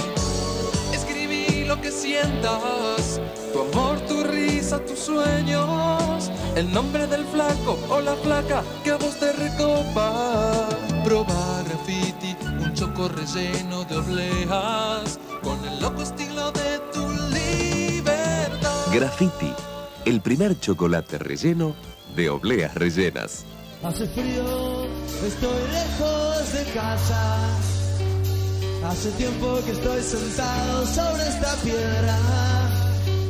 Escribí 0.93 1.65
lo 1.65 1.79
que 1.81 1.91
sientas, 1.91 3.21
tu 3.53 3.61
amor, 3.61 3.99
tu 4.01 4.23
risa, 4.23 4.79
tus 4.85 4.99
sueños. 4.99 6.31
El 6.55 6.71
nombre 6.73 7.07
del 7.07 7.25
flaco 7.25 7.77
o 7.89 8.01
la 8.01 8.15
flaca 8.15 8.63
que 8.83 8.91
a 8.91 8.97
vos 8.97 9.19
te 9.19 9.31
recopa. 9.33 10.69
Proba 11.03 11.63
graffiti, 11.67 12.35
un 12.59 12.73
choco 12.73 13.07
relleno 13.09 13.83
de 13.85 13.97
obleas. 13.97 15.19
Con 15.43 15.63
el 15.65 15.79
loco 15.81 16.01
estilo 16.01 16.51
de. 16.51 16.94
Graffiti, 18.95 19.53
el 20.05 20.21
primer 20.21 20.57
chocolate 20.57 21.17
relleno 21.17 21.75
de 22.15 22.29
obleas 22.29 22.73
rellenas. 22.75 23.43
Hace 23.83 24.07
frío, 24.07 24.85
estoy 25.27 25.61
lejos 25.73 26.53
de 26.53 26.63
casa. 26.73 27.37
Hace 28.87 29.11
tiempo 29.17 29.59
que 29.65 29.71
estoy 29.71 30.01
sentado 30.01 30.85
sobre 30.85 31.27
esta 31.27 31.55
piedra. 31.55 32.17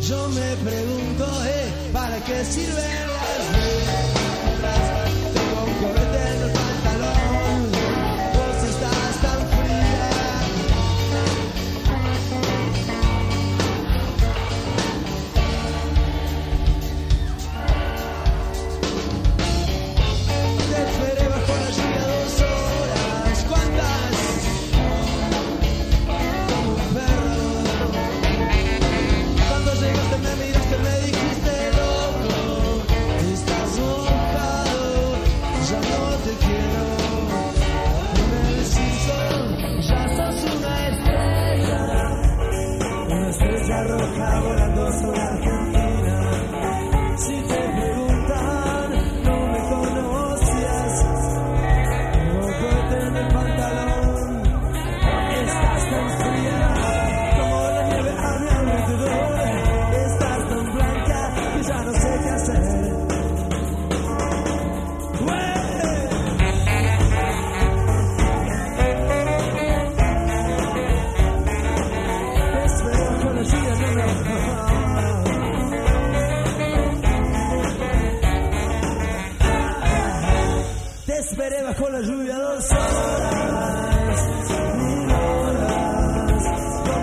Yo 0.08 0.30
me 0.30 0.56
pregunto, 0.70 1.26
eh, 1.46 1.90
¿para 1.92 2.24
qué 2.26 2.46
sirven 2.46 3.08
las? 3.08 4.25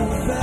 found. 0.08 0.41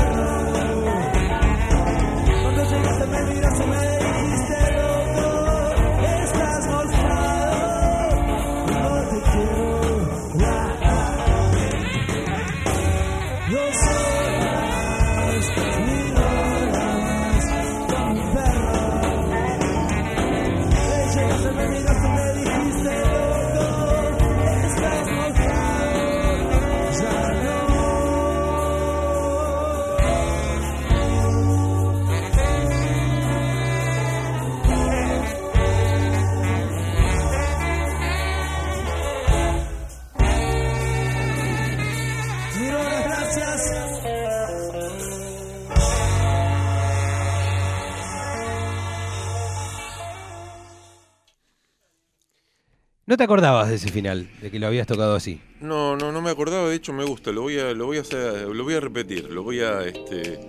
Te 53.19 53.23
acordabas 53.25 53.69
de 53.69 53.75
ese 53.75 53.89
final, 53.91 54.27
de 54.41 54.49
que 54.49 54.57
lo 54.59 54.65
habías 54.67 54.87
tocado 54.87 55.13
así. 55.15 55.39
No, 55.61 55.95
no, 55.95 56.11
no 56.11 56.21
me 56.21 56.29
acordaba, 56.31 56.67
de 56.69 56.75
hecho 56.75 56.93
me 56.93 57.03
gusta, 57.03 57.31
lo 57.31 57.41
voy 57.43 57.59
a, 57.59 57.73
lo 57.73 57.85
voy 57.85 57.97
a 57.97 58.01
hacer, 58.01 58.47
lo 58.47 58.63
voy 58.63 58.73
a 58.75 58.79
repetir, 58.79 59.29
lo 59.29 59.43
voy 59.43 59.59
a, 59.59 59.81
este, 59.83 60.39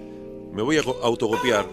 me 0.53 0.63
voy 0.63 0.79
a 0.79 0.83
co- 0.83 0.99
autocopiar. 1.03 1.67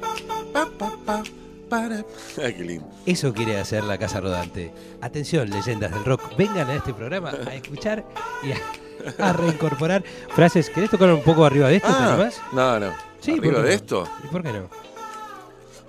Pa, 0.51 0.67
pa, 0.77 0.91
pa, 1.05 1.23
para. 1.69 2.03
Ay, 2.43 2.53
qué 2.55 2.63
lindo. 2.63 2.87
Eso 3.05 3.31
quiere 3.33 3.57
hacer 3.59 3.83
la 3.83 3.97
Casa 3.97 4.19
Rodante. 4.19 4.73
Atención, 5.01 5.49
leyendas 5.49 5.91
del 5.93 6.03
rock, 6.03 6.35
vengan 6.35 6.67
a 6.69 6.75
este 6.75 6.93
programa 6.93 7.29
a 7.45 7.53
escuchar 7.53 8.03
y 8.43 8.51
a, 8.53 9.27
a 9.29 9.33
reincorporar 9.33 10.03
frases. 10.35 10.69
¿Querés 10.69 10.89
tocar 10.89 11.11
un 11.13 11.21
poco 11.21 11.45
arriba 11.45 11.67
de 11.69 11.75
esto? 11.77 11.89
¿Te 11.89 11.93
Ah, 11.93 12.13
animás? 12.13 12.41
no, 12.53 12.79
no. 12.79 12.93
Sí, 13.21 13.31
¿por 13.35 13.45
Arriba 13.45 13.61
de 13.61 13.69
no? 13.69 13.75
esto, 13.75 14.09
¿Y 14.23 14.27
por 14.27 14.41
qué 14.43 14.51
no? 14.53 14.69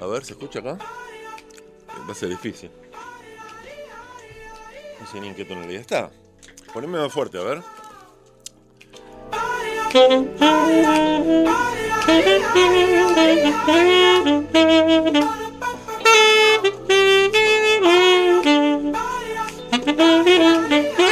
a 0.00 0.06
ver, 0.06 0.24
¿se 0.24 0.32
escucha 0.32 0.58
acá? 0.60 0.78
Va 2.06 2.12
a 2.12 2.14
ser 2.14 2.28
difícil. 2.28 2.70
Sé 5.10 5.20
ni 5.20 5.28
en 5.28 5.48
tonalidad 5.48 5.80
está. 5.80 6.10
Poneme 6.72 6.98
más 6.98 7.12
fuerte, 7.12 7.38
a 7.38 7.42
ver. 7.42 7.62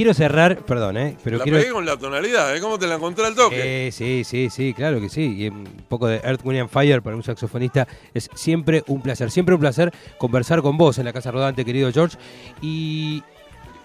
Quiero 0.00 0.14
cerrar, 0.14 0.64
perdón, 0.64 0.96
¿eh? 0.96 1.14
Pero 1.22 1.36
la 1.36 1.44
quiero... 1.44 1.58
pegué 1.58 1.72
con 1.72 1.84
la 1.84 1.98
tonalidad, 1.98 2.56
¿eh? 2.56 2.60
¿Cómo 2.62 2.78
te 2.78 2.86
la 2.86 2.94
encontré 2.94 3.26
al 3.26 3.34
toque? 3.34 3.88
Eh, 3.88 3.92
sí, 3.92 4.24
sí, 4.24 4.48
sí, 4.48 4.72
claro 4.72 4.98
que 4.98 5.10
sí. 5.10 5.36
Y 5.36 5.48
un 5.48 5.64
poco 5.90 6.06
de 6.06 6.22
Earth, 6.24 6.40
Wind 6.42 6.58
and 6.58 6.70
Fire 6.70 7.02
para 7.02 7.16
un 7.16 7.22
saxofonista 7.22 7.86
es 8.14 8.30
siempre 8.32 8.82
un 8.86 9.02
placer. 9.02 9.30
Siempre 9.30 9.54
un 9.54 9.60
placer 9.60 9.92
conversar 10.16 10.62
con 10.62 10.78
vos 10.78 10.96
en 10.96 11.04
la 11.04 11.12
Casa 11.12 11.30
Rodante, 11.30 11.66
querido 11.66 11.92
George. 11.92 12.16
Y 12.62 13.22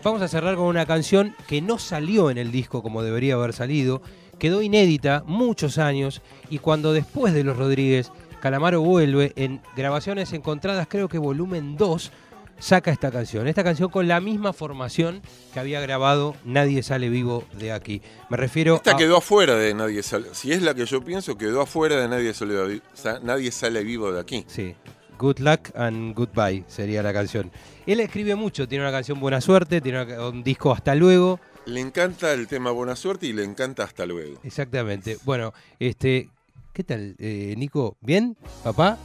vamos 0.06 0.22
a 0.22 0.30
cerrar 0.30 0.56
con 0.56 0.68
una 0.68 0.86
canción 0.86 1.36
que 1.50 1.62
no 1.62 1.78
salió 1.78 2.30
en 2.30 2.38
el 2.38 2.50
disco 2.50 2.82
como 2.82 3.04
debería 3.04 3.34
haber 3.34 3.52
salido. 3.52 4.02
Quedó 4.40 4.62
inédita 4.62 5.22
muchos 5.28 5.78
años 5.80 6.22
y 6.50 6.60
cuando 6.60 6.94
después 6.94 7.34
de 7.34 7.44
Los 7.44 7.58
Rodríguez, 7.58 8.14
Calamaro 8.40 8.80
vuelve 8.80 9.34
en 9.36 9.60
grabaciones 9.76 10.32
encontradas, 10.32 10.88
creo 10.90 11.10
que 11.10 11.18
volumen 11.18 11.76
2, 11.76 12.12
saca 12.60 12.92
esta 12.92 13.12
canción. 13.12 13.48
Esta 13.48 13.64
canción 13.64 13.90
con 13.90 14.08
la 14.08 14.20
misma 14.22 14.54
formación 14.54 15.22
que 15.54 15.60
había 15.60 15.82
grabado 15.82 16.36
Nadie 16.44 16.84
sale 16.84 17.10
vivo 17.10 17.44
de 17.54 17.72
aquí. 17.72 18.02
Me 18.30 18.38
refiero 18.38 18.76
Esta 18.76 18.92
a... 18.92 18.98
quedó 18.98 19.18
afuera 19.18 19.56
de 19.56 19.74
Nadie 19.74 20.04
Sale. 20.04 20.30
Si 20.34 20.52
es 20.52 20.62
la 20.62 20.74
que 20.74 20.86
yo 20.86 21.04
pienso, 21.04 21.38
quedó 21.38 21.62
afuera 21.62 21.98
de 21.98 22.08
Nadie 22.08 22.34
Sale, 22.34 22.82
nadie 23.24 23.52
sale 23.52 23.84
Vivo 23.84 24.12
de 24.12 24.20
aquí. 24.20 24.46
Sí. 24.48 24.76
Good 25.18 25.40
Luck 25.40 25.72
and 25.76 26.14
Goodbye 26.16 26.66
sería 26.68 27.02
la 27.02 27.14
canción. 27.14 27.52
Él 27.86 28.00
escribe 28.00 28.36
mucho, 28.36 28.68
tiene 28.68 28.84
una 28.84 28.92
canción 28.92 29.20
Buena 29.20 29.40
Suerte, 29.42 29.80
tiene 29.82 30.20
un 30.20 30.44
disco 30.44 30.72
Hasta 30.72 30.96
Luego. 30.96 31.40
Le 31.66 31.80
encanta 31.80 32.34
el 32.34 32.48
tema 32.48 32.72
Buena 32.72 32.96
Suerte 32.96 33.28
y 33.28 33.34
le 33.34 33.44
encanta 33.44 33.84
Hasta 33.84 34.06
Luego. 34.06 34.40
Exactamente. 34.44 35.18
Bueno, 35.24 35.54
este, 35.80 36.30
¿qué 36.74 36.84
tal, 36.84 37.16
eh, 37.20 37.56
Nico? 37.58 37.98
¿Bien? 38.02 38.36
¿Papá? 38.64 38.98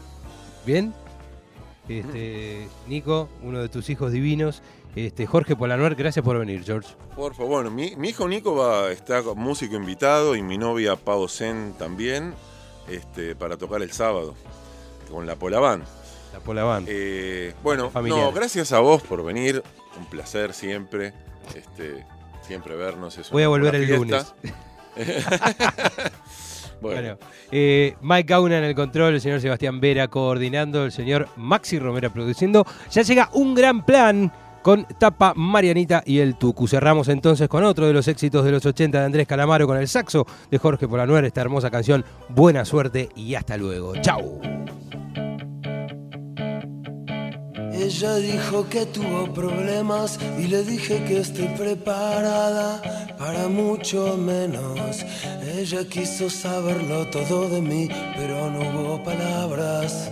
¿Bien? 0.66 0.92
Este, 1.88 2.68
Nico, 2.86 3.28
uno 3.42 3.60
de 3.60 3.68
tus 3.68 3.90
hijos 3.90 4.12
divinos. 4.12 4.62
Este, 4.96 5.26
Jorge 5.26 5.54
Polanuer, 5.54 5.94
gracias 5.94 6.24
por 6.24 6.38
venir, 6.38 6.64
George. 6.64 6.88
Por 7.14 7.34
favor, 7.34 7.50
bueno, 7.50 7.70
mi, 7.70 7.94
mi 7.96 8.08
hijo 8.08 8.26
Nico 8.26 8.56
va, 8.56 8.90
está 8.90 9.22
músico 9.34 9.76
invitado 9.76 10.34
y 10.34 10.42
mi 10.42 10.58
novia 10.58 10.96
Pau 10.96 11.28
Zen 11.28 11.74
también 11.78 12.34
este, 12.88 13.36
para 13.36 13.56
tocar 13.56 13.82
el 13.82 13.92
sábado 13.92 14.34
con 15.10 15.26
la 15.26 15.36
Polaván. 15.36 15.84
La 16.32 16.38
Pola 16.40 16.62
Band. 16.64 16.86
Eh, 16.88 17.54
bueno, 17.62 17.90
no, 17.92 18.32
gracias 18.32 18.72
a 18.72 18.78
vos 18.80 19.02
por 19.02 19.24
venir. 19.24 19.62
Un 19.98 20.06
placer 20.06 20.54
siempre. 20.54 21.12
Este, 21.56 22.06
siempre 22.46 22.76
vernos. 22.76 23.18
es 23.18 23.30
Voy 23.30 23.42
a 23.42 23.48
volver 23.48 23.74
el 23.74 23.86
fiesta. 23.86 23.96
lunes. 23.96 24.34
Bueno, 26.80 27.18
eh, 27.50 27.94
Mike 28.00 28.26
Gauna 28.28 28.58
en 28.58 28.64
el 28.64 28.74
control, 28.74 29.14
el 29.14 29.20
señor 29.20 29.40
Sebastián 29.40 29.80
Vera 29.80 30.08
coordinando, 30.08 30.84
el 30.84 30.92
señor 30.92 31.28
Maxi 31.36 31.78
Romero 31.78 32.10
produciendo. 32.10 32.66
Ya 32.90 33.02
llega 33.02 33.28
un 33.32 33.54
gran 33.54 33.84
plan 33.84 34.32
con 34.62 34.84
Tapa 34.98 35.32
Marianita 35.34 36.02
y 36.04 36.18
el 36.18 36.36
Tucu. 36.36 36.68
Cerramos 36.68 37.08
entonces 37.08 37.48
con 37.48 37.64
otro 37.64 37.86
de 37.86 37.92
los 37.92 38.08
éxitos 38.08 38.44
de 38.44 38.52
los 38.52 38.64
80 38.64 38.98
de 38.98 39.04
Andrés 39.04 39.26
Calamaro 39.26 39.66
con 39.66 39.78
el 39.78 39.88
saxo 39.88 40.26
de 40.50 40.58
Jorge 40.58 40.88
Polanuer, 40.88 41.24
esta 41.24 41.40
hermosa 41.40 41.70
canción. 41.70 42.04
Buena 42.28 42.64
suerte 42.64 43.08
y 43.14 43.34
hasta 43.34 43.56
luego. 43.56 43.94
Chau. 43.96 44.40
Ella 47.82 48.16
dijo 48.16 48.68
que 48.68 48.84
tuvo 48.84 49.32
problemas 49.32 50.18
y 50.38 50.48
le 50.48 50.62
dije 50.64 51.02
que 51.04 51.20
estoy 51.20 51.48
preparada 51.56 52.82
para 53.18 53.48
mucho 53.48 54.18
menos. 54.18 55.02
Ella 55.56 55.82
quiso 55.88 56.28
saberlo 56.28 57.06
todo 57.06 57.48
de 57.48 57.62
mí, 57.62 57.88
pero 58.16 58.50
no 58.50 58.60
hubo 58.68 59.02
palabras. 59.02 60.10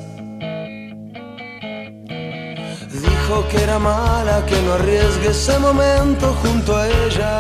Dijo 2.91 3.49
que 3.51 3.62
era 3.62 3.79
mala, 3.79 4.47
que 4.47 4.59
no 4.62 4.73
arriesgue 4.73 5.29
ese 5.29 5.59
momento 5.59 6.27
junto 6.43 6.75
a 6.75 6.89
ella. 6.89 7.39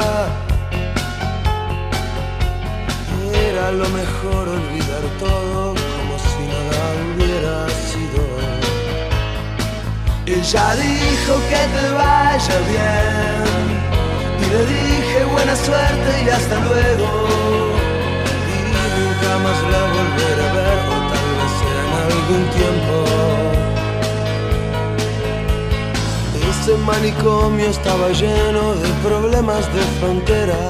Era 3.48 3.72
lo 3.72 3.88
mejor 3.88 4.48
olvidar 4.48 5.04
todo 5.18 5.74
como 5.74 6.14
si 6.28 6.42
nada 6.52 6.80
hubiera 7.14 7.68
sido. 7.70 7.87
Ella 10.38 10.76
dijo 10.76 11.34
que 11.50 11.62
te 11.74 11.86
vaya 11.94 12.58
bien 12.70 13.42
y 14.40 14.44
le 14.52 14.62
dije 14.66 15.18
buena 15.32 15.56
suerte 15.56 16.10
y 16.24 16.28
hasta 16.28 16.56
luego. 16.60 17.08
Y 18.54 18.58
nunca 18.94 19.32
más 19.44 19.58
la 19.72 19.82
volveré 19.94 20.44
a 20.48 20.52
ver, 20.54 20.78
o 20.86 20.96
tal 21.10 21.28
vez 21.38 21.56
en 21.74 21.88
algún 22.06 22.42
tiempo. 22.58 22.96
Ese 26.50 26.72
manicomio 26.86 27.68
estaba 27.68 28.08
lleno 28.10 28.74
de 28.76 28.88
problemas 29.08 29.62
de 29.74 29.82
frontera. 29.98 30.62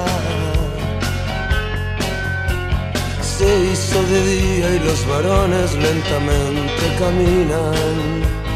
Se 3.21 3.49
hizo 3.65 4.01
de 4.01 4.19
día 4.23 4.67
y 4.77 4.79
los 4.79 5.07
varones 5.07 5.75
lentamente 5.75 6.83
caminan. 6.97 8.48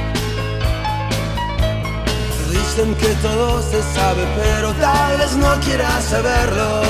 Dicen 2.76 2.96
que 2.96 3.10
todo 3.22 3.62
se 3.62 3.84
sabe, 3.94 4.26
pero 4.36 4.74
tal 4.74 5.16
vez 5.20 5.36
no 5.36 5.60
quieras 5.60 6.06
saberlo. 6.06 6.82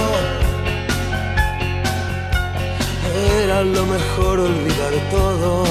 Era 3.43 3.63
lo 3.63 3.86
mejor 3.88 4.39
olvidar 4.39 4.93
todo 5.11 5.65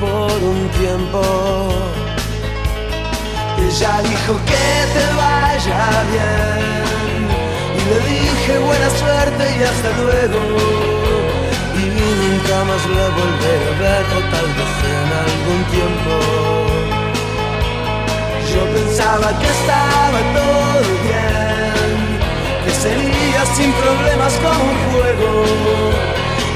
por 0.00 0.32
un 0.42 0.68
tiempo. 0.80 1.20
Ella 3.58 4.00
dijo 4.00 4.40
que 4.46 4.66
te 4.94 5.06
vaya 5.20 6.02
bien. 6.12 7.28
Y 7.76 7.80
le 7.90 7.98
dije 8.08 8.58
buena 8.58 8.88
suerte 8.88 9.44
y 9.58 9.62
hasta 9.64 9.90
luego. 10.00 10.40
Y 11.76 11.84
nunca 12.22 12.64
más 12.68 12.82
la 12.96 13.06
volveré 13.18 13.68
a 13.68 13.78
ver, 13.82 14.04
tal 14.32 14.48
vez 14.56 14.74
en 14.92 15.08
algún 15.24 15.64
tiempo. 15.70 16.81
Yo 18.54 18.64
pensaba 18.74 19.38
que 19.38 19.48
estaba 19.48 20.18
todo 20.34 20.80
bien, 21.04 22.18
que 22.64 22.70
sería 22.70 23.46
sin 23.56 23.72
problemas 23.72 24.34
como 24.34 24.64
un 24.70 24.78
juego. 24.92 25.44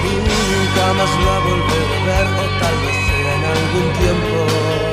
Y 0.05 0.15
nunca 0.29 0.93
más 0.99 1.11
la 1.27 1.39
volveré 1.41 1.97
a 1.97 2.07
ver, 2.07 2.27
o 2.27 2.47
tal 2.61 2.77
vez 2.83 2.97
sea 3.07 3.35
en 3.37 3.45
algún 3.45 3.93
tiempo. 4.01 4.86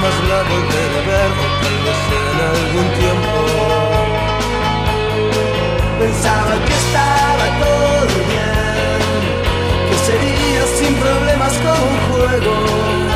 Nunca 0.00 0.08
más 0.08 0.28
la 0.28 0.42
volveré 0.42 0.98
a 0.98 1.06
ver, 1.06 1.30
o 1.30 1.48
tal 1.60 1.76
en 2.20 2.38
algún 2.50 2.88
tiempo. 2.98 3.34
Pensaba 5.98 6.52
que 6.64 6.74
estaba 6.84 7.44
todo 7.60 8.14
bien, 8.28 9.00
que 9.88 9.96
sería 10.06 10.62
sin 10.78 10.94
problemas 10.94 11.52
como 11.58 11.84
un 11.84 11.98
juego. 12.08 13.09